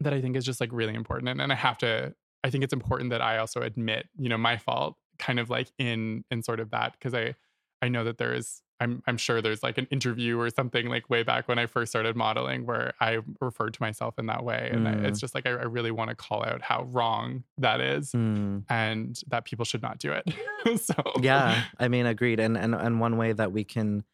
that 0.00 0.12
I 0.12 0.20
think 0.20 0.34
is 0.34 0.44
just 0.44 0.60
like 0.60 0.70
really 0.72 0.94
important. 0.94 1.28
And, 1.28 1.40
and 1.40 1.52
I 1.52 1.54
have 1.54 1.78
to, 1.78 2.12
I 2.42 2.50
think 2.50 2.64
it's 2.64 2.72
important 2.72 3.10
that 3.10 3.22
I 3.22 3.38
also 3.38 3.60
admit, 3.60 4.08
you 4.18 4.28
know, 4.28 4.36
my 4.36 4.56
fault 4.56 4.96
kind 5.20 5.38
of 5.38 5.48
like 5.48 5.70
in, 5.78 6.24
in 6.28 6.42
sort 6.42 6.58
of 6.58 6.70
that. 6.70 6.98
Cause 7.00 7.14
I, 7.14 7.36
I 7.80 7.88
know 7.88 8.02
that 8.02 8.18
there 8.18 8.34
is, 8.34 8.62
I'm, 8.82 9.02
I'm 9.06 9.16
sure 9.16 9.40
there's 9.40 9.62
like 9.62 9.78
an 9.78 9.86
interview 9.90 10.38
or 10.38 10.50
something 10.50 10.88
like 10.88 11.08
way 11.08 11.22
back 11.22 11.48
when 11.48 11.58
I 11.58 11.66
first 11.66 11.92
started 11.92 12.16
modeling 12.16 12.66
where 12.66 12.92
I 13.00 13.18
referred 13.40 13.74
to 13.74 13.82
myself 13.82 14.18
in 14.18 14.26
that 14.26 14.42
way. 14.44 14.68
And 14.72 14.88
I, 14.88 14.92
Mm. 14.94 15.04
it's 15.06 15.20
just 15.20 15.34
like, 15.34 15.46
I, 15.46 15.50
I 15.50 15.66
really 15.76 15.90
want 15.90 16.10
to 16.10 16.16
call 16.16 16.44
out 16.44 16.60
how 16.62 16.82
wrong 16.84 17.44
that 17.58 17.80
is 17.80 18.12
Mm. 18.12 18.64
and 18.68 19.20
that 19.28 19.44
people 19.44 19.64
should 19.64 19.82
not 19.82 19.98
do 19.98 20.12
it. 20.12 20.24
so 20.80 20.94
yeah 21.20 21.64
i 21.80 21.88
mean 21.88 22.06
agreed 22.06 22.38
and 22.38 22.56
and 22.56 22.72
and 22.74 23.00
one 23.00 23.16
way 23.16 23.32
that 23.32 23.50
we 23.52 23.64
can 23.64 24.04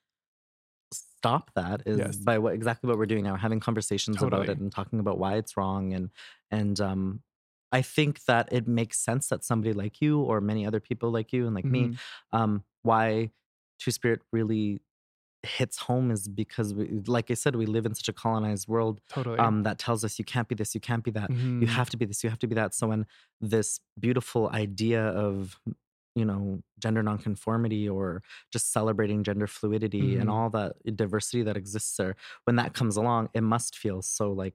stop 0.92 1.50
that 1.54 1.82
is 1.84 1.98
Yes. 1.98 2.16
by 2.16 2.38
what 2.38 2.54
exactly 2.54 2.88
what 2.88 2.96
we're 2.98 3.06
doing 3.06 3.24
now 3.24 3.36
having 3.36 3.60
conversations 3.60 4.22
about 4.22 4.48
it 4.48 4.58
and 4.58 4.72
talking 4.72 4.98
about 5.00 5.18
why 5.18 5.36
it's 5.36 5.56
wrong 5.56 5.92
and 5.92 6.10
and 6.50 6.80
um 6.80 7.20
i 7.72 7.82
think 7.82 8.24
that 8.24 8.48
it 8.52 8.66
makes 8.66 8.98
sense 8.98 9.28
that 9.28 9.44
somebody 9.44 9.74
like 9.74 10.00
you 10.00 10.20
or 10.20 10.40
many 10.40 10.66
other 10.66 10.80
people 10.80 11.10
like 11.10 11.32
you 11.32 11.46
and 11.46 11.54
like 11.54 11.64
me 11.66 11.88
Mhm. 11.88 11.98
um 12.32 12.64
why 12.82 13.30
two 13.78 13.90
spirit 13.90 14.20
really 14.32 14.80
hits 15.44 15.78
home 15.78 16.10
is 16.10 16.28
because 16.28 16.74
we 16.74 16.88
like 17.06 17.30
i 17.30 17.34
said 17.34 17.54
we 17.56 17.66
live 17.66 17.86
in 17.86 17.94
such 17.94 18.08
a 18.08 18.12
colonized 18.12 18.66
world 18.68 19.00
totally. 19.10 19.38
um 19.38 19.62
that 19.62 19.78
tells 19.78 20.04
us 20.04 20.18
you 20.18 20.24
can't 20.24 20.48
be 20.48 20.54
this 20.56 20.74
you 20.74 20.80
can't 20.80 21.04
be 21.04 21.12
that 21.12 21.30
you 21.60 21.66
Mhm. 21.66 21.68
have 21.68 21.88
to 21.90 21.96
be 21.96 22.04
this 22.04 22.24
you 22.24 22.30
have 22.30 22.40
to 22.40 22.48
be 22.48 22.54
that 22.56 22.74
so 22.74 22.88
when 22.88 23.06
this 23.40 23.80
beautiful 24.00 24.50
idea 24.50 25.02
of 25.02 25.60
you 26.16 26.24
know 26.24 26.60
gender 26.80 27.02
nonconformity 27.04 27.88
or 27.88 28.22
just 28.52 28.72
celebrating 28.72 29.22
gender 29.22 29.46
fluidity 29.46 30.16
and 30.16 30.28
Mhm. 30.28 30.32
all 30.32 30.50
that 30.50 30.72
diversity 30.96 31.42
that 31.44 31.56
exists 31.56 31.96
there 31.96 32.16
when 32.44 32.56
that 32.56 32.74
comes 32.74 32.96
along 32.96 33.28
it 33.34 33.42
must 33.42 33.78
feel 33.78 34.02
so 34.02 34.32
like 34.32 34.54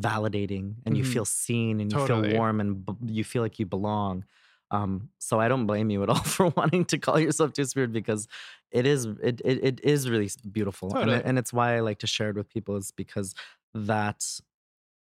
validating 0.00 0.76
and 0.86 0.96
you 0.96 1.04
Mhm. 1.04 1.12
feel 1.12 1.24
seen 1.24 1.80
and 1.80 1.92
you 1.92 1.98
feel 1.98 2.22
warm 2.22 2.60
and 2.60 2.86
b- 2.86 2.94
you 3.14 3.24
feel 3.24 3.42
like 3.42 3.58
you 3.58 3.66
belong 3.66 4.24
um 4.72 5.10
so 5.18 5.40
i 5.40 5.48
don't 5.48 5.66
blame 5.66 5.90
you 5.90 6.02
at 6.02 6.08
all 6.10 6.24
for 6.36 6.48
wanting 6.56 6.84
to 6.84 6.98
call 6.98 7.18
yourself 7.20 7.52
two 7.52 7.64
spirit 7.64 7.92
because 7.92 8.28
it 8.72 8.86
is 8.86 9.06
it 9.22 9.40
it, 9.44 9.64
it 9.64 9.80
is 9.84 10.10
really 10.10 10.30
beautiful 10.50 10.96
and, 11.00 11.10
it, 11.20 11.22
and 11.26 11.38
it's 11.38 11.52
why 11.52 11.76
i 11.76 11.80
like 11.80 11.98
to 12.00 12.06
share 12.08 12.30
it 12.30 12.36
with 12.36 12.48
people 12.48 12.76
is 12.76 12.90
because 12.92 13.34
that 13.74 14.24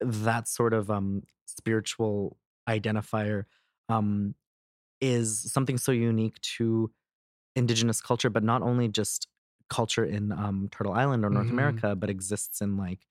that 0.02 0.48
sort 0.48 0.74
of 0.74 0.90
um 0.92 1.24
spiritual 1.46 2.38
identifier 2.70 3.46
um 3.90 4.36
is 5.02 5.52
something 5.52 5.78
so 5.78 5.92
unique 5.92 6.40
to 6.42 6.92
indigenous 7.56 8.02
culture 8.02 8.30
but 8.30 8.44
not 8.44 8.62
only 8.62 8.88
just 8.88 9.28
culture 9.70 10.06
in 10.06 10.32
um 10.32 10.70
turtle 10.72 10.94
island 10.94 11.26
or 11.26 11.30
north 11.30 11.48
Mhm. 11.48 11.54
america 11.54 11.96
but 11.96 12.10
exists 12.10 12.62
in 12.62 12.78
like 12.78 13.08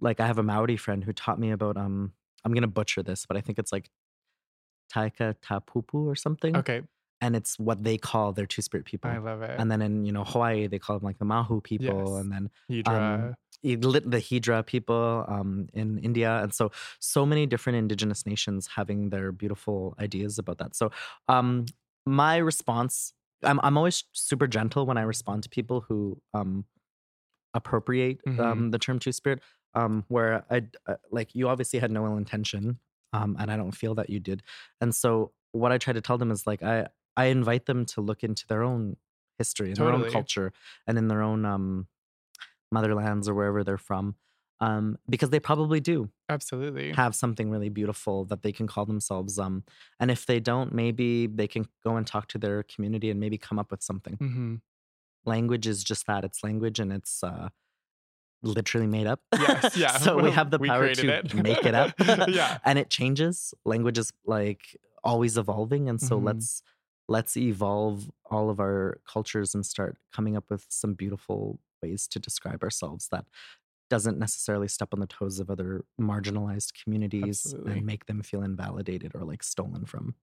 like 0.00 0.20
i 0.20 0.26
have 0.26 0.38
a 0.38 0.42
maori 0.42 0.76
friend 0.76 1.04
who 1.04 1.12
taught 1.12 1.38
me 1.38 1.50
about 1.50 1.76
um 1.76 2.12
i'm 2.44 2.52
gonna 2.52 2.66
butcher 2.66 3.02
this 3.02 3.26
but 3.26 3.36
i 3.36 3.40
think 3.40 3.58
it's 3.58 3.72
like 3.72 3.90
taika 4.94 5.34
tapupu 5.42 6.06
or 6.06 6.14
something 6.14 6.56
okay. 6.56 6.82
and 7.20 7.34
it's 7.36 7.58
what 7.58 7.82
they 7.82 7.96
call 7.98 8.32
their 8.32 8.46
two 8.46 8.62
spirit 8.62 8.84
people 8.86 9.10
I 9.10 9.18
love 9.18 9.42
it. 9.42 9.58
and 9.58 9.70
then 9.70 9.80
in 9.82 10.04
you 10.04 10.12
know 10.12 10.24
hawaii 10.24 10.66
they 10.66 10.78
call 10.78 10.98
them 10.98 11.04
like 11.06 11.18
the 11.18 11.24
mahu 11.24 11.60
people 11.60 12.00
Yes. 12.16 12.20
and 12.20 12.32
then 12.32 12.50
Hijra. 12.70 13.34
he 13.62 13.76
lit 13.76 14.04
the 14.10 14.18
Hijra 14.18 14.64
people 14.64 15.24
um, 15.28 15.68
in 15.72 15.98
India, 15.98 16.30
and 16.42 16.52
so 16.54 16.70
so 17.00 17.24
many 17.26 17.46
different 17.46 17.78
indigenous 17.78 18.24
nations 18.26 18.68
having 18.76 19.10
their 19.10 19.32
beautiful 19.32 19.94
ideas 19.98 20.38
about 20.38 20.58
that. 20.58 20.76
So, 20.76 20.90
um, 21.28 21.64
my 22.06 22.36
response, 22.36 23.12
I'm 23.42 23.58
I'm 23.66 23.76
always 23.78 24.04
super 24.12 24.46
gentle 24.46 24.84
when 24.86 24.98
I 24.98 25.02
respond 25.14 25.42
to 25.44 25.48
people 25.48 25.80
who 25.88 26.20
um, 26.34 26.64
appropriate 27.54 28.20
Mhm. 28.26 28.40
um, 28.40 28.70
the 28.70 28.78
term 28.78 28.98
two 28.98 29.12
spirit. 29.12 29.40
Um, 29.74 30.04
where 30.08 30.44
I 30.50 30.62
uh, 30.86 30.96
like 31.10 31.34
you 31.34 31.48
obviously 31.48 31.78
had 31.80 31.90
no 31.90 32.06
ill 32.06 32.16
intention, 32.16 32.78
um, 33.12 33.36
and 33.38 33.50
I 33.50 33.56
don't 33.56 33.72
feel 33.72 33.94
that 33.96 34.10
you 34.10 34.20
did. 34.20 34.42
And 34.80 34.94
so, 34.94 35.32
what 35.52 35.72
I 35.72 35.78
try 35.78 35.92
to 35.92 36.00
tell 36.00 36.18
them 36.18 36.30
is 36.30 36.46
like 36.46 36.62
I 36.62 36.88
I 37.16 37.26
invite 37.26 37.66
them 37.66 37.86
to 37.86 38.00
look 38.00 38.22
into 38.22 38.46
their 38.46 38.62
own 38.62 38.96
history 39.38 39.70
and 39.70 39.76
their 39.78 39.92
own 39.92 40.04
culture 40.12 40.52
and 40.86 40.98
in 40.98 41.08
their 41.08 41.22
own 41.22 41.44
um, 41.44 41.88
motherlands 42.74 43.28
or 43.28 43.34
wherever 43.34 43.62
they're 43.64 43.78
from 43.78 44.16
um, 44.60 44.98
because 45.08 45.30
they 45.30 45.40
probably 45.40 45.80
do 45.80 46.10
Absolutely. 46.28 46.92
have 46.92 47.14
something 47.14 47.50
really 47.50 47.68
beautiful 47.68 48.24
that 48.26 48.42
they 48.42 48.52
can 48.52 48.66
call 48.66 48.86
themselves 48.86 49.38
um, 49.38 49.64
and 50.00 50.10
if 50.10 50.26
they 50.26 50.40
don't 50.40 50.72
maybe 50.72 51.26
they 51.26 51.46
can 51.46 51.66
go 51.84 51.96
and 51.96 52.06
talk 52.06 52.28
to 52.28 52.38
their 52.38 52.62
community 52.62 53.10
and 53.10 53.20
maybe 53.20 53.38
come 53.38 53.58
up 53.58 53.70
with 53.70 53.82
something 53.82 54.14
hmm 54.16 54.56
language 55.24 55.66
is 55.66 55.82
just 55.82 56.06
that 56.06 56.24
it's 56.24 56.44
language 56.44 56.78
and 56.78 56.92
it's 56.92 57.24
uh, 57.24 57.48
literally 58.46 58.86
made 58.86 59.06
up 59.06 59.20
Yes, 59.34 59.76
yeah. 59.84 59.98
so 59.98 60.18
we 60.18 60.30
have 60.38 60.50
the 60.50 60.58
We 60.58 60.68
power 60.68 60.94
to 60.94 61.08
it. 61.18 61.34
make 61.34 61.64
it 61.64 61.74
up 61.82 61.94
Yeah. 62.28 62.58
and 62.64 62.78
it 62.78 62.88
changes 62.90 63.52
language 63.64 63.98
is 63.98 64.12
like 64.24 64.76
always 65.04 65.36
evolving 65.36 65.88
and 65.88 66.00
so 66.00 66.18
Mhm. 66.18 66.24
let's 66.24 66.62
let's 67.08 67.36
evolve 67.36 68.10
all 68.30 68.50
of 68.50 68.58
our 68.58 69.00
cultures 69.06 69.54
and 69.54 69.64
start 69.64 69.96
coming 70.12 70.36
up 70.36 70.50
with 70.50 70.66
some 70.68 70.94
beautiful 70.94 71.60
ways 71.82 72.08
to 72.08 72.18
describe 72.18 72.62
ourselves 72.64 73.08
that 73.10 73.24
doesn't 73.88 74.18
necessarily 74.18 74.66
step 74.66 74.88
on 74.92 74.98
the 74.98 75.06
toes 75.06 75.38
of 75.38 75.48
other 75.48 75.84
marginalized 76.00 76.72
communities 76.82 77.42
Absolutely. 77.46 77.72
and 77.74 77.86
make 77.86 78.06
them 78.06 78.20
feel 78.22 78.42
invalidated 78.42 79.12
or 79.14 79.22
like 79.22 79.44
stolen 79.44 79.84
from 79.84 80.14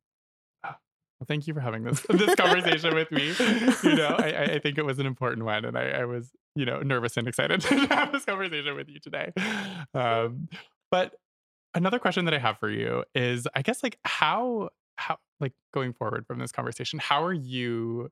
thank 1.28 1.48
you 1.48 1.54
for 1.54 1.60
having 1.60 1.84
this 1.84 2.02
this 2.10 2.36
conversation 2.36 2.94
with 2.96 3.12
me. 3.12 3.34
You 3.84 3.96
know, 3.96 4.16
I, 4.18 4.54
I- 4.56 4.60
think 4.60 4.78
it 4.78 4.86
was 4.86 5.00
an 5.00 5.06
important 5.06 5.46
one, 5.46 5.66
and 5.66 5.78
I, 5.78 5.90
I 5.90 6.06
was, 6.06 6.32
you 6.56 6.66
know, 6.66 6.80
nervous 6.82 7.18
and 7.18 7.28
excited 7.28 7.62
to 7.62 7.76
have 7.88 8.12
this 8.12 8.26
conversation 8.26 8.76
with 8.76 8.88
you 8.90 9.00
today. 9.00 9.32
Um, 9.94 10.48
but 10.92 11.16
another 11.74 12.00
question 12.00 12.26
that 12.26 12.34
I 12.34 12.40
have 12.40 12.58
for 12.60 12.70
you 12.70 13.04
is, 13.16 13.48
I 13.56 13.62
guess, 13.62 13.84
like 13.84 13.98
how 14.06 14.70
how 14.98 15.18
like 15.40 15.54
going 15.74 15.94
forward 15.94 16.26
from 16.28 16.40
this 16.40 16.52
conversation, 16.52 17.00
how 17.00 17.24
are 17.24 17.34
you 17.34 18.10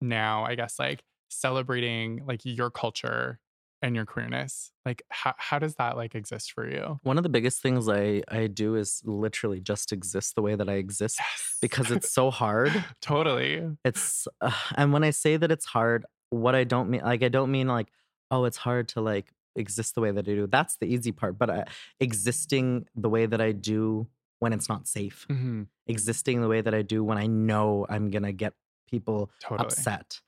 now? 0.00 0.44
I 0.44 0.54
guess 0.54 0.78
like 0.78 1.02
celebrating 1.28 2.24
like 2.26 2.40
your 2.44 2.70
culture 2.70 3.38
and 3.82 3.96
your 3.96 4.04
queerness. 4.06 4.72
Like 4.84 5.02
how 5.08 5.34
how 5.38 5.58
does 5.58 5.74
that 5.76 5.96
like 5.96 6.14
exist 6.14 6.52
for 6.52 6.68
you? 6.68 6.98
one 7.02 7.16
of 7.16 7.22
the 7.22 7.28
biggest 7.28 7.62
things 7.62 7.88
i 7.88 8.22
i 8.28 8.46
do 8.46 8.74
is 8.76 9.00
literally 9.04 9.60
just 9.60 9.92
exist 9.92 10.34
the 10.34 10.42
way 10.42 10.54
that 10.54 10.68
i 10.68 10.74
exist 10.74 11.16
Yes, 11.18 11.56
because 11.60 11.90
it's 11.90 12.10
so 12.18 12.30
hard 12.30 12.72
totally. 13.00 13.76
it's 13.84 14.28
uh, 14.40 14.50
and 14.76 14.92
when 14.92 15.02
i 15.04 15.10
say 15.10 15.36
that 15.36 15.50
it's 15.50 15.64
hard 15.66 16.04
what 16.30 16.54
i 16.54 16.64
don't 16.64 16.90
mean 16.90 17.02
like 17.02 17.22
i 17.22 17.28
don't 17.28 17.50
mean 17.50 17.68
like 17.68 17.88
oh 18.30 18.44
it's 18.44 18.56
hard 18.58 18.88
to 18.88 19.00
like 19.00 19.32
exist 19.56 19.94
the 19.94 20.00
way 20.00 20.10
that 20.12 20.28
i 20.28 20.34
do 20.34 20.46
that's 20.46 20.76
the 20.76 20.86
easy 20.86 21.12
part 21.12 21.38
but 21.38 21.48
uh, 21.50 21.64
existing 22.00 22.86
the 22.96 23.08
way 23.08 23.26
that 23.26 23.40
i 23.40 23.52
do 23.52 24.06
when 24.40 24.52
it's 24.52 24.68
not 24.68 24.86
safe 24.86 25.26
Mhm, 25.30 25.66
existing 25.86 26.40
the 26.40 26.48
way 26.48 26.60
that 26.60 26.74
i 26.74 26.82
do 26.82 27.02
when 27.04 27.18
i 27.18 27.26
know 27.26 27.86
i'm 27.88 28.10
gonna 28.10 28.32
get 28.32 28.52
people 28.88 29.30
Totally. 29.40 29.68
upset 29.68 30.20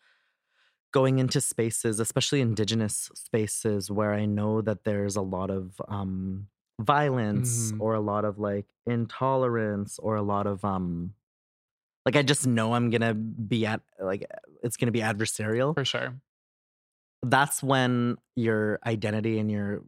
going 0.93 1.19
into 1.19 1.41
spaces 1.41 2.01
especially 2.01 2.41
indigenous 2.41 3.11
spaces 3.15 3.91
where 3.91 4.13
i 4.13 4.25
know 4.27 4.61
that 4.63 4.85
there's 4.85 5.17
a 5.17 5.23
lot 5.23 5.51
of 5.51 5.81
um 5.89 6.49
violence 6.81 7.73
Mhm. 7.73 7.79
or 7.79 7.95
a 7.95 8.01
lot 8.01 8.25
of 8.25 8.39
like 8.39 8.67
intolerance 8.87 9.99
or 9.99 10.17
a 10.17 10.23
lot 10.23 10.47
of 10.47 10.65
um 10.65 11.15
like 12.07 12.17
i 12.17 12.23
just 12.23 12.47
know 12.47 12.75
i'm 12.75 12.91
gonna 12.91 13.15
be 13.15 13.67
at 13.67 13.81
like 14.01 14.25
it's 14.63 14.77
gonna 14.77 14.93
be 14.93 15.01
adversarial 15.01 15.75
For 15.75 15.85
sure. 15.85 16.21
that's 17.23 17.63
when 17.63 18.17
your 18.35 18.79
identity 18.87 19.39
and 19.39 19.51
your 19.51 19.83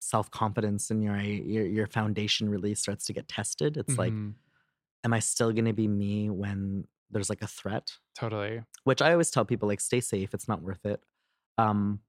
self-confidence 0.00 0.90
and 0.90 1.02
your 1.02 1.18
your, 1.20 1.66
your 1.66 1.86
foundation 1.86 2.48
really 2.50 2.74
starts 2.74 3.06
to 3.06 3.12
get 3.12 3.28
tested 3.28 3.76
it's 3.76 3.98
like 3.98 4.14
Mhm, 4.14 4.34
am 5.04 5.12
i 5.12 5.18
still 5.20 5.52
gonna 5.52 5.72
be 5.72 5.88
me 5.88 6.30
when 6.30 6.86
there's 7.10 7.30
like 7.30 7.42
a 7.42 7.46
threat 7.46 7.98
totally. 8.16 8.62
which 8.84 9.02
I 9.02 9.12
always 9.12 9.30
tell 9.30 9.44
people 9.44 9.68
like 9.68 9.80
stay 9.80 10.00
safe, 10.00 10.34
it's 10.34 10.48
not 10.48 10.62
worth 10.62 10.84
it. 10.84 11.02
Um 11.56 12.00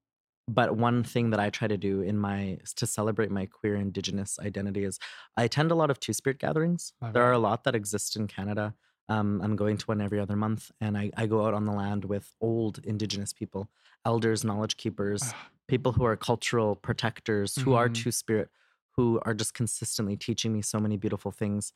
but 0.48 0.76
one 0.76 1.04
thing 1.04 1.30
that 1.30 1.40
I 1.40 1.52
try 1.52 1.68
to 1.68 1.78
do 1.78 2.02
in 2.02 2.18
my 2.18 2.58
to 2.76 2.88
celebrate 2.88 3.30
my 3.30 3.46
queer 3.46 3.76
indigenous 3.76 4.40
identity 4.40 4.84
is 4.84 4.98
I 5.38 5.44
attend 5.44 5.72
a 5.72 5.76
lot 5.76 5.92
of 5.92 6.00
two 6.00 6.14
spirit 6.14 6.40
gatherings. 6.40 6.92
Love 7.02 7.14
there 7.14 7.24
it. 7.24 7.26
are 7.28 7.34
a 7.34 7.40
lot 7.40 7.64
that 7.66 7.76
exist 7.76 8.16
in 8.16 8.28
Canada. 8.28 8.74
Um, 9.10 9.42
I'm 9.44 9.56
going 9.56 9.78
to 9.78 9.86
one 9.86 10.02
every 10.02 10.20
other 10.20 10.36
month, 10.36 10.72
and 10.82 10.98
I, 10.98 11.12
I 11.18 11.26
go 11.28 11.46
out 11.46 11.54
on 11.56 11.66
the 11.66 11.72
land 11.72 12.06
with 12.06 12.36
old 12.42 12.80
indigenous 12.84 13.34
people, 13.34 13.70
elders, 14.06 14.44
knowledge 14.44 14.78
keepers, 14.78 15.24
Ah, 15.24 15.50
people 15.68 15.92
who 15.94 16.04
are 16.04 16.16
cultural 16.16 16.76
protectors, 16.76 17.56
who 17.58 17.74
are 17.74 17.90
Mhm. 17.90 17.94
two 17.96 18.12
spirit, 18.12 18.50
who 18.98 19.20
are 19.24 19.34
just 19.36 19.54
consistently 19.54 20.16
teaching 20.18 20.52
me 20.54 20.62
so 20.62 20.80
many 20.80 20.98
beautiful 20.98 21.32
things. 21.32 21.74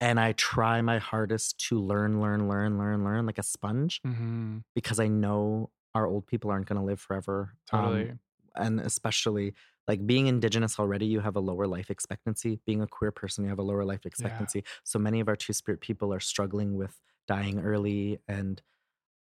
And 0.00 0.20
I 0.20 0.32
try 0.32 0.82
my 0.82 0.98
hardest 0.98 1.58
to 1.68 1.78
learn, 1.78 2.20
learn, 2.20 2.48
learn, 2.48 2.76
learn, 2.78 3.02
learn 3.04 3.24
like 3.26 3.38
a 3.38 3.42
sponge 3.42 4.00
mhm, 4.06 4.62
because 4.74 5.00
I 5.00 5.08
know 5.08 5.70
our 5.94 6.06
old 6.06 6.26
people 6.26 6.50
aren't 6.50 6.66
going 6.66 6.78
to 6.78 6.84
live 6.84 7.00
forever. 7.00 7.54
Um, 7.72 7.82
Totally. 7.82 8.12
and 8.54 8.80
especially 8.80 9.54
like 9.88 10.06
being 10.06 10.26
indigenous 10.26 10.78
already, 10.78 11.06
you 11.06 11.20
have 11.20 11.36
a 11.36 11.40
lower 11.40 11.66
life 11.66 11.90
expectancy. 11.90 12.60
Being 12.66 12.82
a 12.82 12.86
queer 12.86 13.10
person, 13.12 13.44
you 13.44 13.50
have 13.50 13.58
a 13.58 13.62
lower 13.62 13.84
life 13.84 14.04
expectancy. 14.04 14.64
So 14.84 14.98
many 14.98 15.20
of 15.20 15.28
our 15.28 15.36
two 15.36 15.52
spirit 15.54 15.80
people 15.80 16.12
are 16.12 16.20
struggling 16.20 16.76
with 16.76 17.00
dying 17.26 17.60
early. 17.60 18.18
And 18.28 18.60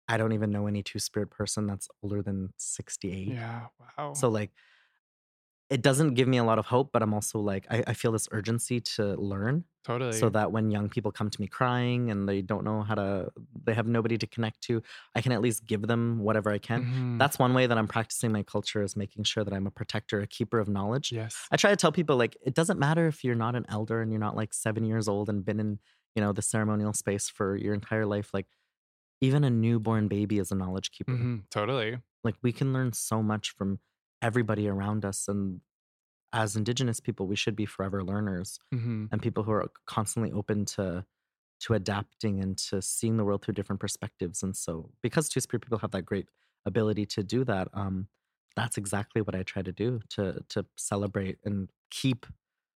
I 0.07 0.18
don't 0.18 0.33
even 0.33 0.51
know 0.51 0.66
any 0.66 0.83
two 0.83 0.99
spirit 0.99 1.31
person 1.31 1.66
that's 1.66 1.89
older 2.03 2.23
than 2.23 2.53
68. 2.59 3.29
yeah. 3.29 3.66
Wow. 3.99 4.12
So 4.12 4.29
like 4.29 4.51
it 5.71 5.83
doesn't 5.83 6.14
give 6.14 6.29
me 6.29 6.39
a 6.39 6.45
lot 6.45 6.59
of 6.59 6.66
hope, 6.66 6.91
but 6.93 7.03
I'm 7.03 7.14
also 7.14 7.39
like 7.41 7.66
I, 7.71 7.85
I 7.89 7.95
feel 7.95 8.12
this 8.12 8.29
urgency 8.33 8.81
to 8.97 9.14
learn 9.16 9.64
totally. 9.85 10.12
so 10.12 10.29
that 10.31 10.51
when 10.51 10.71
young 10.73 10.89
people 10.89 11.12
come 11.12 11.31
to 11.31 11.41
me 11.41 11.47
crying 11.47 12.11
and 12.11 12.29
they 12.29 12.43
don't 12.43 12.64
know 12.64 12.83
how 12.83 12.97
to 12.97 13.31
they 13.64 13.75
have 13.75 13.87
nobody 13.87 14.18
to 14.18 14.27
connect 14.27 14.61
to, 14.62 14.83
I 15.14 15.21
can 15.21 15.33
at 15.33 15.41
least 15.41 15.66
give 15.66 15.83
them 15.87 16.18
whatever 16.21 16.51
I 16.51 16.59
can. 16.59 16.87
Mhm, 16.87 17.18
That's 17.18 17.39
one 17.39 17.55
way 17.55 17.66
that 17.68 17.79
I'm 17.79 17.87
practicing 17.89 18.33
my 18.33 18.43
culture 18.43 18.83
is 18.83 18.97
making 18.97 19.25
sure 19.25 19.45
that 19.45 19.55
I'm 19.55 19.66
a 19.66 19.71
protector, 19.71 20.21
a 20.21 20.27
keeper 20.27 20.59
of 20.59 20.68
knowledge. 20.68 21.14
yes. 21.14 21.51
I 21.53 21.57
try 21.57 21.71
to 21.71 21.77
tell 21.77 21.93
people 21.93 22.16
like 22.16 22.37
it 22.45 22.55
doesn't 22.55 22.79
matter 22.79 23.07
if 23.07 23.23
you're 23.25 23.35
not 23.37 23.55
an 23.55 23.66
elder 23.68 24.03
and 24.03 24.11
you're 24.11 24.21
not 24.21 24.37
like 24.37 24.53
seven 24.55 24.85
years 24.85 25.09
old 25.09 25.29
and 25.29 25.45
been 25.45 25.61
in, 25.61 25.79
you 26.16 26.23
know, 26.23 26.33
the 26.33 26.43
ceremonial 26.43 26.93
space 26.93 27.29
for 27.29 27.57
your 27.57 27.75
entire 27.75 28.07
life. 28.07 28.31
Like 28.35 28.49
even 29.21 29.45
a 29.45 29.51
newborn 29.51 30.09
baby 30.09 30.39
is 30.39 30.53
a 30.53 30.57
knowledge 30.57 30.93
keeper 30.93 31.21
Mhm, 31.21 31.49
Totally. 31.51 32.01
like 32.25 32.37
we 32.43 32.53
can 32.53 32.73
learn 32.73 32.93
so 32.93 33.23
much 33.23 33.51
from 33.51 33.81
everybody 34.23 34.68
around 34.68 35.05
us 35.05 35.29
and 35.29 35.61
as 36.33 36.57
indigenous 36.57 37.01
people 37.01 37.27
we 37.27 37.37
should 37.37 37.57
be 37.57 37.66
forever 37.66 38.03
learners 38.05 38.59
hmm 38.73 39.07
and 39.12 39.21
people 39.21 39.43
who 39.43 39.51
are 39.51 39.66
constantly 39.87 40.31
open 40.31 40.64
to 40.64 41.05
to 41.59 41.75
adapting 41.75 42.41
and 42.41 42.57
to 42.57 42.81
seeing 42.81 43.16
the 43.16 43.25
world 43.25 43.43
through 43.43 43.55
different 43.55 43.81
perspectives 43.81 44.43
and 44.43 44.57
so 44.57 44.91
because 45.03 45.29
two 45.29 45.41
spirit 45.41 45.62
people 45.62 45.79
have 45.79 45.91
that 45.91 46.03
great 46.03 46.27
ability 46.66 47.05
to 47.05 47.23
do 47.23 47.45
that 47.45 47.68
um 47.75 48.07
that's 48.57 48.77
exactly 48.77 49.21
what 49.21 49.35
i 49.35 49.43
try 49.43 49.62
to 49.62 49.73
do 49.73 50.01
to 50.09 50.43
to 50.49 50.64
celebrate 50.77 51.39
and 51.45 51.71
keep 51.91 52.27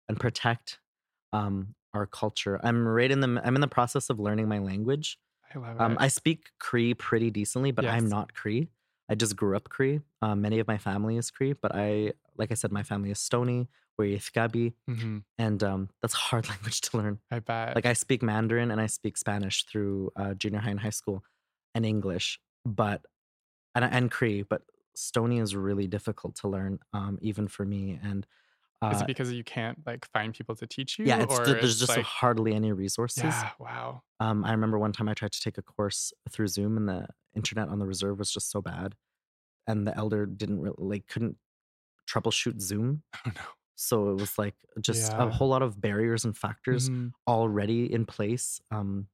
and 0.08 0.18
protect 0.18 0.78
um 1.32 1.74
our 1.92 2.06
culture 2.06 2.58
i'm 2.62 2.86
right 2.86 3.10
in 3.10 3.20
the 3.20 3.40
i'm 3.44 3.54
in 3.54 3.60
the 3.60 3.68
process 3.68 4.08
of 4.08 4.18
learning 4.18 4.48
my 4.48 4.58
language 4.58 5.18
I 5.54 5.58
love 5.58 5.80
um, 5.80 5.92
it. 5.92 5.98
I 6.00 6.08
speak 6.08 6.50
Cree 6.58 6.94
pretty 6.94 7.30
decently, 7.30 7.72
but 7.72 7.84
I'm 7.84 8.08
not 8.08 8.34
Cree. 8.34 8.68
I 9.12 9.14
just 9.14 9.36
grew 9.36 9.54
up 9.54 9.68
Cree. 9.68 10.00
Um, 10.22 10.40
many 10.40 10.58
of 10.58 10.66
my 10.66 10.78
family 10.78 11.18
is 11.18 11.30
Cree, 11.30 11.52
but 11.52 11.72
I, 11.74 12.14
like 12.38 12.50
I 12.50 12.54
said, 12.54 12.72
my 12.72 12.82
family 12.82 13.10
is 13.10 13.18
Stony, 13.18 13.68
we're 13.98 14.16
Yithgabi, 14.16 14.72
hmm 14.88 15.18
and 15.36 15.62
um, 15.62 15.90
that's 16.00 16.14
a 16.14 16.16
hard 16.16 16.48
language 16.52 16.80
to 16.80 16.96
learn. 16.96 17.18
I 17.30 17.40
bet. 17.40 17.74
Like 17.74 17.84
I 17.84 17.92
speak 17.92 18.22
Mandarin 18.22 18.70
and 18.70 18.80
I 18.80 18.86
speak 18.86 19.18
Spanish 19.18 19.64
through 19.66 20.12
uh, 20.16 20.32
junior 20.32 20.60
high 20.60 20.70
and 20.70 20.80
high 20.80 20.88
school, 20.88 21.22
and 21.74 21.84
English, 21.84 22.40
but 22.64 23.04
and 23.74 23.84
and 23.84 24.10
Cree, 24.10 24.44
but 24.44 24.62
Stony 24.94 25.40
is 25.40 25.54
really 25.54 25.86
difficult 25.86 26.34
to 26.36 26.48
learn, 26.48 26.78
um, 26.94 27.18
even 27.20 27.48
for 27.48 27.66
me. 27.66 28.00
And 28.02 28.26
Is 28.90 29.00
uh, 29.00 29.04
it 29.04 29.06
because 29.06 29.32
you 29.32 29.44
can't 29.44 29.78
like 29.86 30.04
find 30.12 30.34
people 30.34 30.56
to 30.56 30.66
teach 30.66 30.98
you? 30.98 31.04
yeah, 31.04 31.24
there's 31.24 31.78
just 31.78 31.96
like, 31.96 32.04
hardly 32.04 32.54
any 32.54 32.72
resources. 32.72 33.22
yeah. 33.24 33.50
Wow. 33.58 34.02
Um, 34.20 34.44
I 34.44 34.50
remember 34.52 34.78
one 34.78 34.92
time 34.92 35.08
I 35.08 35.14
tried 35.14 35.32
to 35.32 35.40
take 35.40 35.58
a 35.58 35.62
course 35.62 36.12
through 36.30 36.48
Zoom, 36.48 36.76
and 36.76 36.88
the 36.88 37.06
internet 37.36 37.68
on 37.68 37.78
the 37.78 37.86
reserve 37.86 38.18
was 38.18 38.30
just 38.32 38.50
so 38.50 38.60
bad, 38.60 38.94
and 39.66 39.86
the 39.86 39.96
elder 39.96 40.26
didn't 40.26 40.60
really 40.60 40.76
like 40.78 41.06
couldn't 41.06 41.36
troubleshoot 42.08 42.60
Zoom, 42.60 43.02
Oh 43.26 43.30
no. 43.34 43.40
so 43.76 44.10
it 44.10 44.14
was 44.20 44.36
like 44.38 44.54
just 44.80 45.12
a 45.14 45.28
whole 45.30 45.48
lot 45.48 45.62
of 45.62 45.80
barriers 45.80 46.24
and 46.24 46.36
factors 46.36 46.90
Mhm, 46.90 47.12
already 47.28 47.92
in 47.92 48.04
place. 48.06 48.60
Um, 48.70 49.08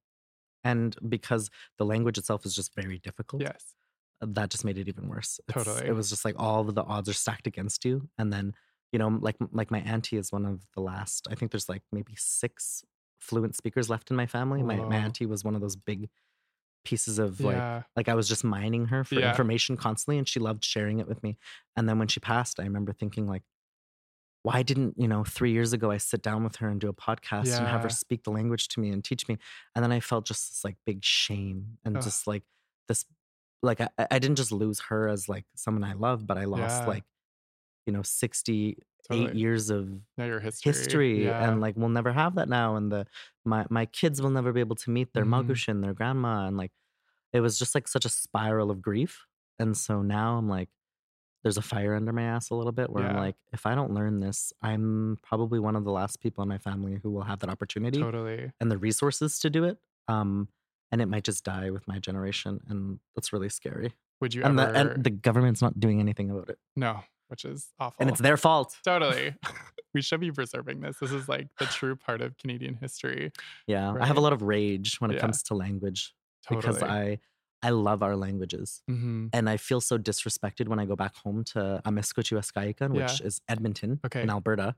and 0.65 0.97
because 1.09 1.51
the 1.79 1.85
language 1.85 2.19
itself 2.19 2.45
is 2.45 2.55
just 2.55 2.75
very 2.75 2.99
difficult, 2.99 3.43
Yes. 3.43 3.75
that 4.21 4.51
just 4.51 4.65
made 4.65 4.79
it 4.79 4.89
even 4.89 5.09
worse. 5.09 5.41
It's- 5.49 5.65
Totally. 5.65 5.89
it 5.89 5.93
was 5.93 6.09
just 6.11 6.25
like 6.25 6.35
all 6.39 6.69
of 6.69 6.75
the 6.75 6.83
odds 6.83 7.09
are 7.09 7.13
stacked 7.15 7.47
against 7.47 7.85
you, 7.85 8.09
and 8.19 8.33
then 8.33 8.55
you 8.93 8.99
know, 8.99 9.09
like 9.21 9.37
like 9.53 9.71
my 9.71 9.81
auntie 9.81 10.17
is 10.17 10.33
one 10.33 10.47
of 10.47 10.67
the 10.75 10.81
last. 10.81 11.29
I 11.31 11.35
think 11.35 11.51
there's 11.53 11.69
like 11.69 11.83
maybe 11.93 12.15
six 12.17 12.85
fluent 13.21 13.57
speakers 13.57 13.91
left 13.91 14.11
in 14.11 14.17
my 14.17 14.27
family. 14.27 14.63
My 14.63 14.77
my 14.77 14.97
auntie 14.97 15.27
was 15.27 15.45
one 15.45 15.55
of 15.55 15.61
those 15.61 15.77
big 15.77 16.09
pieces 16.85 17.19
of 17.19 17.41
like 17.41 17.57
Yeah. 17.57 17.83
like 17.97 18.09
I 18.09 18.15
was 18.15 18.29
just 18.29 18.45
mining 18.45 18.87
her 18.87 19.05
for 19.05 19.17
Yeah. 19.17 19.29
information 19.31 19.77
constantly, 19.77 20.19
and 20.19 20.29
she 20.29 20.41
loved 20.41 20.65
sharing 20.65 21.01
it 21.01 21.09
with 21.09 21.23
me. 21.23 21.37
And 21.77 21.89
then 21.89 21.99
when 21.99 22.09
she 22.09 22.21
passed, 22.21 22.61
I 22.61 22.65
remember 22.65 22.93
thinking 22.93 23.27
like. 23.29 23.43
Why 24.45 24.63
didn't 24.63 24.95
you 24.97 25.09
know? 25.09 25.25
Three 25.25 25.51
years 25.53 25.73
ago, 25.73 25.91
I 25.91 25.99
sit 25.99 26.23
down 26.23 26.45
with 26.45 26.57
her 26.57 26.69
and 26.69 26.81
do 26.81 26.89
a 26.89 26.95
podcast 26.95 27.59
and 27.59 27.69
have 27.69 27.83
her 27.83 27.89
speak 27.91 28.23
the 28.23 28.31
language 28.31 28.69
to 28.69 28.81
me 28.81 28.91
and 28.91 29.05
teach 29.05 29.29
me. 29.29 29.37
And 29.75 29.85
then 29.85 29.91
I 29.93 30.01
felt 30.01 30.27
just 30.27 30.49
this 30.51 30.65
like 30.65 30.77
big 30.87 31.05
shame 31.05 31.79
and 31.85 31.97
Ugh. 31.97 32.03
just 32.03 32.27
like 32.27 32.45
this 32.87 33.05
like 33.63 33.81
I, 33.81 33.89
I 33.99 34.19
didn't 34.21 34.37
just 34.37 34.53
lose 34.53 34.79
her 34.89 35.09
as 35.09 35.29
like 35.29 35.45
someone 35.57 35.83
I 35.83 35.95
love, 35.95 36.25
but 36.27 36.39
I 36.39 36.45
lost 36.45 36.83
Yeah. 36.85 36.89
like, 36.91 37.05
you 37.89 37.93
know, 37.93 38.03
68 38.03 38.79
Totally. 39.11 39.41
years 39.41 39.71
of 39.71 39.89
history. 40.19 40.73
history. 40.73 41.25
Yeah. 41.25 41.49
And 41.51 41.61
like 41.63 41.75
we'll 41.79 41.89
never 41.89 42.13
have 42.13 42.35
that 42.35 42.49
now. 42.49 42.77
And 42.77 42.93
the 42.93 43.07
my 43.47 43.65
my 43.71 43.87
kids 43.87 44.21
will 44.21 44.29
never 44.31 44.53
be 44.53 44.61
able 44.61 44.77
to 44.77 44.91
meet 44.91 45.15
their 45.15 45.25
Mhm. 45.25 45.47
Magushin, 45.47 45.81
their 45.81 45.95
grandma. 45.95 46.47
And 46.47 46.57
like 46.59 46.73
it 47.33 47.41
was 47.41 47.59
just 47.59 47.75
like 47.75 47.89
such 47.89 48.05
a 48.05 48.09
spiral 48.11 48.71
of 48.71 48.83
grief. 48.83 49.25
And 49.59 49.75
so 49.77 50.03
now 50.03 50.37
I'm 50.37 50.49
like, 50.49 50.69
there's 51.43 51.57
a 51.57 51.63
fire 51.63 51.95
under 51.95 52.13
my 52.13 52.23
ass 52.25 52.51
a 52.51 52.55
little 52.55 52.73
bit 52.73 52.91
where 52.91 53.05
I'm 53.07 53.17
like, 53.17 53.37
if 53.53 53.65
I 53.65 53.75
don't 53.75 53.93
learn 53.95 54.21
this, 54.21 54.53
I'm 54.61 55.17
probably 55.23 55.59
one 55.59 55.77
of 55.77 55.85
the 55.85 55.91
last 55.93 56.21
people 56.21 56.43
in 56.43 56.49
my 56.49 56.59
family 56.59 56.99
who 57.03 57.11
will 57.11 57.23
have 57.23 57.39
that 57.41 57.49
opportunity 57.51 58.01
totally. 58.01 58.53
and 58.61 58.71
the 58.71 58.77
resources 58.79 59.39
to 59.41 59.49
do 59.51 59.65
it. 59.65 59.79
Um, 60.09 60.49
and 60.93 61.01
it 61.01 61.07
might 61.07 61.25
just 61.25 61.45
die 61.45 61.71
with 61.71 61.87
my 61.87 61.99
generation, 61.99 62.61
and 62.69 62.99
that's 63.15 63.33
really 63.33 63.49
scary. 63.51 63.93
Would 64.21 64.35
you 64.35 64.43
And 64.43 64.59
ever? 64.59 64.73
the 64.73 64.79
and 64.95 65.05
the 65.05 65.11
government's 65.11 65.61
not 65.63 65.79
doing 65.79 66.01
anything 66.01 66.31
about 66.31 66.49
it, 66.51 66.59
no, 66.77 67.05
which 67.29 67.45
is 67.45 67.73
awful. 67.79 67.97
and 68.01 68.11
it's 68.11 68.21
their 68.21 68.37
fault. 68.37 68.77
Totally. 68.85 69.35
we 69.95 70.03
should 70.03 70.21
be 70.21 70.31
preserving 70.31 70.81
this. 70.81 70.99
This 70.99 71.13
is 71.13 71.29
like 71.29 71.49
the 71.59 71.67
true 71.67 71.97
part 71.97 72.21
of 72.21 72.37
Canadian 72.37 72.75
history. 72.75 73.33
Yeah, 73.67 73.95
I 73.99 74.07
have 74.07 74.17
a 74.17 74.21
lot 74.21 74.33
of 74.33 74.43
rage 74.43 75.01
when 75.01 75.11
it 75.11 75.15
Yeah. 75.15 75.21
comes 75.21 75.43
to 75.45 75.55
language 75.55 76.15
Totally. 76.47 76.73
because 76.73 76.83
I 76.83 77.19
I 77.63 77.71
love 77.71 78.03
our 78.05 78.15
languages, 78.17 78.83
hmm 78.87 79.29
and 79.33 79.51
I 79.51 79.57
feel 79.57 79.81
so 79.81 79.99
disrespected 79.99 80.69
when 80.69 80.79
I 80.79 80.85
go 80.87 80.95
back 80.97 81.17
home 81.17 81.43
to 81.53 81.83
Amiskuchu 81.85 82.37
which 82.93 83.21
Yeah. 83.21 83.27
is 83.27 83.41
Edmonton 83.49 84.01
Okay. 84.07 84.23
in 84.23 84.31
Alberta. 84.31 84.77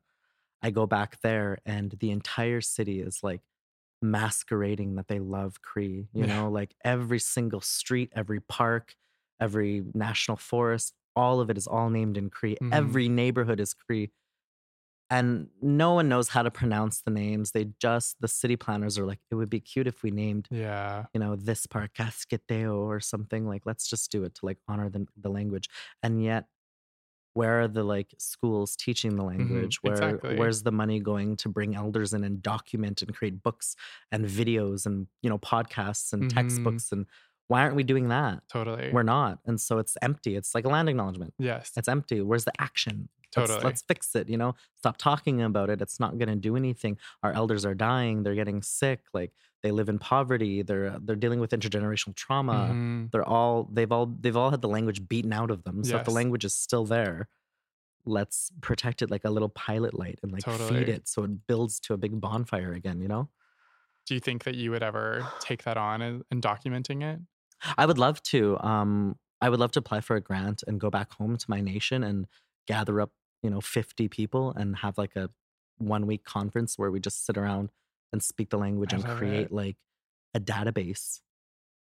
I 0.63 0.71
go 0.71 0.87
back 0.87 1.21
there, 1.21 1.59
and 1.67 1.93
the 2.01 2.11
entire 2.11 2.61
city 2.61 3.01
is 3.01 3.23
like 3.23 3.43
masquerading 4.03 4.97
that 4.97 5.09
they 5.09 5.19
love 5.19 5.63
Cree. 5.63 6.09
You 6.13 6.27
Yeah. 6.27 6.27
know, 6.27 6.51
like 6.51 6.75
every 6.85 7.19
single 7.19 7.61
street, 7.61 8.13
every 8.15 8.41
park, 8.41 8.97
every 9.39 9.83
national 9.95 10.37
forest, 10.39 10.95
all 11.17 11.41
of 11.41 11.51
it 11.51 11.59
is 11.59 11.67
all 11.67 11.91
named 11.91 12.17
in 12.17 12.31
Cree. 12.31 12.57
Mhm. 12.63 12.73
Every 12.73 13.09
neighborhood 13.09 13.61
is 13.61 13.75
Cree. 13.75 14.11
And 15.13 15.49
no 15.61 15.95
one 15.95 16.09
knows 16.09 16.29
how 16.29 16.43
to 16.45 16.53
pronounce 16.53 17.01
the 17.01 17.11
names. 17.11 17.51
They 17.51 17.71
just, 17.81 18.21
the 18.21 18.29
city 18.29 18.55
planners 18.55 18.97
are 18.97 19.05
like, 19.05 19.19
it 19.31 19.35
would 19.35 19.51
be 19.51 19.59
cute 19.59 19.89
if 19.89 20.05
we 20.05 20.13
named, 20.13 20.47
Yeah. 20.53 21.07
you 21.13 21.19
know, 21.19 21.35
this 21.35 21.67
park 21.67 21.95
Casqueteo 21.95 22.77
or 22.77 23.01
something. 23.01 23.45
Like, 23.45 23.63
let's 23.67 23.89
just 23.91 24.13
do 24.13 24.23
it 24.23 24.37
to 24.37 24.47
like 24.47 24.59
honor 24.69 24.89
the, 24.89 25.07
the 25.21 25.29
language. 25.29 25.69
And 26.01 26.23
yet, 26.23 26.47
where 27.35 27.61
are 27.61 27.69
the 27.69 27.83
like 27.85 28.15
schools 28.19 28.77
teaching 28.77 29.17
the 29.17 29.25
language? 29.25 29.79
Where 29.83 29.95
Mm-hmm. 29.95 30.05
exactly. 30.05 30.37
where's 30.39 30.63
the 30.63 30.73
money 30.73 31.01
going 31.01 31.37
to 31.37 31.49
bring 31.49 31.75
elders 31.75 32.13
in 32.13 32.23
and 32.25 32.41
document 32.43 33.03
and 33.03 33.13
create 33.15 33.43
books 33.43 33.75
and 34.13 34.25
videos 34.27 34.85
and 34.87 35.07
you 35.23 35.31
know 35.31 35.39
podcasts 35.39 36.13
and 36.13 36.25
Mhm. 36.25 36.35
textbooks 36.35 36.91
and 36.93 37.07
why 37.51 37.63
aren't 37.63 37.75
we 37.75 37.83
doing 37.83 38.09
that? 38.09 38.43
Totally. 38.49 38.91
We're 38.93 39.03
not. 39.03 39.41
And 39.45 39.61
so 39.61 39.79
it's 39.79 39.97
empty. 40.01 40.37
It's 40.37 40.55
like 40.55 40.65
a 40.65 40.69
land 40.69 40.89
acknowledgement. 40.89 41.35
yes. 41.39 41.73
It's 41.77 41.89
empty. 41.89 42.21
Where's 42.21 42.45
the 42.45 42.53
action? 42.61 43.09
Let's, 43.37 43.49
Totally. 43.51 43.65
let's 43.65 43.83
fix 43.83 44.15
it. 44.17 44.29
You 44.29 44.37
know, 44.37 44.55
stop 44.77 44.97
talking 44.97 45.41
about 45.43 45.69
it. 45.71 45.81
It's 45.83 45.99
not 46.01 46.19
going 46.19 46.29
to 46.29 46.37
do 46.37 46.57
anything. 46.57 46.97
Our 47.25 47.33
elders 47.33 47.65
are 47.65 47.75
dying. 47.75 48.23
They're 48.23 48.35
getting 48.35 48.61
sick. 48.63 49.01
Like 49.13 49.33
they 49.63 49.71
live 49.73 49.89
in 49.89 49.99
poverty. 49.99 50.63
They're 50.63 50.97
they're 51.01 51.15
dealing 51.17 51.39
with 51.41 51.51
intergenerational 51.51 52.15
trauma. 52.17 52.71
Mhm. 52.73 53.11
They're 53.13 53.29
all 53.29 53.69
they've 53.73 53.91
all 53.93 54.07
they've 54.07 54.37
all 54.37 54.51
had 54.51 54.63
the 54.63 54.69
language 54.69 55.09
beaten 55.09 55.33
out 55.33 55.51
of 55.51 55.63
them. 55.65 55.83
So 55.85 55.97
if 55.99 56.05
the 56.05 56.11
language 56.13 56.45
is 56.45 56.55
still 56.55 56.85
there, 56.87 57.29
let's 58.05 58.51
protect 58.61 59.03
it 59.03 59.11
like 59.11 59.25
a 59.25 59.31
little 59.31 59.49
pilot 59.51 59.95
light 59.95 60.19
and 60.23 60.33
like 60.33 60.45
feed 60.45 60.89
it 60.89 61.07
so 61.07 61.23
it 61.25 61.47
builds 61.47 61.79
to 61.81 61.95
a 61.95 61.97
big 61.97 62.21
bonfire 62.21 62.73
again. 62.73 63.01
You 63.01 63.09
know, 63.09 63.29
Do 64.07 64.15
you 64.15 64.21
think 64.21 64.43
that 64.45 64.55
you 64.57 64.71
would 64.73 64.83
ever 64.83 65.29
take 65.41 65.63
that 65.65 65.77
on 65.77 66.03
and, 66.03 66.25
and 66.31 66.43
documenting 66.43 67.03
it? 67.03 67.21
I 67.79 67.87
would 67.87 67.99
love 67.99 68.23
to. 68.25 68.59
Um, 68.61 69.17
I 69.41 69.49
would 69.49 69.61
love 69.61 69.73
to 69.73 69.79
apply 69.79 70.01
for 70.01 70.17
a 70.17 70.21
grant 70.21 70.63
and 70.67 70.79
go 70.81 70.91
back 70.91 71.13
home 71.15 71.37
to 71.37 71.47
my 71.49 71.61
nation 71.61 72.03
and 72.05 72.27
gather 72.67 73.01
up, 73.01 73.11
you 73.43 73.49
know, 73.51 73.61
50 73.61 74.09
people 74.09 74.53
and 74.55 74.77
have 74.77 74.99
like 74.99 75.17
a 75.17 75.31
one 75.79 76.07
week 76.07 76.25
conference 76.25 76.77
where 76.79 76.91
we 76.91 77.01
just 77.01 77.25
sit 77.25 77.39
around 77.39 77.71
and 78.13 78.23
speak 78.23 78.51
the 78.51 78.59
language 78.59 78.93
I 78.93 78.97
and 78.97 79.07
create 79.07 79.47
it. 79.47 79.53
like 79.53 79.77
a 80.35 80.41
database 80.41 81.21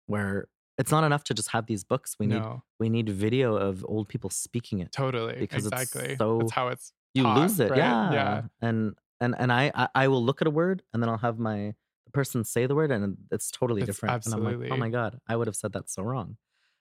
where 0.06 0.48
it's 0.78 0.90
not 0.90 1.04
enough 1.04 1.24
to 1.24 1.34
just 1.34 1.50
have 1.50 1.66
these 1.66 1.84
books. 1.84 2.16
We 2.18 2.26
need 2.26 2.42
we 2.78 2.88
need 2.88 3.08
video 3.08 3.56
of 3.56 3.84
old 3.88 4.08
people 4.08 4.30
speaking 4.30 4.78
it. 4.78 4.92
totally. 4.92 5.36
because 5.38 5.66
it's 5.66 5.82
exactly. 5.82 6.16
so- 6.16 6.38
That's 6.38 6.52
how 6.52 6.68
it's 6.68 6.92
You 7.14 7.24
taught, 7.24 7.38
lose 7.38 7.60
it, 7.60 7.70
right? 7.70 7.78
yeah. 7.78 8.12
Yeah. 8.12 8.42
And 8.62 8.94
and 9.20 9.34
and 9.38 9.52
I, 9.52 9.70
I 9.74 9.88
I 9.94 10.08
will 10.08 10.24
look 10.24 10.40
at 10.40 10.46
a 10.46 10.50
word 10.50 10.82
and 10.94 11.02
then 11.02 11.10
I'll 11.10 11.18
have 11.18 11.38
my 11.38 11.74
person 12.12 12.44
say 12.44 12.66
the 12.66 12.74
word 12.74 12.90
and 12.90 13.16
it's 13.30 13.50
totally 13.50 13.82
It's 13.82 13.86
different. 13.86 14.24
And 14.26 14.34
I'm 14.34 14.44
like, 14.44 14.70
oh 14.72 14.76
my 14.76 14.88
god, 14.90 15.18
I 15.28 15.36
would 15.36 15.46
have 15.46 15.56
said 15.56 15.72
that 15.72 15.88
so 15.90 16.02
wrong. 16.02 16.36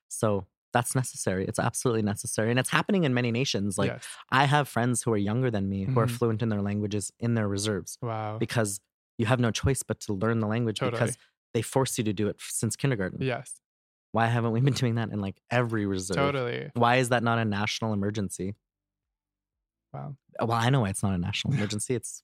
So 0.09 0.45
that's 0.73 0.93
necessary. 0.95 1.45
It's 1.45 1.57
absolutely 1.59 2.03
necessary, 2.03 2.49
and 2.51 2.59
it's 2.59 2.69
happening 2.69 3.03
in 3.03 3.13
many 3.13 3.31
nations. 3.31 3.77
Like 3.77 3.89
yes. 3.91 4.05
I 4.31 4.45
have 4.45 4.67
friends 4.67 5.01
who 5.03 5.11
are 5.13 5.17
younger 5.17 5.49
than 5.49 5.67
me 5.67 5.85
who 5.85 5.99
are 5.99 6.05
Mhm. 6.05 6.11
fluent 6.11 6.41
in 6.43 6.49
their 6.49 6.61
languages 6.61 7.11
in 7.19 7.33
their 7.33 7.47
reserves 7.47 7.97
Wow. 8.01 8.37
because 8.37 8.79
you 9.17 9.25
have 9.25 9.39
no 9.39 9.49
choice 9.51 9.81
but 9.83 9.99
to 10.01 10.13
learn 10.13 10.39
the 10.39 10.47
language 10.47 10.79
Totally. 10.79 10.99
because 10.99 11.17
they 11.53 11.61
force 11.63 11.97
you 11.97 12.03
to 12.03 12.13
do 12.13 12.27
it 12.27 12.37
since 12.39 12.75
kindergarten. 12.75 13.21
Yes. 13.21 13.61
Why 14.11 14.27
haven't 14.27 14.51
we 14.51 14.61
been 14.61 14.73
doing 14.85 14.95
that 14.95 15.09
in 15.09 15.19
like 15.21 15.41
every 15.49 15.85
reserve? 15.87 16.17
Totally. 16.17 16.69
Why 16.75 16.97
is 16.97 17.09
that 17.09 17.23
not 17.23 17.39
a 17.39 17.45
national 17.45 17.93
emergency? 17.93 18.55
Wow. 19.93 20.15
Well, 20.39 20.51
I 20.51 20.69
know 20.69 20.81
why 20.81 20.89
it's 20.89 21.01
not 21.03 21.13
a 21.13 21.17
national 21.17 21.55
emergency. 21.55 21.95
It's 21.95 22.21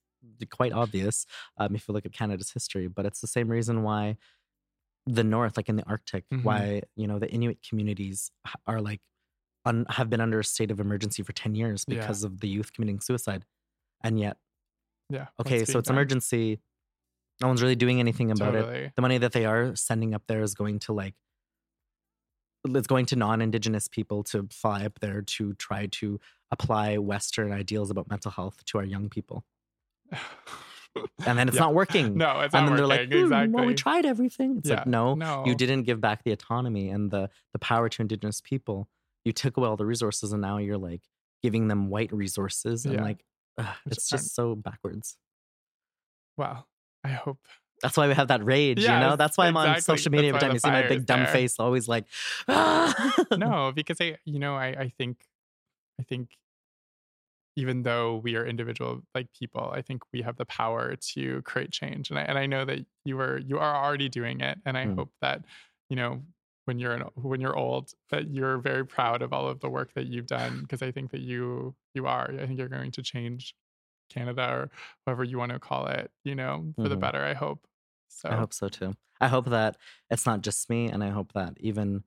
quite 0.49 0.73
obvious 0.73 1.25
um, 1.57 1.75
if 1.75 1.87
you 1.87 1.93
look 1.93 2.05
at 2.05 2.11
Canada's 2.13 2.51
history, 2.51 2.87
but 2.87 3.05
it's 3.05 3.21
the 3.21 3.27
same 3.27 3.49
reason 3.49 3.83
why 3.83 4.17
the 5.05 5.23
North, 5.23 5.55
like 5.57 5.69
in 5.69 5.75
the 5.75 5.83
Arctic, 5.87 6.25
Mhm. 6.33 6.43
why 6.43 6.81
you 6.95 7.07
know 7.07 7.19
the 7.19 7.29
Inuit 7.31 7.59
communities 7.67 8.31
are 8.67 8.81
like 8.81 9.01
un- 9.65 9.85
have 9.89 10.09
been 10.09 10.21
under 10.21 10.39
a 10.39 10.43
state 10.43 10.71
of 10.71 10.79
emergency 10.79 11.23
for 11.23 11.33
ten 11.33 11.55
years 11.55 11.85
Yeah. 11.87 11.99
because 11.99 12.23
of 12.23 12.39
the 12.39 12.47
youth 12.47 12.73
committing 12.73 12.99
suicide, 12.99 13.45
and 14.01 14.19
yet 14.19 14.37
Yeah. 15.09 15.27
okay, 15.39 15.63
so 15.65 15.79
it's 15.79 15.87
done? 15.87 15.95
emergency. 15.95 16.59
No 17.41 17.47
one's 17.49 17.61
really 17.61 17.75
doing 17.75 17.99
anything 17.99 18.31
about 18.31 18.55
it. 18.55 18.95
The 18.95 19.01
money 19.01 19.17
that 19.17 19.33
they 19.33 19.45
are 19.45 19.75
sending 19.75 20.13
up 20.15 20.23
there 20.27 20.41
is 20.41 20.53
going 20.55 20.79
to 20.79 20.93
like 20.93 21.15
it's 22.67 22.87
going 22.87 23.05
to 23.05 23.15
non-indigenous 23.15 23.87
people 23.87 24.23
to 24.23 24.47
fly 24.51 24.85
up 24.85 24.99
there 24.99 25.21
to 25.21 25.53
try 25.53 25.85
to 25.85 26.19
apply 26.49 26.97
western 26.97 27.51
ideals 27.51 27.91
about 27.91 28.09
mental 28.09 28.31
health 28.31 28.65
to 28.65 28.79
our 28.79 28.83
young 28.83 29.07
people 29.07 29.45
and 31.25 31.37
then 31.37 31.47
it's 31.47 31.55
Yeah. 31.55 31.61
not 31.61 31.73
working 31.73 32.17
No, 32.17 32.39
it's 32.41 32.53
and 32.53 32.65
not 32.65 32.69
then 32.69 32.77
they're 32.77 32.87
working. 32.87 33.09
like 33.09 33.11
"Hmm, 33.11 33.23
exactly. 33.25 33.53
well 33.53 33.65
we 33.65 33.73
tried 33.73 34.05
everything 34.05 34.57
it's 34.59 34.69
Yeah. 34.69 34.77
like 34.77 34.87
no, 34.87 35.13
No. 35.15 35.43
you 35.45 35.55
didn't 35.55 35.83
give 35.83 35.99
back 35.99 36.23
the 36.23 36.31
autonomy 36.31 36.89
and 36.89 37.11
the 37.11 37.29
the 37.53 37.59
power 37.59 37.89
to 37.89 38.01
indigenous 38.01 38.41
people 38.41 38.87
you 39.25 39.33
took 39.33 39.57
away 39.57 39.67
all 39.67 39.77
the 39.77 39.85
resources 39.85 40.31
and 40.31 40.41
now 40.41 40.57
you're 40.57 40.77
like 40.77 41.01
giving 41.43 41.67
them 41.67 41.89
white 41.89 42.13
resources 42.13 42.85
and 42.85 42.95
Yeah. 42.95 43.01
like 43.03 43.25
ugh, 43.57 43.75
it's 43.87 44.07
just 44.09 44.33
so 44.35 44.55
backwards 44.55 45.17
Wow. 46.37 46.65
I 47.03 47.09
hope. 47.09 47.39
that's 47.81 47.97
why 47.97 48.07
we 48.07 48.13
have 48.13 48.29
that 48.29 48.43
rage 48.43 48.79
you 48.81 48.87
know 48.87 49.15
that's 49.17 49.37
why 49.37 49.47
i'm 49.47 49.57
on 49.57 49.79
social 49.81 50.11
media 50.11 50.31
That's 50.31 50.43
every 50.43 50.47
time 50.47 50.55
you 50.55 50.59
see 50.59 50.69
my 50.71 50.87
big 50.87 51.05
dumb 51.05 51.23
there. 51.23 51.27
face 51.33 51.59
always 51.59 51.87
like 51.89 52.05
"Ah." 52.47 53.13
No, 53.37 53.71
because 53.75 53.99
I, 53.99 54.17
you 54.23 54.39
know, 54.39 54.55
I, 54.55 54.67
I 54.67 54.89
think, 54.97 55.17
I 55.99 56.03
think, 56.03 56.29
even 57.55 57.83
though 57.83 58.17
we 58.17 58.35
are 58.35 58.45
individual 58.45 59.01
like 59.15 59.31
people, 59.33 59.71
I 59.73 59.81
think 59.81 60.03
we 60.13 60.21
have 60.21 60.37
the 60.37 60.45
power 60.45 60.95
to 60.95 61.41
create 61.43 61.71
change, 61.71 62.09
and 62.09 62.19
I 62.19 62.23
and 62.23 62.37
I 62.37 62.45
know 62.47 62.65
that 62.65 62.85
you 63.05 63.19
are 63.19 63.37
you 63.39 63.57
are 63.59 63.75
already 63.85 64.09
doing 64.09 64.41
it, 64.41 64.59
and 64.65 64.77
I 64.77 64.85
Mm. 64.85 64.97
hope 64.97 65.13
that 65.21 65.45
you 65.89 65.95
know 65.95 66.23
when 66.65 66.79
you're 66.79 66.93
an, 66.93 67.01
when 67.15 67.41
you're 67.41 67.55
old 67.57 67.93
that 68.09 68.29
you're 68.31 68.57
very 68.59 68.85
proud 68.85 69.21
of 69.21 69.31
all 69.33 69.47
of 69.47 69.59
the 69.61 69.69
work 69.69 69.93
that 69.93 70.07
you've 70.07 70.27
done 70.27 70.61
because 70.61 70.81
I 70.81 70.91
think 70.91 71.11
that 71.11 71.21
you 71.21 71.75
you 71.93 72.07
are. 72.07 72.31
I 72.31 72.45
think 72.47 72.57
you're 72.59 72.69
going 72.69 72.91
to 72.91 73.01
change 73.03 73.55
Canada 74.09 74.49
or 74.49 74.71
whatever 75.05 75.23
you 75.25 75.37
want 75.39 75.51
to 75.53 75.59
call 75.59 75.87
it, 75.87 76.11
you 76.25 76.35
know, 76.35 76.73
for 76.81 76.89
the 76.89 76.97
Mhm. 76.97 76.97
better. 76.97 77.23
I 77.23 77.33
hope. 77.35 77.67
So 78.09 78.29
I 78.29 78.35
hope 78.35 78.53
so 78.53 78.69
too. 78.69 78.93
I 79.21 79.27
hope 79.27 79.45
that 79.47 79.77
it's 80.09 80.25
not 80.25 80.41
just 80.41 80.69
me, 80.69 80.89
and 80.89 81.03
I 81.03 81.09
hope 81.09 81.33
that 81.33 81.57
even 81.59 82.03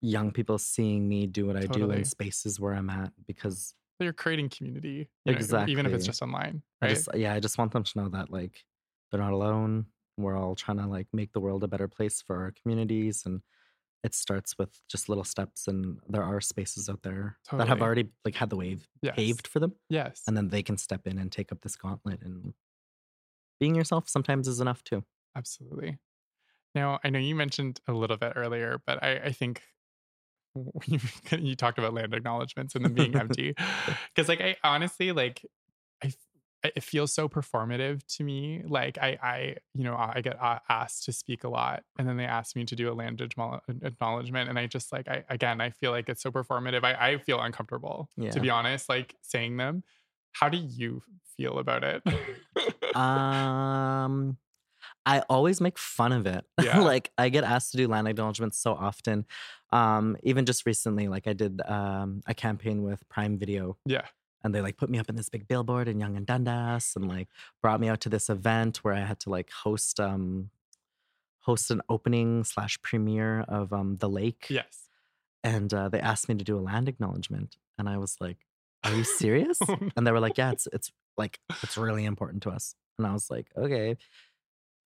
young 0.00 0.32
people 0.32 0.58
seeing 0.58 1.08
me 1.08 1.26
do 1.26 1.46
what 1.46 1.56
I 1.56 1.66
do 1.66 1.90
in 1.90 2.04
spaces 2.04 2.58
where 2.58 2.74
I'm 2.74 2.90
at, 2.90 3.12
because 3.26 3.74
you're 4.02 4.12
creating 4.12 4.48
community, 4.50 5.10
you 5.24 5.32
know, 5.32 5.46
even 5.66 5.86
if 5.86 5.92
it's 5.94 6.04
just 6.04 6.22
online, 6.22 6.62
I 6.82 6.86
right? 6.86 6.88
just 6.88 7.08
yeah, 7.14 7.34
I 7.34 7.40
just 7.40 7.58
want 7.58 7.72
them 7.72 7.84
to 7.84 7.98
know 7.98 8.08
that 8.10 8.30
like 8.30 8.64
they're 9.10 9.20
not 9.20 9.32
alone. 9.32 9.86
We're 10.18 10.36
all 10.36 10.54
trying 10.54 10.78
to 10.78 10.86
like 10.86 11.08
make 11.12 11.32
the 11.32 11.40
world 11.40 11.64
a 11.64 11.68
better 11.68 11.88
place 11.88 12.22
for 12.22 12.36
our 12.42 12.52
communities, 12.52 13.24
and 13.26 13.42
it 14.04 14.14
starts 14.14 14.58
with 14.58 14.80
just 14.90 15.08
little 15.08 15.24
steps. 15.24 15.68
And 15.68 16.00
there 16.08 16.24
are 16.24 16.40
spaces 16.40 16.88
out 16.88 17.02
there 17.02 17.38
that 17.58 17.68
have 17.68 17.82
already 17.82 18.10
like 18.24 18.36
had 18.36 18.50
the 18.50 18.56
wave 18.56 18.88
Yes. 19.02 19.16
paved 19.16 19.46
for 19.48 19.60
them, 19.60 19.76
yes. 19.88 20.28
and 20.28 20.36
then 20.36 20.48
they 20.50 20.62
can 20.62 20.78
step 20.78 21.06
in 21.06 21.18
and 21.18 21.32
take 21.32 21.52
up 21.52 21.62
this 21.62 21.76
gauntlet. 21.76 22.22
And 22.22 22.54
being 23.60 23.74
yourself 23.74 24.08
sometimes 24.08 24.48
is 24.48 24.60
enough 24.60 24.82
too. 24.84 25.04
Absolutely. 25.34 25.98
Now, 26.74 27.00
I 27.04 27.10
know 27.10 27.18
you 27.18 27.34
mentioned 27.36 27.80
a 27.88 27.92
little 27.92 28.16
bit 28.18 28.34
earlier, 28.36 28.78
but 28.86 29.02
I, 29.02 29.16
I 29.26 29.32
think 29.32 29.62
you, 30.86 30.98
you 31.38 31.56
talked 31.56 31.78
about 31.78 31.94
land 31.94 32.14
acknowledgements 32.14 32.74
and 32.74 32.84
them 32.84 32.94
being 32.94 33.16
empty. 33.20 33.54
Because, 34.14 34.28
like, 34.28 34.40
I 34.40 34.56
honestly, 34.64 35.12
like, 35.12 35.44
i 36.02 36.12
it 36.64 36.84
feels 36.84 37.12
so 37.12 37.28
performative 37.28 38.06
to 38.18 38.22
me. 38.22 38.62
Like, 38.64 38.96
I, 38.96 39.18
I, 39.20 39.56
you 39.74 39.82
know, 39.82 39.96
I 39.96 40.20
get 40.20 40.36
asked 40.68 41.02
to 41.06 41.12
speak 41.12 41.42
a 41.42 41.48
lot, 41.48 41.82
and 41.98 42.06
then 42.08 42.16
they 42.16 42.24
ask 42.24 42.54
me 42.54 42.64
to 42.66 42.76
do 42.76 42.88
a 42.88 42.94
land 42.94 43.20
acknowledgement, 43.20 44.48
and 44.48 44.56
I 44.56 44.68
just 44.68 44.92
like, 44.92 45.08
I 45.08 45.24
again, 45.28 45.60
I 45.60 45.70
feel 45.70 45.90
like 45.90 46.08
it's 46.08 46.22
so 46.22 46.30
performative. 46.30 46.84
I, 46.84 47.14
I 47.14 47.18
feel 47.18 47.40
uncomfortable, 47.40 48.08
Yeah. 48.16 48.30
to 48.30 48.38
be 48.40 48.48
honest, 48.48 48.88
like 48.88 49.16
saying 49.22 49.56
them. 49.56 49.82
How 50.34 50.48
do 50.48 50.56
you 50.56 51.02
feel 51.36 51.58
about 51.58 51.82
it? 51.82 52.02
Um, 52.96 54.38
I 55.04 55.20
always 55.28 55.60
make 55.60 55.78
fun 55.78 56.12
of 56.12 56.26
it. 56.26 56.44
Yeah. 56.62 56.78
like 56.80 57.10
I 57.18 57.28
get 57.28 57.42
asked 57.44 57.72
to 57.72 57.76
do 57.76 57.88
land 57.88 58.06
acknowledgements 58.06 58.58
so 58.58 58.72
often. 58.72 59.26
Um, 59.72 60.16
even 60.22 60.44
just 60.44 60.66
recently, 60.66 61.08
like 61.08 61.26
I 61.26 61.32
did 61.32 61.60
um 61.66 62.20
a 62.26 62.34
campaign 62.34 62.82
with 62.82 63.08
Prime 63.08 63.38
Video 63.38 63.76
yeah. 63.86 64.04
and 64.44 64.54
they 64.54 64.60
like 64.60 64.76
put 64.76 64.90
me 64.90 64.98
up 64.98 65.08
in 65.08 65.16
this 65.16 65.28
big 65.30 65.48
billboard 65.48 65.88
in 65.88 65.98
Yonge 65.98 66.16
and 66.18 66.26
Dundas 66.26 66.92
and 66.94 67.08
like 67.08 67.28
brought 67.62 67.80
me 67.80 67.88
out 67.88 68.00
to 68.02 68.08
this 68.08 68.28
event 68.28 68.78
where 68.84 68.94
I 68.94 69.00
had 69.00 69.18
to 69.20 69.30
like 69.30 69.50
host 69.50 69.98
um 69.98 70.50
host 71.40 71.70
an 71.70 71.80
opening 71.88 72.44
slash 72.44 72.80
premiere 72.82 73.40
of 73.48 73.72
um 73.72 73.96
the 73.96 74.08
lake. 74.08 74.46
Yes. 74.48 74.88
And 75.44 75.74
uh, 75.74 75.88
they 75.88 75.98
asked 75.98 76.28
me 76.28 76.36
to 76.36 76.44
do 76.44 76.56
a 76.56 76.60
land 76.60 76.88
acknowledgement. 76.88 77.56
And 77.76 77.88
I 77.88 77.96
was 77.98 78.16
like, 78.20 78.38
Are 78.84 78.94
you 78.94 79.04
serious? 79.22 79.58
and 79.96 80.06
they 80.06 80.12
were 80.12 80.20
like, 80.20 80.38
Yeah, 80.38 80.52
it's 80.52 80.68
it's 80.72 80.92
like 81.16 81.40
it's 81.62 81.76
really 81.76 82.04
important 82.04 82.42
to 82.44 82.50
us. 82.50 82.74
And 82.98 83.06
I 83.06 83.12
was 83.12 83.30
like, 83.30 83.48
Okay. 83.56 83.96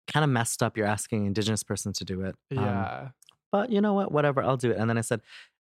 Kind 0.08 0.24
of 0.24 0.30
messed 0.30 0.62
up. 0.62 0.78
You're 0.78 0.86
asking 0.86 1.22
an 1.22 1.28
indigenous 1.28 1.64
person 1.64 1.92
to 1.94 2.06
do 2.06 2.22
it. 2.22 2.36
Um, 2.56 2.64
Yeah. 2.64 3.08
But 3.52 3.72
you 3.72 3.82
know 3.82 3.94
what? 3.94 4.12
Whatever, 4.12 4.44
I'll 4.44 4.58
do 4.58 4.72
it. 4.72 4.78
And 4.78 4.90
then 4.90 4.98
I 4.98 5.02
said, 5.02 5.22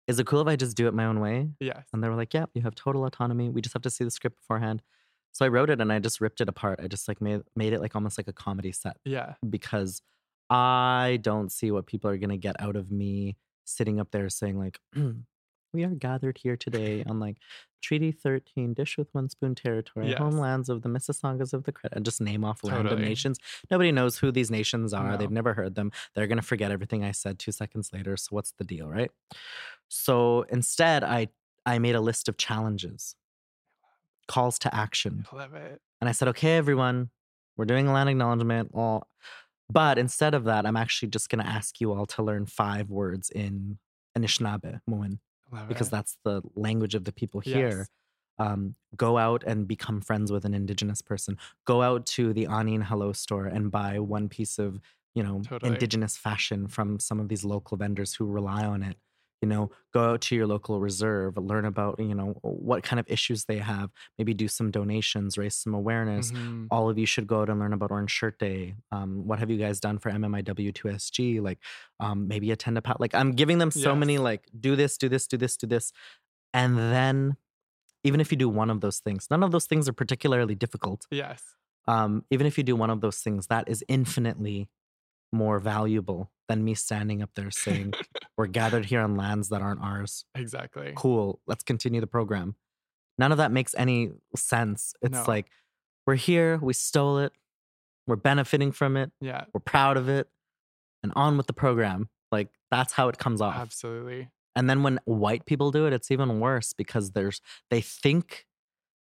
Is 0.07 0.19
it 0.19 0.25
cool 0.27 0.41
if 0.41 0.47
I 0.47 0.55
just 0.55 0.75
do 0.77 0.87
it 0.87 0.93
my 0.93 1.05
own 1.05 1.19
way? 1.19 1.49
yes. 1.59 1.85
And 1.93 2.03
they 2.03 2.09
were 2.09 2.15
like, 2.15 2.33
Yeah, 2.33 2.45
you 2.53 2.61
have 2.63 2.75
total 2.75 3.05
autonomy. 3.05 3.49
We 3.49 3.61
just 3.61 3.73
have 3.73 3.81
to 3.83 3.89
see 3.89 4.03
the 4.03 4.11
script 4.11 4.37
beforehand. 4.37 4.81
So 5.33 5.45
I 5.45 5.49
wrote 5.49 5.69
it 5.69 5.79
and 5.81 5.91
I 5.93 5.99
just 5.99 6.19
ripped 6.19 6.41
it 6.41 6.49
apart. 6.49 6.79
I 6.81 6.87
just 6.87 7.07
like 7.07 7.21
made 7.21 7.41
made 7.55 7.73
it 7.73 7.79
like 7.81 7.95
almost 7.95 8.17
like 8.17 8.27
a 8.27 8.33
comedy 8.33 8.71
set 8.71 8.97
Yeah. 9.05 9.35
because 9.47 10.01
I 10.49 11.19
don't 11.21 11.51
see 11.51 11.71
what 11.71 11.85
people 11.85 12.09
are 12.09 12.17
gonna 12.17 12.37
get 12.37 12.55
out 12.59 12.75
of 12.75 12.89
me 12.91 13.37
sitting 13.65 13.99
up 13.99 14.11
there 14.11 14.29
saying 14.29 14.57
like, 14.57 14.79
"We 15.73 15.83
are 15.83 15.89
gathered 15.89 16.37
here 16.39 16.57
today 16.57 17.03
on 17.05 17.19
like 17.19 17.37
Treaty 17.81 18.11
13, 18.11 18.73
Dish 18.73 18.97
with 18.97 19.13
One 19.13 19.29
Spoon 19.29 19.53
territory, 19.55 20.09
Yes. 20.09 20.17
homelands 20.17 20.69
of 20.69 20.81
the 20.81 20.89
Mississaugas 20.89 21.53
of 21.53 21.63
the 21.65 21.71
Credit, 21.71 21.95
and 21.95 22.05
just 22.05 22.19
name 22.21 22.43
off 22.43 22.61
random 22.63 22.85
Totally. 22.89 23.01
nations. 23.07 23.37
Nobody 23.69 23.91
knows 23.91 24.17
who 24.17 24.31
these 24.31 24.49
nations 24.51 24.93
are. 24.93 25.17
They've 25.17 25.29
never 25.31 25.53
heard 25.53 25.75
them. 25.75 25.91
They're 26.15 26.27
gonna 26.27 26.41
forget 26.41 26.71
everything 26.71 27.03
I 27.03 27.11
said 27.11 27.37
two 27.39 27.51
seconds 27.51 27.91
later. 27.93 28.17
So 28.17 28.29
what's 28.31 28.51
the 28.53 28.63
deal, 28.63 28.87
right? 28.89 29.11
So 29.87 30.43
instead, 30.43 31.03
I 31.03 31.27
I 31.65 31.79
made 31.79 31.95
a 31.95 32.01
list 32.01 32.29
of 32.29 32.37
challenges, 32.37 33.15
calls 34.27 34.57
to 34.59 34.73
action. 34.73 35.25
I 35.31 35.35
love 35.35 35.53
it. 35.53 35.81
And 35.99 36.07
I 36.09 36.13
said, 36.13 36.27
okay, 36.29 36.55
everyone, 36.57 37.09
we're 37.57 37.65
doing 37.65 37.87
a 37.87 37.93
land 37.93 38.09
acknowledgement. 38.09 38.69
Well, 38.73 39.07
but 39.69 39.97
instead 39.97 40.33
of 40.33 40.45
that, 40.45 40.65
I'm 40.65 40.77
actually 40.77 41.09
just 41.09 41.29
going 41.29 41.43
to 41.43 41.49
ask 41.49 41.81
you 41.81 41.91
all 41.91 42.05
to 42.05 42.23
learn 42.23 42.45
five 42.45 42.89
words 42.89 43.29
in 43.29 43.79
Anishinaabemowin, 44.17 45.19
Because 45.67 45.89
that's 45.89 46.17
the 46.23 46.41
language 46.55 46.95
of 46.95 47.03
the 47.05 47.11
people 47.11 47.39
here. 47.39 47.77
Yes. 47.79 47.87
Um, 48.39 48.75
go 48.95 49.17
out 49.17 49.43
and 49.47 49.67
become 49.67 49.99
friends 50.01 50.31
with 50.31 50.45
an 50.45 50.53
indigenous 50.53 51.01
person. 51.01 51.37
Go 51.65 51.81
out 51.81 52.05
to 52.07 52.33
the 52.33 52.45
Anin 52.45 52.83
Hello 52.83 53.11
store 53.13 53.45
and 53.47 53.71
buy 53.71 53.99
one 53.99 54.29
piece 54.29 54.59
of, 54.59 54.79
you 55.15 55.23
know, 55.23 55.41
Totally. 55.43 55.71
indigenous 55.71 56.15
fashion 56.17 56.67
from 56.67 56.99
some 56.99 57.19
of 57.19 57.29
these 57.29 57.43
local 57.43 57.77
vendors 57.77 58.13
who 58.13 58.25
rely 58.25 58.63
on 58.63 58.83
it 58.83 58.97
you 59.41 59.47
know 59.47 59.69
go 59.93 60.01
out 60.13 60.21
to 60.21 60.35
your 60.35 60.47
local 60.47 60.79
reserve 60.79 61.37
learn 61.37 61.65
about 61.65 61.99
you 61.99 62.15
know 62.15 62.29
what 62.41 62.81
kind 62.83 62.99
of 62.99 63.05
issues 63.07 63.45
they 63.45 63.57
have 63.59 63.91
maybe 64.17 64.33
do 64.33 64.47
some 64.47 64.71
donations 64.71 65.37
raise 65.37 65.55
some 65.55 65.73
awareness. 65.75 66.31
Mhm. 66.31 66.67
all 66.71 66.89
of 66.89 66.97
you 66.97 67.05
should 67.05 67.27
go 67.27 67.41
out 67.41 67.49
and 67.49 67.59
learn 67.59 67.73
about 67.73 67.91
orange 67.91 68.11
shirt 68.11 68.39
day. 68.39 68.75
Um, 68.91 69.27
what 69.27 69.37
have 69.39 69.49
you 69.51 69.57
guys 69.57 69.79
done 69.79 69.99
for 69.99 70.09
mmiw2sg 70.11 71.41
like 71.41 71.59
um, 71.99 72.27
maybe 72.27 72.51
attend 72.51 72.77
a 72.77 72.81
pat 72.81 72.99
like 72.99 73.13
i'm 73.15 73.31
giving 73.31 73.57
them 73.57 73.71
so 73.71 73.95
many 73.95 74.17
like 74.17 74.43
do 74.59 74.75
this 74.75 74.97
do 74.97 75.07
this 75.09 75.27
do 75.27 75.37
this 75.37 75.57
do 75.57 75.67
this. 75.67 75.91
And 76.53 76.77
then 76.77 77.37
even 78.03 78.19
if 78.21 78.31
you 78.31 78.37
do 78.37 78.49
one 78.49 78.69
of 78.69 78.81
those 78.81 78.99
things 78.99 79.27
none 79.29 79.43
of 79.43 79.51
those 79.51 79.65
things 79.65 79.87
are 79.89 79.93
particularly 79.93 80.55
difficult. 80.55 81.05
Yes. 81.11 81.43
um, 81.87 82.25
even 82.31 82.45
if 82.47 82.57
you 82.57 82.63
do 82.63 82.75
one 82.75 82.89
of 82.89 82.99
those 83.01 83.19
things, 83.19 83.47
that 83.47 83.69
is 83.69 83.83
infinitely 83.87 84.67
more 85.31 85.59
valuable 85.59 86.31
than 86.47 86.63
me 86.63 86.73
standing 86.73 87.21
up 87.21 87.31
there 87.35 87.51
saying, 87.51 87.93
We're 88.37 88.47
gathered 88.47 88.85
here 88.85 89.01
on 89.01 89.15
lands 89.15 89.49
that 89.49 89.61
aren't 89.61 89.81
ours. 89.81 90.25
Exactly. 90.35 90.93
Cool, 90.95 91.39
let's 91.47 91.63
continue 91.63 91.99
the 92.01 92.07
program. 92.07 92.55
None 93.17 93.31
of 93.31 93.39
that 93.39 93.51
makes 93.51 93.73
any 93.77 94.11
sense. 94.35 94.93
It's 95.01 95.11
No. 95.13 95.23
like, 95.27 95.47
we're 96.05 96.15
here, 96.15 96.57
we 96.61 96.73
stole 96.73 97.17
it, 97.19 97.33
we're 98.05 98.15
benefiting 98.15 98.71
from 98.71 98.95
it, 98.95 99.11
Yeah. 99.19 99.45
we're 99.53 99.59
proud 99.59 99.97
of 99.97 100.07
it, 100.07 100.29
and 101.03 101.11
on 101.15 101.35
with 101.37 101.47
the 101.47 101.53
program. 101.53 102.09
Like, 102.31 102.49
that's 102.71 102.93
how 102.93 103.09
it 103.09 103.17
comes 103.17 103.41
off. 103.41 103.55
Absolutely. 103.55 104.29
And 104.55 104.69
then 104.69 104.81
when 104.83 104.99
white 105.05 105.45
people 105.45 105.71
do 105.71 105.85
it, 105.85 105.93
it's 105.93 106.09
even 106.11 106.39
worse 106.39 106.73
because 106.73 107.11
there's 107.11 107.41
they 107.69 107.81
think 107.81 108.46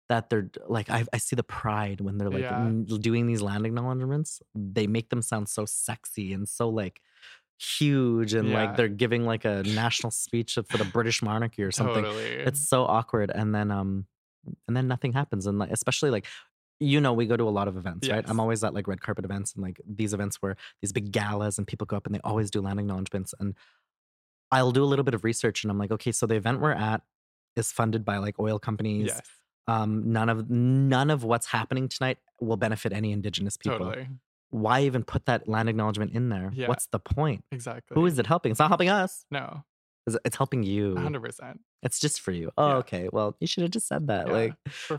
that 0.10 0.30
they're 0.30 0.50
like 0.68 0.90
I, 0.90 1.06
I 1.14 1.18
see 1.18 1.36
the 1.36 1.44
pride 1.44 2.02
when 2.02 2.18
they're 2.18 2.30
like 2.30 2.42
Yeah. 2.42 2.72
doing 3.00 3.28
these 3.28 3.42
land 3.42 3.66
acknowledgements. 3.66 4.42
They 4.56 4.88
make 4.88 5.10
them 5.10 5.22
sound 5.22 5.48
so 5.50 5.66
sexy 5.66 6.34
and 6.34 6.50
so 6.50 6.68
like 6.68 7.02
huge 7.58 8.34
and 8.34 8.50
Yeah. 8.50 8.64
like 8.64 8.76
they're 8.78 8.88
giving 8.88 9.26
like 9.26 9.46
a 9.46 9.64
national 9.64 10.12
speech 10.12 10.58
for 10.68 10.78
the 10.78 10.86
British 10.86 11.22
monarchy 11.22 11.62
or 11.64 11.72
something. 11.72 12.04
Totally. 12.04 12.24
It's 12.26 12.68
so 12.68 12.86
awkward. 12.86 13.32
And 13.34 13.54
then 13.54 13.70
um 13.72 14.08
and 14.68 14.76
then 14.76 14.88
nothing 14.88 15.14
happens. 15.14 15.46
And 15.46 15.60
like 15.60 15.70
especially 15.72 16.10
like 16.10 16.26
you 16.82 17.02
know, 17.02 17.12
we 17.12 17.26
go 17.26 17.36
to 17.36 17.44
a 17.44 17.50
lot 17.52 17.68
of 17.68 17.76
events, 17.76 18.08
right? 18.08 18.24
I'm 18.26 18.40
always 18.40 18.64
at 18.64 18.74
like 18.74 18.88
red 18.88 19.02
carpet 19.02 19.26
events 19.26 19.54
and 19.54 19.62
like 19.62 19.82
these 19.86 20.14
events 20.14 20.38
where 20.42 20.56
these 20.82 20.94
big 20.94 21.12
galas 21.12 21.58
and 21.58 21.68
people 21.68 21.86
go 21.86 21.98
up 21.98 22.06
and 22.06 22.16
they 22.16 22.22
always 22.24 22.50
do 22.50 22.62
land 22.62 22.80
acknowledgements. 22.80 23.34
And 23.38 23.54
I'll 24.50 24.72
do 24.72 24.82
a 24.82 24.86
little 24.88 25.04
bit 25.04 25.14
of 25.14 25.26
research 25.26 25.64
and 25.66 25.70
I'm 25.72 25.78
like, 25.78 25.92
okay, 25.92 26.14
so 26.14 26.26
the 26.26 26.36
event 26.36 26.62
we're 26.62 26.72
at 26.72 27.02
is 27.58 27.72
funded 27.74 28.06
by 28.06 28.18
like 28.18 28.40
oil 28.40 28.60
companies. 28.60 29.08
yes. 29.08 29.22
Um, 29.70 30.12
none 30.12 30.30
of 30.30 30.50
none 30.50 31.10
of 31.10 31.24
what's 31.24 31.48
happening 31.48 31.88
tonight 31.90 32.18
will 32.42 32.58
benefit 32.58 32.94
any 32.94 33.12
indigenous 33.12 33.58
people. 33.58 33.80
Totally. 33.80 34.08
Why 34.52 34.82
even 34.82 35.04
put 35.04 35.26
that 35.28 35.48
land 35.48 35.70
acknowledgement 35.70 36.14
in 36.14 36.30
there? 36.30 36.52
Yeah. 36.54 36.68
What's 36.68 36.88
the 36.88 37.00
point? 37.00 37.44
Exactly. 37.52 37.94
Who 37.96 38.06
is 38.06 38.18
it 38.18 38.26
helping? 38.26 38.52
It's 38.52 38.60
not 38.60 38.70
helping 38.70 38.90
us. 38.90 39.26
No. 39.30 39.64
It's- 40.08 40.20
It's 40.26 40.38
helping 40.38 40.64
you. 40.64 40.96
100%. 40.96 41.60
It's 41.84 42.00
just 42.00 42.20
for 42.22 42.32
you. 42.32 42.50
Oh, 42.58 42.68
Yeah. 42.70 42.76
okay. 42.78 43.10
Well, 43.14 43.36
you 43.40 43.46
should 43.46 43.62
have 43.62 43.72
just 43.72 43.88
said 43.88 44.08
that. 44.08 44.26
Yeah. 44.28 44.34
Like, 44.34 44.54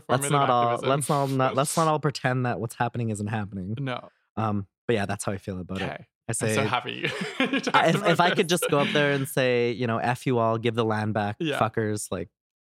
let's 0.07 0.29
not 0.29 0.49
all 0.49 0.77
let's 0.77 1.09
not, 1.09 1.29
not 1.41 1.55
let's 1.55 1.75
not 1.75 1.87
all 1.89 1.99
pretend 1.99 2.45
that 2.45 2.61
what's 2.61 2.75
happening 2.75 3.09
isn't 3.09 3.27
happening. 3.27 3.75
No. 3.79 4.07
Um, 4.37 4.67
but 4.87 4.93
yeah, 4.93 5.05
that's 5.05 5.25
how 5.25 5.33
I 5.33 5.37
feel 5.37 5.59
about 5.59 5.81
it. 5.81 5.83
Okay. 5.83 6.05
I 6.05 6.05
I'm 6.29 6.33
say 6.33 6.55
so 6.55 6.63
happy. 6.63 7.09
I- 7.73 7.87
if, 7.89 8.05
if 8.07 8.19
I 8.21 8.33
could 8.33 8.47
just 8.47 8.69
go 8.69 8.79
up 8.79 8.87
there 8.93 9.11
and 9.11 9.27
say, 9.27 9.71
you 9.71 9.85
know, 9.85 9.97
F 9.97 10.25
you 10.25 10.37
all, 10.37 10.57
give 10.57 10.75
the 10.75 10.85
land 10.85 11.13
back, 11.13 11.35
Yeah. 11.39 11.59
fuckers. 11.59 12.07
Like, 12.09 12.29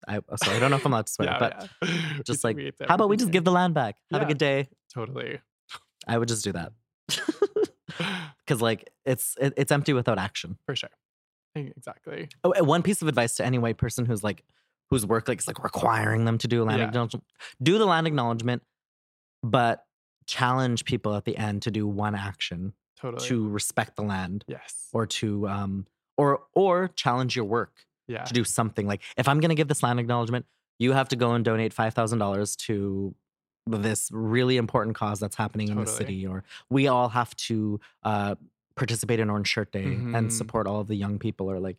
I 0.09 0.21
so 0.37 0.51
I 0.51 0.59
don't 0.59 0.71
know 0.71 0.77
if 0.77 0.87
I'm 0.87 0.93
allowed 0.93 1.07
to 1.07 1.13
swear, 1.13 1.29
yeah, 1.29 1.39
but 1.39 1.71
yeah. 1.83 2.21
just 2.25 2.43
like, 2.45 2.57
how 2.89 2.95
about 2.95 3.09
we 3.09 3.17
just 3.17 3.31
give 3.31 3.45
the 3.45 3.53
land 3.53 3.75
back? 3.75 3.97
Have 4.13 4.23
a 4.23 4.27
good 4.27 4.39
day. 4.39 4.69
totally 4.93 5.41
I 6.07 6.17
would 6.17 6.29
just 6.29 6.43
do 6.45 6.53
that 6.53 6.73
because 8.47 8.63
like 8.63 8.91
it's 9.05 9.37
it, 9.41 9.55
it's 9.57 9.73
empty 9.73 9.93
without 9.93 10.19
action. 10.19 10.59
for 10.67 10.75
sure 10.77 10.91
exactly 11.55 12.29
Oh, 12.45 12.53
one 12.63 12.83
piece 12.83 13.03
of 13.03 13.09
advice 13.09 13.35
to 13.37 13.45
any 13.45 13.59
white 13.59 13.79
person 13.79 14.07
who's 14.07 14.23
like 14.23 14.45
whose 14.91 15.05
work 15.05 15.29
like 15.29 15.41
is 15.41 15.47
like 15.47 15.63
requiring 15.63 16.25
them 16.25 16.39
to 16.39 16.49
do 16.49 16.63
a 16.63 16.65
land 16.65 16.79
Yeah. 16.81 16.87
acknowledgement, 16.89 17.25
do 17.63 17.77
the 17.79 17.85
land 17.87 18.07
acknowledgement, 18.07 18.63
but 19.43 19.85
challenge 20.27 20.85
people 20.85 21.15
at 21.15 21.25
the 21.25 21.37
end 21.37 21.63
to 21.63 21.71
do 21.71 21.87
one 21.87 22.15
action 22.15 22.73
totally 23.01 23.27
to 23.29 23.49
respect 23.49 23.97
the 23.97 24.03
land 24.03 24.45
yes 24.47 24.89
or 24.93 25.07
to 25.07 25.49
um 25.49 25.87
or 26.17 26.41
or 26.55 26.89
challenge 26.89 27.35
your 27.37 27.45
work 27.47 27.73
yeah 28.09 28.25
to 28.25 28.33
do 28.35 28.43
something. 28.45 28.87
Like 28.87 29.03
if 29.17 29.29
I'm 29.29 29.39
going 29.41 29.51
to 29.51 29.55
give 29.55 29.69
this 29.69 29.83
land 29.83 30.01
acknowledgement, 30.01 30.47
you 30.79 30.93
have 30.93 31.09
to 31.11 31.17
go 31.17 31.33
and 31.33 31.45
donate 31.45 31.73
five 31.73 31.95
thousand 31.95 32.19
dollars 32.19 32.57
to 32.57 33.15
this 33.67 34.09
really 34.13 34.57
important 34.57 34.97
cause 34.97 35.21
that's 35.21 35.37
happening 35.37 35.69
in 35.69 35.77
the 35.79 35.87
city, 35.87 36.27
or 36.27 36.43
we 36.71 36.89
all 36.89 37.11
have 37.11 37.37
to 37.37 37.79
uh, 38.03 38.35
participate 38.77 39.21
in 39.21 39.29
Orange 39.29 39.49
Shirt 39.49 39.73
Day 39.73 39.85
and 39.85 40.29
Mhm. 40.29 40.33
support 40.33 40.67
all 40.67 40.81
of 40.81 40.89
the 40.89 40.95
young 40.97 41.19
people, 41.19 41.51
or 41.51 41.61
like 41.61 41.77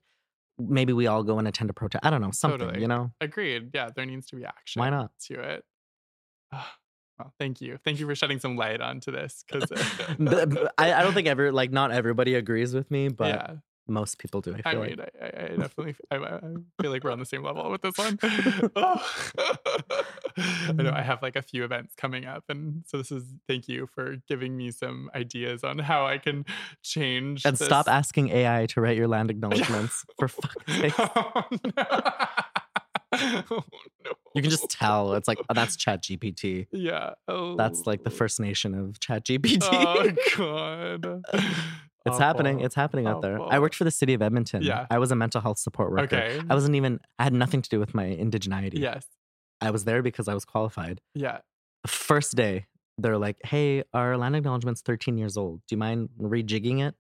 maybe 0.60 0.94
we 0.94 1.08
all 1.08 1.24
go 1.24 1.40
and 1.40 1.48
attend 1.48 1.70
a 1.70 1.74
protest. 1.74 2.06
I 2.06 2.10
don't 2.10 2.22
know 2.22 2.32
something, 2.32 2.60
Totally. 2.60 2.82
you 2.82 2.88
know. 2.88 3.12
agreed 3.22 3.72
yeah 3.74 3.90
there 3.96 4.06
needs 4.06 4.28
to 4.28 4.36
be 4.36 4.46
action 4.46 4.82
Why 4.82 4.90
not? 4.90 5.12
to 5.28 5.40
it 5.40 5.64
well 7.18 7.34
thank 7.40 7.62
you 7.62 7.78
thank 7.84 8.00
you 8.00 8.06
for 8.06 8.16
shedding 8.16 8.40
some 8.40 8.56
light 8.56 8.82
onto 8.82 9.12
this 9.12 9.44
because 9.48 9.70
I, 10.78 10.94
I 10.94 11.02
don't 11.04 11.14
think 11.14 11.28
ever 11.28 11.52
like 11.52 11.72
not 11.72 11.92
everybody 11.92 12.36
agrees 12.36 12.74
with 12.74 12.90
me, 12.92 13.08
but 13.10 13.28
yeah 13.28 13.56
most 13.90 14.20
people 14.20 14.42
do. 14.42 14.56
I 14.66 14.70
I 14.70 14.76
mean, 14.76 14.98
like. 14.98 15.14
I, 15.22 15.26
I, 15.26 15.48
definitely, 15.56 15.96
I, 16.12 16.18
I 16.18 16.40
feel 16.82 16.92
like 16.92 17.04
we're 17.04 17.12
on 17.12 17.20
the 17.20 17.26
same 17.26 17.44
level 17.44 17.70
with 17.70 17.82
this 17.82 17.98
one. 17.98 18.20
Oh. 18.76 19.06
I 20.70 20.72
know 20.74 20.92
I 20.92 21.02
mm. 21.02 21.06
have 21.06 21.22
like 21.22 21.36
a 21.36 21.42
few 21.42 21.64
events 21.64 21.96
coming 21.96 22.26
up, 22.26 22.46
and 22.50 22.84
so 22.88 22.98
this 22.98 23.12
is 23.12 23.24
thank 23.48 23.68
you 23.68 23.88
for 23.88 24.18
giving 24.28 24.56
me 24.56 24.72
some 24.72 25.10
ideas 25.16 25.64
on 25.64 25.80
how 25.80 26.06
I 26.06 26.18
can 26.18 26.46
change. 26.84 27.46
And 27.46 27.58
stop 27.58 27.88
asking 27.88 28.30
AI 28.30 28.66
to 28.68 28.82
write 28.82 28.98
your 28.98 29.08
land 29.08 29.32
acknowledgements. 29.32 30.06
For 30.18 30.28
fuck's 30.28 30.78
sake. 30.78 30.94
Oh, 30.98 31.44
no. 31.64 31.84
Oh, 33.12 33.64
no. 34.06 34.12
You 34.36 34.42
can 34.42 34.52
just 34.52 34.70
tell. 34.70 35.14
It's 35.14 35.28
like, 35.28 35.40
oh, 35.50 35.54
that's 35.54 35.76
Chat 35.76 36.04
GPT. 36.04 36.68
yeah. 36.72 37.14
Oh, 37.28 37.56
That's 37.56 37.88
like 37.88 38.04
the 38.04 38.12
oh. 38.12 38.14
First 38.14 38.40
Nation 38.40 38.76
of 38.76 39.00
Chat 39.00 39.26
GPT. 39.26 39.60
Oh 40.38 40.94
God. 41.02 41.24
It's 42.06 42.18
happening. 42.18 42.56
Awful. 42.58 42.66
It's 42.66 42.76
happening 42.76 43.08
out 43.08 43.22
there. 43.22 43.40
I 43.42 43.60
worked 43.60 43.76
for 43.76 43.84
the 43.84 43.92
city 43.92 44.14
of 44.14 44.22
Edmonton. 44.22 44.64
Yeah. 44.64 44.88
I 44.90 44.98
was 45.00 45.12
a 45.12 45.16
mental 45.16 45.42
health 45.42 45.60
support 45.60 45.92
worker. 45.92 46.04
Okay. 46.16 46.42
I 46.50 46.54
wasn't 46.54 46.76
even, 46.76 47.00
I 47.20 47.24
had 47.24 47.34
nothing 47.34 47.62
to 47.62 47.70
do 47.70 47.80
with 47.80 47.94
my 47.94 48.06
indigeneity. 48.06 48.80
Yes. 48.80 49.06
I 49.62 49.72
was 49.72 49.84
there 49.84 50.02
because 50.02 50.28
I 50.28 50.34
was 50.34 50.46
qualified. 50.46 51.02
Yeah. 51.14 51.40
First 51.86 52.36
day, 52.36 52.68
they're 52.98 53.18
like, 53.18 53.38
hey, 53.44 53.84
our 53.94 54.18
land 54.18 54.36
acknowledgement's 54.36 54.82
13 54.82 55.18
years 55.18 55.36
old. 55.38 55.62
Do 55.68 55.76
you 55.76 55.78
mind 55.78 56.10
rejigging 56.20 56.80
it? 56.80 56.96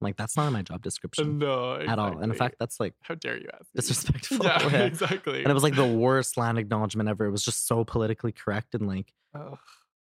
I'm 0.00 0.08
like, 0.08 0.16
that's 0.16 0.36
not 0.36 0.46
in 0.48 0.52
my 0.52 0.62
job 0.62 0.82
description 0.82 1.38
No. 1.38 1.76
at 1.80 1.98
all. 1.98 2.18
And 2.18 2.30
in 2.30 2.36
fact, 2.38 2.56
that's 2.60 2.78
like 2.78 2.92
how 3.02 3.14
dare 3.14 3.38
you 3.38 3.48
ask? 3.54 3.66
disrespectful. 3.74 4.38
Yeah, 4.44 4.68
Yeah. 4.70 4.78
exactly. 4.84 5.38
And 5.42 5.50
it 5.50 5.54
was 5.54 5.62
like 5.62 5.74
the 5.76 5.86
worst 5.86 6.36
land 6.36 6.58
acknowledgement 6.58 7.08
ever. 7.08 7.24
It 7.24 7.30
was 7.30 7.42
just 7.44 7.66
so 7.66 7.84
politically 7.84 8.32
correct 8.32 8.74
and 8.74 8.86
like, 8.86 9.12
Ugh. 9.34 9.58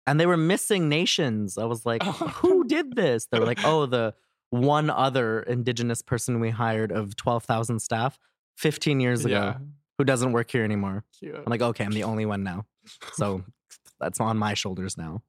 And 0.06 0.18
they 0.18 0.26
were 0.26 0.36
missing 0.36 0.88
nations. 0.88 1.58
I 1.58 1.64
was 1.64 1.86
like, 1.86 2.02
Oh. 2.04 2.10
who 2.42 2.64
did 2.64 2.94
this? 2.96 3.26
They 3.26 3.38
were 3.38 3.46
like, 3.46 3.64
oh, 3.64 3.86
the 3.86 4.14
one 4.50 4.90
other 4.90 5.40
indigenous 5.40 6.02
person 6.02 6.40
we 6.40 6.50
hired 6.50 6.92
of 6.92 7.16
12,000 7.16 7.80
staff 7.80 8.18
15 8.58 9.00
years 9.00 9.24
ago 9.24 9.34
yeah, 9.34 9.54
who 9.96 10.04
doesn't 10.04 10.32
work 10.32 10.50
here 10.50 10.64
anymore. 10.64 11.04
cute. 11.18 11.34
I'm 11.34 11.44
like, 11.46 11.62
okay, 11.62 11.84
I'm 11.84 11.92
the 11.92 12.04
only 12.04 12.26
one 12.26 12.42
now. 12.42 12.66
So 13.14 13.44
that's 14.00 14.20
on 14.20 14.36
my 14.36 14.54
shoulders 14.54 14.98
now. 14.98 15.22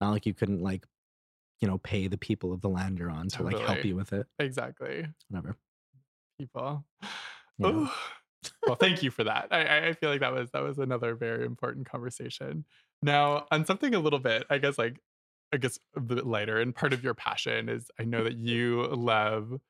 Not 0.00 0.10
like 0.10 0.26
you 0.26 0.34
couldn't 0.34 0.62
like, 0.62 0.86
you 1.60 1.66
know, 1.66 1.78
pay 1.78 2.06
the 2.06 2.18
people 2.18 2.52
of 2.52 2.60
the 2.60 2.68
land 2.68 2.98
you're 2.98 3.10
on 3.10 3.28
to 3.28 3.42
like 3.42 3.58
help 3.58 3.84
you 3.84 3.96
with 3.96 4.12
it. 4.12 4.26
exactly. 4.38 5.06
Whatever. 5.28 5.56
People. 6.38 6.84
Yeah. 7.58 7.88
Well, 8.66 8.76
thank 8.76 9.02
you 9.02 9.10
for 9.10 9.24
that. 9.24 9.48
I, 9.50 9.88
I 9.88 9.92
feel 9.94 10.10
like 10.10 10.20
that 10.20 10.32
was 10.32 10.50
that 10.52 10.62
was 10.62 10.78
another 10.78 11.14
very 11.14 11.44
important 11.44 11.88
conversation. 11.88 12.64
Now, 13.02 13.46
on 13.50 13.64
something 13.66 13.94
a 13.94 14.00
little 14.00 14.18
bit, 14.18 14.44
I 14.50 14.58
guess 14.58 14.78
like 14.78 15.00
I 15.52 15.58
guess 15.58 15.78
a 15.96 16.00
bit 16.00 16.26
lighter, 16.26 16.60
and 16.60 16.74
part 16.74 16.92
of 16.92 17.04
your 17.04 17.14
passion 17.14 17.68
is 17.68 17.90
I 18.00 18.04
know 18.04 18.24
that 18.24 18.36
you 18.38 18.86
love 18.88 19.60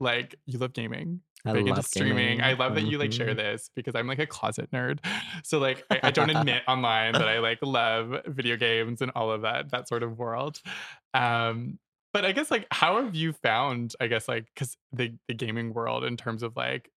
like 0.00 0.36
you 0.46 0.58
love 0.58 0.72
gaming. 0.72 1.20
I 1.46 1.52
big 1.52 1.66
into 1.68 1.76
love 1.76 1.86
streaming. 1.86 2.40
I 2.42 2.54
love 2.54 2.74
that 2.74 2.84
you 2.84 2.98
like 2.98 3.12
share 3.12 3.34
Mhm. 3.34 3.36
this 3.36 3.70
because 3.76 3.94
I'm 3.94 4.06
like 4.06 4.18
a 4.18 4.26
closet 4.26 4.70
nerd. 4.72 5.00
So 5.44 5.58
like 5.58 5.84
I, 5.90 6.00
I 6.04 6.10
don't 6.10 6.30
admit 6.30 6.62
online 6.68 7.12
that 7.18 7.28
I 7.28 7.38
like 7.40 7.58
love 7.62 8.22
video 8.26 8.56
games 8.56 9.02
and 9.02 9.10
all 9.14 9.30
of 9.30 9.42
that 9.42 9.70
that 9.70 9.88
sort 9.88 10.02
of 10.02 10.18
world. 10.18 10.60
Um, 11.14 11.78
but 12.12 12.24
I 12.24 12.32
guess 12.32 12.50
like 12.50 12.66
how 12.70 13.02
have 13.04 13.14
you 13.14 13.32
found 13.32 13.94
I 14.00 14.06
guess 14.06 14.28
like 14.28 14.46
because 14.54 14.76
the 14.92 15.16
the 15.28 15.34
gaming 15.34 15.74
world 15.74 16.04
in 16.04 16.16
terms 16.16 16.42
of 16.42 16.56
like 16.56 16.90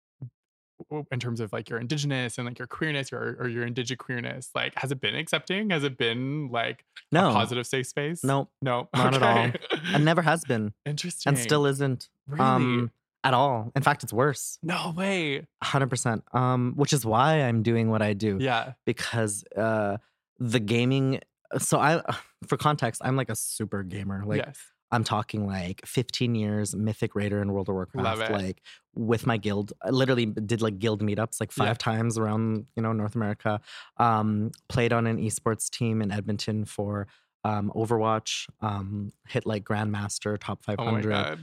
in 1.11 1.19
terms 1.19 1.39
of 1.39 1.51
like 1.53 1.69
your 1.69 1.80
indigenous 1.80 2.38
and 2.38 2.47
like 2.47 2.59
your 2.59 2.67
queerness 2.67 3.11
or, 3.11 3.36
or 3.39 3.47
your 3.47 3.65
indige 3.67 3.97
queerness 3.97 4.49
like 4.55 4.73
has 4.75 4.91
it 4.91 5.01
been 5.01 5.15
accepting 5.15 5.69
has 5.69 5.84
it 5.84 5.97
been 5.97 6.49
like 6.51 6.86
No, 7.11 7.30
a 7.30 7.34
positive 7.34 7.65
safe 7.67 7.88
space 7.88 8.23
no, 8.23 8.49
no 8.61 8.88
not 8.95 9.13
at 9.15 9.23
all. 9.23 9.38
Okay. 9.47 9.59
and 9.93 10.05
never 10.05 10.21
has 10.21 10.43
been 10.45 10.73
interesting 10.86 11.30
and 11.34 11.38
still 11.39 11.65
isn't 11.65 12.09
really 12.28 12.43
um, 12.43 12.91
at 13.23 13.34
all. 13.34 13.71
In 13.75 13.82
fact, 13.82 14.03
it's 14.03 14.13
worse. 14.13 14.57
no 14.63 14.93
way 14.95 15.45
100%. 15.63 16.21
Um, 16.34 16.73
which 16.75 16.93
is 16.93 17.05
why 17.05 17.41
I'm 17.41 17.61
doing 17.63 17.89
what 17.89 18.01
I 18.01 18.13
do. 18.13 18.38
yeah 18.39 18.73
because 18.86 19.43
uh 19.55 19.97
the 20.39 20.59
gaming 20.59 21.19
so 21.57 21.80
i 21.80 22.01
for 22.47 22.57
context 22.57 23.01
i'm 23.03 23.15
like 23.15 23.30
a 23.30 23.36
super 23.36 23.82
gamer 23.84 24.23
like 24.25 24.43
yes 24.45 24.59
I'm 24.91 25.03
talking 25.03 25.45
like 25.47 25.85
15 25.85 26.33
years, 26.35 26.75
Mythic 26.75 27.13
Raider 27.15 27.41
in 27.41 27.51
World 27.51 27.67
of 27.69 27.75
Warcraft, 27.75 28.29
like 28.31 28.61
with 28.95 29.25
my 29.27 29.38
guild. 29.38 29.73
I 29.83 29.89
literally 29.89 30.25
did 30.27 30.61
like 30.61 30.79
guild 30.79 31.01
meetups 31.01 31.39
like 31.41 31.51
five 31.51 31.67
Yeah. 31.67 31.73
times 31.73 32.17
around, 32.17 32.65
you 32.75 32.81
know, 32.83 32.93
North 32.93 33.15
America. 33.15 33.59
Um, 33.97 34.51
played 34.69 34.93
on 34.93 35.05
an 35.05 35.17
esports 35.17 35.69
team 35.69 36.01
in 36.01 36.11
Edmonton 36.11 36.63
for 36.65 37.07
um, 37.43 37.71
Overwatch, 37.75 38.47
um, 38.61 39.11
hit 39.27 39.45
like 39.45 39.63
Grandmaster, 39.63 40.38
top 40.39 40.59
Oh 40.67 40.85
my 40.85 41.01
500 41.01 41.09
god. 41.11 41.39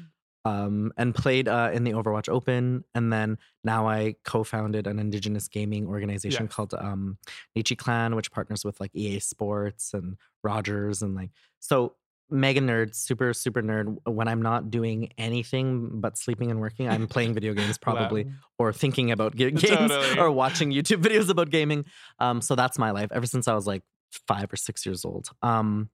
um, 0.47 0.93
and 0.99 1.15
played 1.15 1.49
uh, 1.49 1.71
in 1.73 1.85
the 1.85 1.93
Overwatch 1.93 2.29
Open. 2.29 2.85
And 2.95 3.13
then 3.13 3.39
now 3.63 3.87
I 3.89 4.17
co-founded 4.25 4.87
an 4.87 4.99
indigenous 4.99 5.49
gaming 5.49 5.87
organization 5.87 6.47
Yes. 6.47 6.55
called 6.55 6.75
um, 6.75 7.19
Nietzsche 7.55 7.77
Clan, 7.77 8.17
which 8.17 8.31
partners 8.33 8.65
with 8.65 8.81
like 8.81 8.91
EA 8.95 9.19
Sports 9.21 9.93
and 9.95 10.17
Rogers 10.43 11.03
and 11.03 11.15
like 11.15 11.31
so. 11.61 11.97
Mega 12.35 12.61
nerd, 12.61 12.95
super 12.95 13.33
super 13.33 13.63
nerd. 13.63 13.97
When 14.07 14.27
I'm 14.29 14.43
not 14.43 14.71
doing 14.71 15.13
anything 15.17 16.01
but 16.01 16.19
sleeping 16.19 16.51
and 16.51 16.61
working, 16.61 16.89
I'm 16.89 17.07
playing 17.07 17.33
video 17.35 17.55
games 17.55 17.79
probably, 17.87 18.25
Love. 18.25 18.33
or 18.59 18.73
thinking 18.73 19.11
about 19.13 19.37
ga- 19.37 19.51
games, 19.67 19.91
Totally. 19.91 20.19
or 20.19 20.31
watching 20.33 20.73
YouTube 20.73 21.01
videos 21.03 21.31
about 21.31 21.51
gaming. 21.51 21.85
Um, 22.19 22.41
so 22.43 22.55
that's 22.57 22.79
my 22.79 22.91
life 22.91 23.11
ever 23.13 23.27
since 23.27 23.47
I 23.49 23.55
was 23.55 23.67
like 23.67 23.83
five 24.29 24.53
or 24.53 24.57
six 24.57 24.85
years 24.85 25.05
old. 25.05 25.29
Um, 25.43 25.91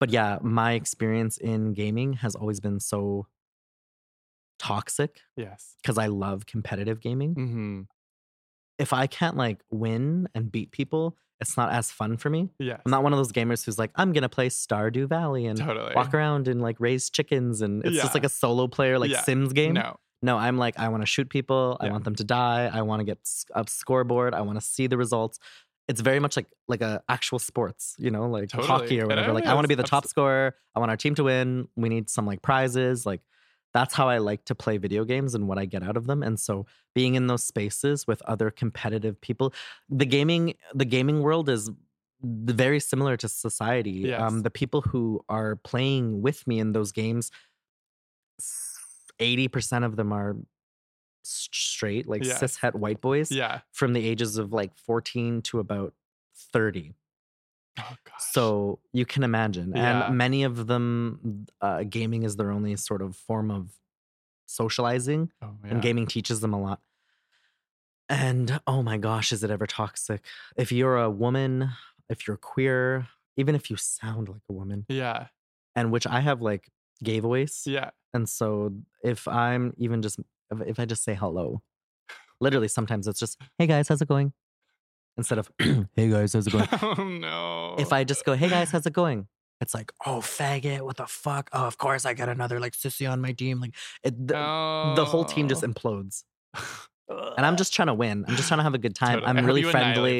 but 0.00 0.10
yeah, 0.10 0.38
my 0.42 0.72
experience 0.72 1.38
in 1.38 1.72
gaming 1.72 2.14
has 2.14 2.34
always 2.34 2.58
been 2.60 2.80
so 2.80 3.26
toxic 4.58 5.20
Yes. 5.36 5.76
because 5.82 5.98
I 5.98 6.06
love 6.08 6.46
competitive 6.46 7.00
gaming. 7.00 7.34
hmm 7.34 7.80
If 8.78 8.92
I 8.92 9.06
can't 9.06 9.36
like 9.36 9.62
win 9.70 10.28
and 10.34 10.50
beat 10.50 10.72
people, 10.72 11.16
it's 11.40 11.56
not 11.56 11.72
as 11.72 11.90
fun 11.90 12.16
for 12.16 12.28
me. 12.30 12.50
Yeah. 12.58 12.76
I'm 12.84 12.90
not 12.90 13.02
one 13.02 13.12
of 13.12 13.18
those 13.18 13.32
gamers 13.32 13.64
who's 13.64 13.78
like, 13.78 13.90
I'm 13.96 14.12
gonna 14.12 14.28
play 14.28 14.48
Stardew 14.48 15.08
Valley 15.08 15.46
and 15.46 15.58
totally. 15.58 15.94
walk 15.94 16.12
around 16.14 16.48
and 16.48 16.60
like 16.60 16.76
raise 16.78 17.08
chickens 17.10 17.62
and 17.62 17.84
it's 17.84 17.96
just 17.96 18.14
like 18.14 18.24
a 18.24 18.28
solo 18.28 18.66
player 18.68 18.98
like 18.98 19.10
Yeah. 19.10 19.22
Sims 19.22 19.52
game. 19.52 19.74
No. 19.74 19.96
No, 20.22 20.36
I'm 20.36 20.58
like, 20.58 20.78
I 20.78 20.88
want 20.88 21.02
to 21.02 21.06
shoot 21.06 21.30
people. 21.30 21.78
I 21.80 21.88
want 21.90 22.04
them 22.04 22.14
to 22.16 22.24
die. 22.24 22.70
I 22.70 22.82
want 22.82 23.00
to 23.00 23.04
get 23.04 23.18
a 23.54 23.64
scoreboard. 23.66 24.34
I 24.34 24.42
want 24.42 24.60
to 24.60 24.64
see 24.64 24.86
the 24.86 24.98
results. 24.98 25.38
It's 25.88 26.02
very 26.02 26.20
much 26.20 26.36
like 26.36 26.46
like 26.68 26.82
a 26.82 27.02
actual 27.08 27.38
sports, 27.38 27.96
you 27.98 28.10
know, 28.10 28.28
like 28.28 28.50
Totally. 28.50 28.68
hockey 28.68 29.00
or 29.00 29.06
whatever. 29.06 29.32
Like 29.32 29.46
I 29.46 29.54
want 29.54 29.64
to 29.64 29.68
be 29.68 29.74
the 29.76 29.82
top 29.82 30.06
scorer. 30.06 30.54
I 30.76 30.78
want 30.78 30.90
our 30.90 30.96
team 30.98 31.14
to 31.14 31.24
win. 31.24 31.68
We 31.74 31.88
need 31.88 32.10
some 32.10 32.26
like 32.26 32.42
prizes. 32.42 33.06
Like 33.06 33.22
that's 33.72 33.94
how 33.94 34.08
I 34.08 34.18
like 34.18 34.44
to 34.46 34.54
play 34.54 34.78
video 34.78 35.04
games 35.04 35.34
and 35.34 35.46
what 35.48 35.58
I 35.58 35.64
get 35.64 35.82
out 35.82 35.96
of 35.96 36.06
them. 36.06 36.22
And 36.22 36.38
so 36.40 36.66
being 36.94 37.14
in 37.14 37.26
those 37.28 37.44
spaces 37.44 38.06
with 38.06 38.20
other 38.22 38.50
competitive 38.50 39.20
people, 39.20 39.52
the 39.88 40.06
gaming 40.06 40.54
the 40.74 40.84
gaming 40.84 41.22
world 41.22 41.48
is 41.48 41.70
very 42.22 42.80
similar 42.80 43.16
to 43.16 43.28
society. 43.28 43.90
Yes. 44.08 44.20
Um, 44.20 44.42
the 44.42 44.50
people 44.50 44.82
who 44.82 45.24
are 45.28 45.56
playing 45.56 46.20
with 46.20 46.46
me 46.46 46.58
in 46.58 46.72
those 46.72 46.92
games, 46.92 47.30
eighty 49.18 49.48
percent 49.48 49.84
of 49.84 49.96
them 49.96 50.12
are 50.12 50.36
straight, 51.22 52.08
like 52.08 52.24
Yes. 52.24 52.40
cishet 52.42 52.74
white 52.74 53.00
boys 53.00 53.30
Yeah. 53.30 53.60
from 53.72 53.92
the 53.92 54.06
ages 54.06 54.36
of 54.36 54.52
like 54.52 54.76
fourteen 54.76 55.42
to 55.42 55.60
about 55.60 55.94
thirty. 56.52 56.94
Oh. 57.80 57.96
So 58.18 58.78
you 58.92 59.06
can 59.06 59.22
imagine, 59.24 59.72
Yeah. 59.74 60.06
and 60.08 60.16
many 60.18 60.42
of 60.44 60.66
them, 60.66 61.46
uh, 61.60 61.82
gaming 61.84 62.22
is 62.22 62.36
their 62.36 62.50
only 62.50 62.76
sort 62.76 63.02
of 63.02 63.16
form 63.16 63.50
of 63.50 63.72
socializing 64.46 65.30
Oh, 65.42 65.56
yeah. 65.64 65.70
and 65.70 65.82
gaming 65.82 66.06
teaches 66.06 66.40
them 66.40 66.52
a 66.52 66.60
lot. 66.60 66.80
And 68.08 68.60
oh 68.66 68.82
my 68.82 68.98
gosh, 68.98 69.32
is 69.32 69.44
it 69.44 69.50
ever 69.50 69.66
toxic? 69.66 70.24
If 70.56 70.72
you're 70.72 70.96
a 70.98 71.08
woman, 71.10 71.70
if 72.08 72.26
you're 72.26 72.36
queer, 72.36 73.06
even 73.36 73.54
if 73.54 73.70
you 73.70 73.76
sound 73.76 74.28
like 74.28 74.42
a 74.48 74.52
woman, 74.52 74.84
Yeah. 74.88 75.28
and 75.76 75.92
which 75.92 76.06
I 76.06 76.20
have 76.20 76.42
like 76.42 76.68
gay 77.02 77.20
voice, 77.20 77.66
Yeah. 77.66 77.90
and 78.12 78.28
so 78.28 78.74
if 79.04 79.28
I'm 79.28 79.74
even 79.78 80.02
just 80.02 80.18
if, 80.50 80.60
if 80.66 80.80
I 80.80 80.84
just 80.84 81.04
say 81.04 81.14
hello, 81.14 81.62
literally 82.40 82.66
sometimes 82.68 83.06
it's 83.06 83.20
just 83.20 83.40
hey 83.58 83.66
guys, 83.68 83.86
how's 83.88 84.02
it 84.02 84.08
going? 84.08 84.32
Instead 85.16 85.38
of 85.38 85.50
hey 85.58 86.08
guys, 86.08 86.32
how's 86.32 86.46
it 86.46 86.52
going? 86.52 86.68
oh 86.82 86.94
no. 87.04 87.76
if 87.78 87.92
I 87.92 88.04
just 88.04 88.24
go 88.24 88.34
hey 88.34 88.48
guys, 88.48 88.70
how's 88.70 88.86
it 88.86 88.92
going? 88.92 89.26
It's 89.60 89.74
like 89.74 89.92
oh 90.06 90.18
faggot, 90.20 90.80
what 90.82 90.96
the 90.96 91.06
fuck? 91.06 91.50
Oh, 91.52 91.66
of 91.66 91.76
course 91.78 92.06
I 92.06 92.14
got 92.14 92.28
another 92.28 92.58
like 92.60 92.72
sissy 92.74 93.10
on 93.10 93.20
my 93.20 93.32
team. 93.32 93.60
Like 93.60 93.74
it, 94.02 94.26
the, 94.26 94.92
the 94.96 95.04
whole 95.04 95.24
team 95.24 95.48
just 95.48 95.62
Oh. 95.64 95.68
implodes. 95.68 96.24
and 97.36 97.44
I'm 97.44 97.56
just 97.56 97.74
trying 97.74 97.88
to 97.88 97.94
win. 97.94 98.24
I'm 98.26 98.36
just 98.36 98.48
trying 98.48 98.58
to 98.58 98.64
have 98.64 98.74
a 98.74 98.78
good 98.78 98.94
time. 98.94 99.20
Totally. 99.20 99.38
I'm 99.38 99.44
really 99.44 99.62
friendly. 99.62 100.18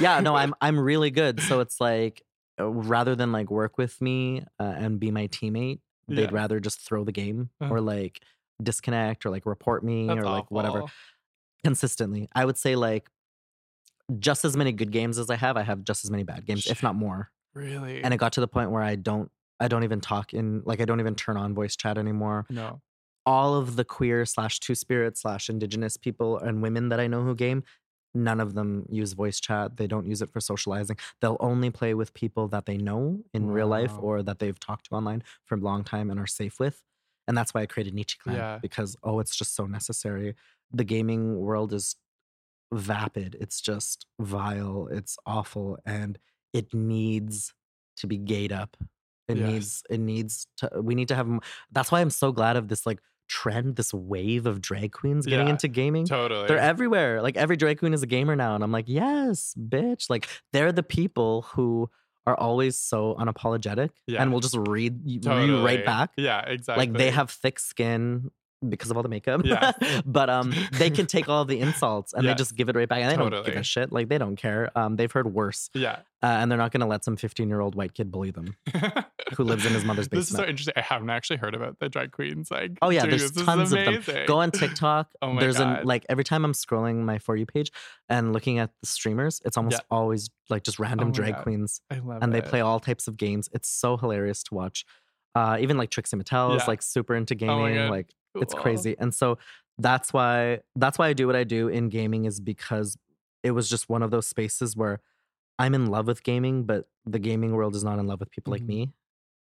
Yeah, 0.00 0.20
no, 0.20 0.36
I'm 0.36 0.54
I'm 0.60 0.78
really 0.78 1.10
good. 1.10 1.40
So 1.40 1.60
it's 1.60 1.80
like 1.80 2.22
uh, 2.60 2.68
rather 2.68 3.16
than 3.16 3.32
like 3.32 3.50
work 3.50 3.78
with 3.78 4.00
me 4.00 4.44
uh, 4.60 4.74
and 4.76 5.00
be 5.00 5.10
my 5.10 5.26
teammate, 5.28 5.80
they'd 6.06 6.24
Yeah. 6.24 6.28
rather 6.30 6.60
just 6.60 6.80
throw 6.82 7.02
the 7.04 7.12
game 7.12 7.50
Uh-huh. 7.60 7.74
or 7.74 7.80
like 7.80 8.20
disconnect 8.62 9.26
or 9.26 9.30
like 9.30 9.44
report 9.46 9.82
me 9.82 10.06
That's 10.06 10.20
or 10.20 10.24
like 10.24 10.50
whatever 10.52 10.84
consistently. 11.64 12.28
I 12.32 12.44
would 12.44 12.58
say 12.58 12.76
like 12.76 13.08
just 14.18 14.44
as 14.44 14.56
many 14.56 14.72
good 14.72 14.90
games 14.90 15.18
as 15.18 15.30
I 15.30 15.36
have, 15.36 15.56
I 15.56 15.62
have 15.62 15.84
just 15.84 16.04
as 16.04 16.10
many 16.10 16.22
bad 16.22 16.44
games, 16.44 16.66
if 16.66 16.82
not 16.82 16.94
more. 16.94 17.30
Really. 17.54 18.02
And 18.02 18.14
it 18.14 18.16
got 18.16 18.32
to 18.34 18.40
the 18.40 18.48
point 18.48 18.70
where 18.70 18.82
I 18.82 18.94
don't 18.96 19.30
I 19.60 19.68
don't 19.68 19.84
even 19.84 20.00
talk 20.00 20.34
in 20.34 20.62
like 20.64 20.80
I 20.80 20.84
don't 20.84 21.00
even 21.00 21.14
turn 21.14 21.36
on 21.36 21.54
voice 21.54 21.76
chat 21.76 21.96
anymore 21.96 22.46
no. 22.50 22.80
all 23.26 23.54
of 23.54 23.76
the 23.76 23.84
queer 23.84 24.24
slash 24.26 24.58
two 24.58 24.74
spirit 24.74 25.16
slash 25.16 25.48
indigenous 25.48 25.96
people 25.96 26.38
and 26.38 26.62
women 26.62 26.88
that 26.88 26.98
I 26.98 27.06
know 27.06 27.22
who 27.22 27.34
game, 27.34 27.62
none 28.14 28.40
of 28.40 28.54
them 28.54 28.86
use 28.90 29.12
voice 29.12 29.38
chat. 29.38 29.76
They 29.76 29.86
don't 29.86 30.06
use 30.06 30.22
it 30.22 30.30
for 30.30 30.40
socializing. 30.40 30.96
They'll 31.20 31.36
only 31.40 31.70
play 31.70 31.94
with 31.94 32.12
people 32.14 32.48
that 32.48 32.66
they 32.66 32.76
know 32.76 33.20
in 33.32 33.50
real 33.50 33.68
life 33.68 33.92
or 34.00 34.22
that 34.22 34.38
they've 34.38 34.58
talked 34.58 34.86
to 34.86 34.96
online 34.96 35.22
for 35.44 35.54
a 35.54 35.60
long 35.60 35.84
time 35.84 36.10
and 36.10 36.18
are 36.18 36.26
safe 36.26 36.58
with. 36.58 36.82
And 37.28 37.36
that's 37.36 37.54
why 37.54 37.62
I 37.62 37.66
created 37.66 37.94
Nietzsche 37.94 38.18
Clan 38.20 38.36
Yeah. 38.36 38.58
because 38.60 38.96
oh, 39.02 39.20
it's 39.20 39.36
just 39.36 39.54
so 39.54 39.66
necessary. 39.66 40.34
The 40.72 40.84
gaming 40.84 41.38
world 41.38 41.72
is 41.72 41.96
vapid. 42.72 43.36
It's 43.40 43.60
just 43.60 44.06
vile. 44.20 44.88
It's 44.90 45.16
awful, 45.26 45.78
and 45.86 46.18
it 46.52 46.72
needs 46.74 47.54
to 47.98 48.06
be 48.06 48.18
gayed 48.18 48.52
up. 48.52 48.76
It 49.28 49.36
Yes. 49.36 49.48
needs. 49.50 49.82
It 49.90 50.00
needs 50.00 50.46
to. 50.58 50.70
We 50.82 50.94
need 50.94 51.08
to 51.08 51.14
have. 51.14 51.28
That's 51.70 51.92
why 51.92 52.00
I'm 52.00 52.10
so 52.10 52.32
glad 52.32 52.56
of 52.56 52.68
this 52.68 52.84
like 52.86 53.00
trend, 53.28 53.76
this 53.76 53.94
wave 53.94 54.44
of 54.46 54.60
drag 54.60 54.92
queens 54.92 55.24
getting 55.26 55.46
Yeah, 55.46 55.52
into 55.52 55.68
gaming. 55.68 56.04
Totally. 56.06 56.48
They're 56.48 56.58
everywhere. 56.58 57.22
Like 57.22 57.36
every 57.36 57.56
drag 57.56 57.78
queen 57.78 57.94
is 57.94 58.02
a 58.02 58.06
gamer 58.06 58.36
now, 58.36 58.54
and 58.54 58.64
I'm 58.64 58.72
like, 58.72 58.88
yes, 58.88 59.54
bitch. 59.58 60.10
Like 60.10 60.28
they're 60.52 60.72
the 60.72 60.82
people 60.82 61.42
who 61.54 61.88
are 62.26 62.38
always 62.38 62.78
so 62.78 63.16
unapologetic 63.18 63.90
Yeah. 64.06 64.22
and 64.22 64.32
will 64.32 64.40
just 64.40 64.56
read 64.56 65.22
Totally. 65.22 65.60
right 65.64 65.84
back 65.84 66.10
Yeah. 66.16 66.40
Exactly. 66.42 66.86
like 66.86 66.96
they 66.96 67.10
have 67.10 67.30
thick 67.30 67.58
skin 67.58 68.30
because 68.68 68.90
of 68.90 68.96
all 68.96 69.02
the 69.02 69.08
makeup. 69.08 69.42
Yeah. 69.44 69.72
but 70.06 70.30
um 70.30 70.52
they 70.72 70.90
can 70.90 71.06
take 71.06 71.28
all 71.28 71.44
the 71.44 71.60
insults 71.60 72.12
and 72.12 72.26
they 72.26 72.34
just 72.34 72.56
give 72.56 72.68
it 72.68 72.76
right 72.76 72.88
back. 72.88 73.00
And 73.02 73.10
they 73.10 73.16
don't 73.16 73.44
give 73.44 73.56
a 73.56 73.62
shit. 73.62 73.92
Like 73.92 74.08
they 74.08 74.18
don't 74.18 74.36
care. 74.36 74.70
Um 74.78 74.96
they've 74.96 75.10
heard 75.10 75.32
worse. 75.34 75.70
Yeah. 75.74 75.98
Uh, 76.24 76.26
and 76.38 76.48
they're 76.50 76.58
not 76.58 76.70
gonna 76.70 76.86
let 76.86 77.04
some 77.04 77.16
15 77.16 77.48
year 77.48 77.60
old 77.60 77.74
white 77.74 77.94
kid 77.94 78.12
bully 78.12 78.30
them 78.30 78.54
who 79.36 79.42
lives 79.44 79.66
in 79.66 79.72
his 79.72 79.84
mother's 79.84 80.06
basement. 80.08 80.20
This 80.26 80.30
is 80.30 80.36
so 80.36 80.44
interesting. 80.44 80.74
I 80.76 80.80
haven't 80.82 81.10
actually 81.10 81.38
heard 81.38 81.54
about 81.54 81.78
the 81.80 81.88
drag 81.88 82.12
queens. 82.12 82.48
Like, 82.50 82.78
Oh, 82.80 82.90
yeah, 82.90 83.06
there's 83.06 83.22
this. 83.22 83.30
This 83.32 83.44
tons 83.44 83.72
of 83.72 83.84
them. 83.84 84.26
Go 84.26 84.38
on 84.38 84.50
TikTok. 84.62 85.08
Oh 85.20 85.32
my 85.32 85.40
there's 85.40 85.58
God. 85.58 85.80
an 85.80 85.86
like 85.86 86.06
every 86.08 86.22
time 86.24 86.44
I'm 86.44 86.52
scrolling 86.52 87.02
my 87.04 87.18
for 87.18 87.34
you 87.36 87.44
page 87.46 87.72
and 88.08 88.32
looking 88.32 88.58
at 88.60 88.70
the 88.80 88.86
streamers, 88.86 89.40
it's 89.44 89.56
almost 89.56 89.78
Yeah. 89.78 89.96
always 89.96 90.30
like 90.48 90.62
just 90.62 90.78
random 90.78 91.08
Oh 91.08 91.12
drag 91.12 91.34
God. 91.34 91.42
queens. 91.42 91.80
I 91.90 91.98
love 91.98 92.22
And 92.22 92.32
they 92.32 92.40
play 92.40 92.60
all 92.60 92.78
types 92.78 93.08
of 93.08 93.16
games. 93.16 93.48
It's 93.52 93.68
so 93.68 93.96
hilarious 93.96 94.42
to 94.44 94.54
watch. 94.54 94.84
Uh, 95.34 95.56
even 95.60 95.76
like 95.78 95.90
Trixie 95.90 96.16
Mattel 96.16 96.54
is 96.56 96.68
like 96.68 96.82
super 96.82 97.16
into 97.16 97.34
Oh 97.34 97.38
gaming. 97.38 97.74
God. 97.76 97.90
like 97.90 98.10
it's 98.36 98.54
crazy 98.54 98.96
and 98.98 99.14
so 99.14 99.38
that's 99.78 100.12
why 100.12 100.58
that's 100.76 100.98
why 100.98 101.08
i 101.08 101.12
do 101.12 101.26
what 101.26 101.36
i 101.36 101.44
do 101.44 101.68
in 101.68 101.88
gaming 101.88 102.24
is 102.24 102.40
because 102.40 102.96
it 103.42 103.50
was 103.52 103.68
just 103.68 103.88
one 103.88 104.02
of 104.02 104.10
those 104.10 104.26
spaces 104.26 104.76
where 104.76 105.00
i'm 105.58 105.74
in 105.74 105.86
love 105.86 106.06
with 106.06 106.22
gaming 106.22 106.64
but 106.64 106.86
the 107.04 107.18
gaming 107.18 107.52
world 107.52 107.74
is 107.74 107.84
not 107.84 107.98
in 107.98 108.06
love 108.06 108.20
with 108.20 108.30
people 108.30 108.50
like 108.52 108.62
Mhm. 108.62 108.68
me 108.68 108.92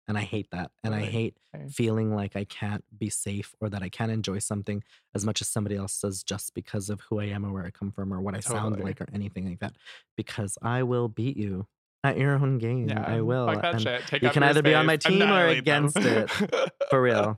and 0.06 0.16
i 0.18 0.22
hate 0.22 0.50
that 0.52 0.70
and 0.84 0.94
i 0.94 1.02
hate 1.02 1.36
Okay. 1.54 1.68
feeling 1.68 2.14
like 2.14 2.36
i 2.36 2.44
can't 2.44 2.84
be 2.98 3.10
safe 3.10 3.54
or 3.60 3.68
that 3.68 3.82
i 3.82 3.88
can't 3.88 4.12
enjoy 4.12 4.38
something 4.38 4.82
as 5.14 5.24
much 5.24 5.40
as 5.40 5.48
somebody 5.48 5.76
else 5.76 6.00
does 6.00 6.22
just 6.22 6.54
because 6.54 6.90
of 6.90 7.00
who 7.02 7.20
i 7.20 7.24
am 7.24 7.44
or 7.44 7.52
where 7.52 7.64
i 7.64 7.70
come 7.70 7.90
from 7.90 8.12
or 8.12 8.20
what 8.20 8.34
i 8.34 8.40
sound 8.40 8.78
like 8.80 9.00
or 9.00 9.06
anything 9.14 9.48
like 9.48 9.60
that 9.60 9.74
because 10.16 10.56
i 10.62 10.82
will 10.82 11.08
beat 11.08 11.36
you 11.36 11.66
at 12.04 12.16
your 12.16 12.34
own 12.34 12.58
game 12.58 12.88
Yeah. 12.88 13.02
i 13.06 13.20
will 13.20 13.46
Fuck 13.46 13.62
that 13.62 13.74
and 13.74 13.82
shit. 13.82 14.06
Take 14.06 14.22
you 14.22 14.30
can 14.30 14.42
either 14.42 14.62
be 14.62 14.74
on 14.74 14.86
my 14.86 14.96
team 14.96 15.20
or 15.20 15.24
annihilate 15.24 15.64
them. 15.64 15.84
against 15.86 15.98
it. 15.98 16.30
For 16.90 17.02
real. 17.02 17.36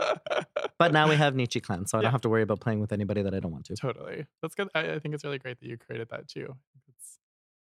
but 0.78 0.92
now 0.92 1.08
we 1.08 1.16
have 1.16 1.34
Nietzsche 1.34 1.60
clan 1.60 1.86
so 1.86 1.96
i 1.98 2.00
Yeah. 2.00 2.04
don't 2.04 2.12
have 2.12 2.20
to 2.22 2.28
worry 2.28 2.42
about 2.42 2.60
playing 2.60 2.80
with 2.80 2.92
anybody 2.92 3.22
that 3.22 3.34
i 3.34 3.40
don't 3.40 3.52
want 3.52 3.64
to 3.66 3.76
Totally. 3.76 4.26
That's 4.42 4.54
good. 4.54 4.68
I, 4.74 4.92
I 4.94 4.98
think 4.98 5.14
it's 5.14 5.24
really 5.24 5.38
great 5.38 5.58
that 5.60 5.66
you 5.66 5.76
created 5.78 6.08
that 6.10 6.28
too. 6.28 6.54
It's 6.94 7.18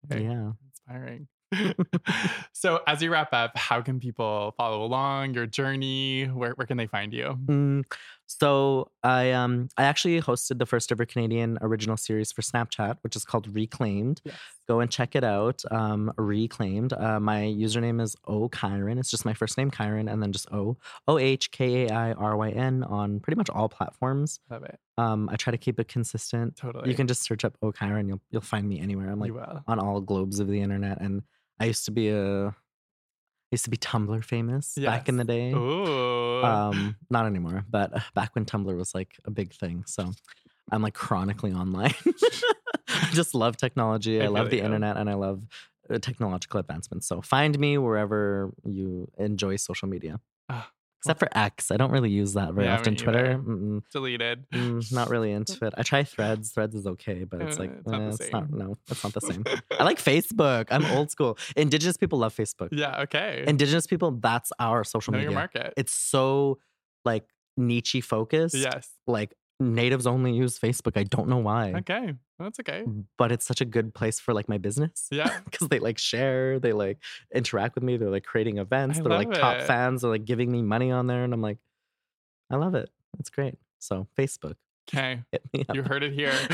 hey, 0.09 0.23
yeah 0.23 0.51
inspiring. 0.69 1.27
so, 2.51 2.81
as 2.87 3.01
you 3.01 3.09
wrap 3.11 3.29
up, 3.33 3.57
how 3.57 3.81
can 3.81 3.99
people 4.01 4.53
follow 4.57 4.83
along 4.83 5.33
your 5.33 5.45
journey? 5.45 6.25
Where, 6.25 6.51
where 6.51 6.67
can 6.67 6.75
they 6.75 6.87
find 6.87 7.13
you? 7.13 7.37
Mm, 7.45 7.83
So 8.27 8.91
I 9.03 9.31
um 9.31 9.69
I 9.77 9.83
actually 9.83 10.21
hosted 10.21 10.59
the 10.59 10.65
first 10.65 10.91
ever 10.91 11.05
Canadian 11.05 11.57
original 11.61 11.95
series 11.97 12.31
for 12.31 12.41
Snapchat, 12.41 12.97
which 13.01 13.15
is 13.15 13.23
called 13.23 13.53
Reclaimed. 13.55 14.21
Yes. 14.23 14.35
Go 14.67 14.81
and 14.81 14.91
check 14.91 15.15
it 15.15 15.23
out. 15.23 15.63
Um, 15.71 16.11
Reclaimed. 16.17 16.91
Uh, 16.91 17.21
my 17.21 17.39
username 17.39 18.01
is 18.01 18.17
O 18.27 18.49
Kairyn. 18.49 18.99
It's 18.99 19.09
just 19.09 19.23
my 19.23 19.33
first 19.33 19.57
name 19.57 19.71
Kairyn, 19.71 20.11
and 20.11 20.21
then 20.21 20.33
just 20.33 20.51
O 20.51 20.75
O 21.07 21.17
H 21.17 21.51
K 21.51 21.85
A 21.85 21.93
I 21.93 22.11
R 22.11 22.35
Y 22.35 22.49
N 22.49 22.83
on 22.83 23.21
pretty 23.21 23.37
much 23.37 23.49
all 23.49 23.69
platforms. 23.69 24.41
Love 24.51 24.63
it. 24.63 24.77
Um, 24.97 25.29
I 25.31 25.37
try 25.37 25.51
to 25.51 25.57
keep 25.57 25.79
it 25.79 25.87
consistent. 25.87 26.57
Totally. 26.57 26.89
You 26.89 26.95
can 26.95 27.07
just 27.07 27.23
search 27.23 27.45
up 27.45 27.57
O 27.61 27.71
Kairyn. 27.71 28.09
You'll 28.09 28.21
you'll 28.29 28.41
find 28.41 28.67
me 28.67 28.81
anywhere. 28.81 29.09
I'm 29.09 29.21
like 29.21 29.31
on 29.67 29.79
all 29.79 30.01
globes 30.01 30.41
of 30.41 30.47
the 30.49 30.59
internet, 30.59 30.99
and 30.99 31.23
I 31.61 31.65
used 31.65 31.85
to 31.85 31.91
be 31.91 32.09
a 32.09 32.53
used 33.51 33.63
to 33.65 33.69
be 33.69 33.77
Tumblr 33.77 34.23
famous 34.23 34.75
back 34.75 35.09
in 35.09 35.17
the 35.17 35.23
day. 35.23 35.53
Ooh. 35.53 36.43
Um, 36.43 36.95
not 37.09 37.25
anymore, 37.25 37.65
but 37.69 37.95
uh, 37.95 37.99
back 38.13 38.35
when 38.35 38.45
Tumblr 38.45 38.75
was 38.75 38.93
like 38.93 39.17
a 39.25 39.31
big 39.31 39.53
thing. 39.53 39.83
So 39.87 40.11
I'm 40.71 40.81
like 40.81 40.93
chronically 40.93 41.53
online. 41.53 41.93
I 42.89 43.09
just 43.13 43.33
love 43.33 43.57
technology. 43.57 44.21
I 44.21 44.25
I, 44.25 44.27
love 44.27 44.49
the 44.49 44.61
internet 44.61 44.97
and 44.97 45.09
I 45.09 45.13
love 45.13 45.43
uh, 45.89 45.97
technological 45.99 46.59
advancements. 46.59 47.07
So 47.07 47.21
find 47.21 47.57
me 47.57 47.77
wherever 47.77 48.53
you 48.65 49.09
enjoy 49.17 49.55
social 49.55 49.87
media. 49.87 50.19
Ah, 50.49 50.69
Except 50.99 51.19
for 51.19 51.29
X. 51.31 51.71
I 51.71 51.77
don't 51.77 51.91
really 51.91 52.09
use 52.09 52.33
that 52.33 52.53
very 52.53 52.65
Yeah, 52.67 52.75
often. 52.75 52.95
Twitter, 52.95 53.37
mm-mm, 53.37 53.81
Deleted. 53.91 54.45
mm, 54.51 54.91
not 54.91 55.09
really 55.13 55.31
into 55.31 55.65
it. 55.65 55.73
I 55.77 55.83
try 55.83 56.03
Threads. 56.03 56.51
Threads 56.51 56.73
is 56.75 56.87
okay, 56.87 57.23
but 57.23 57.41
it's 57.41 57.57
Uh, 57.57 57.61
like 57.61 57.71
it's 57.79 57.87
not 57.87 58.01
eh, 58.01 58.07
it's 58.09 58.31
not. 58.31 58.49
No, 58.51 58.77
it's 58.89 59.03
not 59.03 59.13
the 59.13 59.21
same. 59.21 59.43
I 59.79 59.83
like 59.83 59.99
Facebook. 60.13 60.67
I'm 60.71 60.85
old 60.85 61.11
school. 61.11 61.37
Indigenous 61.55 61.97
people 61.97 62.17
love 62.19 62.35
Facebook. 62.35 62.69
yeah. 62.71 63.01
Okay. 63.01 63.43
Indigenous 63.47 63.85
people, 63.87 64.11
that's 64.11 64.51
our 64.59 64.83
social 64.83 65.11
know 65.13 65.19
media. 65.19 65.35
market. 65.35 65.73
It's 65.77 65.93
so 65.93 66.57
like 67.05 67.25
niche 67.57 67.97
focused. 68.03 68.55
yes. 68.55 68.89
Like 69.05 69.33
natives 69.59 70.05
only 70.05 70.33
use 70.33 70.59
Facebook. 70.59 70.97
I 70.97 71.03
don't 71.03 71.27
know 71.27 71.37
why, 71.37 71.73
Okay. 71.77 72.13
That's 72.39 72.59
okay. 72.59 72.83
Mm, 72.85 73.05
but 73.17 73.31
it's 73.31 73.45
such 73.45 73.61
a 73.61 73.65
good 73.65 73.93
place 73.95 74.19
for 74.19 74.33
like 74.33 74.47
my 74.47 74.57
business. 74.59 75.07
Yeah. 75.11 75.39
Because 75.45 75.67
they 75.69 75.79
like 75.79 75.97
share, 75.97 76.59
they 76.59 76.73
like 76.73 76.99
interact 77.33 77.73
with 77.75 77.83
me. 77.83 77.97
They're 77.97 78.11
like 78.11 78.25
creating 78.25 78.59
events. 78.59 78.99
I 78.99 79.01
They're 79.01 79.11
like 79.17 79.29
love 79.29 79.37
top 79.37 79.61
fans. 79.61 80.01
They're 80.01 80.11
like 80.11 80.25
giving 80.25 80.51
me 80.51 80.61
money 80.61 80.91
on 80.91 81.07
there. 81.07 81.23
And 81.23 81.33
I'm 81.33 81.41
like, 81.41 81.57
I 82.51 82.57
love 82.57 82.75
it. 82.75 82.89
It's 83.19 83.29
great. 83.31 83.55
So 83.79 84.07
Facebook, 84.17 84.55
Okay. 84.89 85.23
hit 85.31 85.41
me 85.53 85.65
up. 85.67 85.75
You 85.75 85.81
heard 85.83 86.03
it 86.03 86.13
here. 86.13 86.31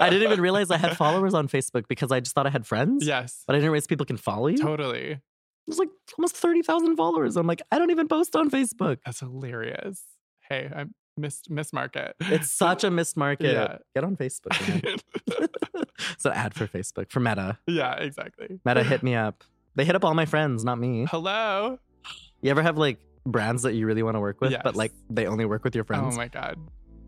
I 0.00 0.08
didn't 0.08 0.22
even 0.22 0.40
realize 0.40 0.70
I 0.70 0.76
had 0.78 0.96
followers 0.96 1.34
on 1.34 1.48
Facebook 1.48 1.88
because 1.88 2.12
I 2.12 2.20
just 2.20 2.34
thought 2.34 2.46
I 2.46 2.50
had 2.50 2.66
friends. 2.66 3.04
Yes. 3.06 3.42
But 3.46 3.54
I 3.54 3.58
didn't 3.58 3.72
realize 3.72 3.86
people 3.88 4.06
can 4.06 4.16
follow 4.16 4.46
you. 4.46 4.58
Totally. 4.58 5.18
There's 5.66 5.78
like 5.78 5.90
almost 6.16 6.36
30,000 6.36 6.96
followers. 6.96 7.36
I'm 7.36 7.46
like, 7.46 7.60
I 7.72 7.78
don't 7.78 7.90
even 7.90 8.08
post 8.08 8.34
on 8.36 8.50
Facebook. 8.50 8.98
That's 9.04 9.20
hilarious. 9.20 10.02
Hey, 10.48 10.70
I 10.74 10.86
missed 11.18 11.50
miss 11.50 11.72
market. 11.72 12.14
It's 12.20 12.50
such 12.50 12.84
a 12.84 12.90
missed 12.90 13.16
market. 13.16 13.52
Yeah. 13.52 13.78
Get 13.94 14.04
on 14.04 14.16
Facebook. 14.16 14.56
it's 16.12 16.24
an 16.24 16.32
ad 16.32 16.54
for 16.54 16.66
Facebook, 16.66 17.10
for 17.10 17.20
Meta. 17.20 17.58
yeah, 17.66 17.94
exactly. 17.94 18.60
Meta 18.64 18.82
hit 18.82 19.02
me 19.02 19.14
up. 19.26 19.44
They 19.74 19.84
hit 19.84 19.94
up 19.94 20.04
all 20.04 20.14
my 20.14 20.26
friends, 20.26 20.64
not 20.64 20.78
me. 20.78 21.06
Hello. 21.10 21.78
You 22.40 22.50
ever 22.50 22.62
have 22.62 22.78
like 22.78 22.98
brands 23.26 23.62
that 23.62 23.74
you 23.74 23.86
really 23.86 24.02
want 24.02 24.16
to 24.16 24.20
work 24.20 24.40
with, 24.40 24.54
but 24.64 24.74
like 24.74 24.92
they 25.10 25.26
only 25.26 25.44
work 25.44 25.64
with 25.64 25.74
your 25.74 25.84
friends? 25.84 26.14
Oh 26.14 26.16
my 26.16 26.28
god. 26.28 26.58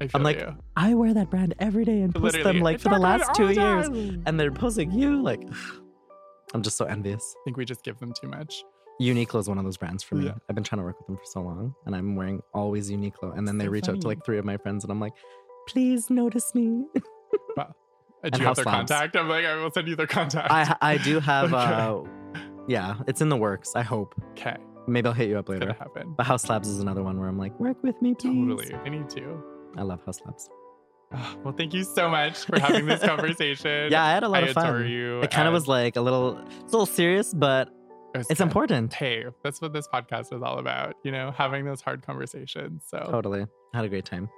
I 0.00 0.06
feel 0.06 0.22
like, 0.22 0.40
you. 0.40 0.56
I 0.76 0.94
wear 0.94 1.12
that 1.12 1.28
brand 1.30 1.54
every 1.58 1.84
day 1.84 2.00
and 2.00 2.14
post 2.14 2.36
Literally. 2.36 2.52
them 2.54 2.62
like 2.62 2.78
for 2.78 2.84
the 2.84 2.90
talk 2.90 2.98
about 3.00 3.20
it 3.20 3.26
last 3.26 3.34
two 3.34 3.50
years. 3.50 4.18
And 4.24 4.40
they're 4.40 4.50
posting 4.50 4.90
you. 4.92 5.22
Like, 5.22 5.42
I'm 6.54 6.62
just 6.62 6.76
so 6.78 6.86
envious. 6.86 7.34
I 7.38 7.40
think 7.44 7.56
we 7.58 7.64
just 7.66 7.84
give 7.84 7.98
them 7.98 8.12
too 8.18 8.28
much. 8.28 8.64
Uniqlo 9.00 9.40
is 9.40 9.48
one 9.48 9.58
of 9.58 9.64
those 9.64 9.76
brands 9.78 10.02
for 10.02 10.14
me. 10.16 10.26
Yeah. 10.26 10.34
I've 10.48 10.54
been 10.54 10.64
trying 10.64 10.80
to 10.80 10.84
work 10.84 10.98
with 10.98 11.06
them 11.06 11.16
for 11.16 11.24
so 11.24 11.40
long, 11.40 11.74
and 11.86 11.96
I'm 11.96 12.16
wearing 12.16 12.42
always 12.52 12.90
Uniqlo. 12.90 13.36
And 13.36 13.48
then 13.48 13.56
they 13.58 13.64
So 13.64 13.70
reach 13.70 13.88
out 13.88 14.00
to 14.00 14.06
like 14.06 14.24
three 14.24 14.38
of 14.38 14.44
my 14.44 14.56
friends, 14.58 14.84
and 14.84 14.90
I'm 14.92 15.00
like, 15.00 15.14
please 15.68 16.10
notice 16.10 16.54
me. 16.54 16.84
Uh, 17.56 17.64
And 18.24 18.32
Do 18.32 18.40
you 18.40 18.44
have 18.46 18.56
their 18.56 18.64
contact? 18.64 19.16
I'm 19.16 19.28
like, 19.28 19.44
I 19.44 19.54
will 19.56 19.70
send 19.70 19.86
you 19.88 19.94
their 19.96 20.06
contact. 20.06 20.50
I 20.50 20.76
I 20.82 20.96
do 20.98 21.20
have 21.32 21.54
Okay. 21.54 21.56
uh 21.56 22.02
yeah, 22.68 22.96
it's 23.06 23.20
in 23.20 23.28
the 23.28 23.36
works. 23.36 23.74
I 23.76 23.82
hope. 23.82 24.14
okay. 24.32 24.56
Maybe 24.88 25.06
I'll 25.08 25.12
hit 25.14 25.28
you 25.28 25.38
up 25.38 25.48
later. 25.48 25.72
happen. 25.72 26.14
But 26.16 26.26
Haus 26.26 26.48
Labs 26.48 26.68
is 26.68 26.80
another 26.80 27.02
one 27.02 27.18
where 27.20 27.28
I'm 27.28 27.38
like, 27.38 27.58
work 27.60 27.80
with 27.82 28.00
me, 28.02 28.14
please. 28.14 28.34
Totally. 28.34 28.74
I 28.84 28.88
need 28.88 29.08
to. 29.10 29.42
I 29.76 29.82
love 29.82 30.00
Haus 30.04 30.20
Labs. 30.26 30.48
Well, 31.44 31.54
thank 31.56 31.72
you 31.74 31.84
so 31.84 32.08
much 32.08 32.44
for 32.44 32.58
having 32.60 32.86
this 32.86 33.00
conversation. 33.12 33.90
Yeah, 33.90 34.04
I 34.04 34.10
had 34.12 34.22
a 34.24 34.28
lot 34.28 34.44
I 34.44 34.48
of 34.48 34.54
fun. 34.54 34.66
adore 34.66 34.84
you. 34.84 35.20
It 35.22 35.30
kind 35.30 35.46
of 35.48 35.54
was 35.54 35.66
like 35.68 35.96
a 35.96 36.00
little, 36.00 36.38
it's 36.38 36.72
a 36.72 36.76
little 36.76 36.86
serious, 36.86 37.32
but 37.34 37.68
it's, 38.14 38.30
it's 38.30 38.40
important. 38.40 38.92
Hey, 38.92 39.26
that's 39.42 39.60
what 39.60 39.72
this 39.72 39.88
podcast 39.88 40.34
is 40.34 40.42
all 40.42 40.58
about, 40.58 40.94
you 41.04 41.12
know, 41.12 41.30
having 41.30 41.64
those 41.64 41.80
hard 41.80 42.02
conversations. 42.02 42.84
So 42.88 42.98
totally. 43.10 43.46
I 43.72 43.76
had 43.76 43.84
a 43.84 43.88
great 43.88 44.04
time. 44.04 44.28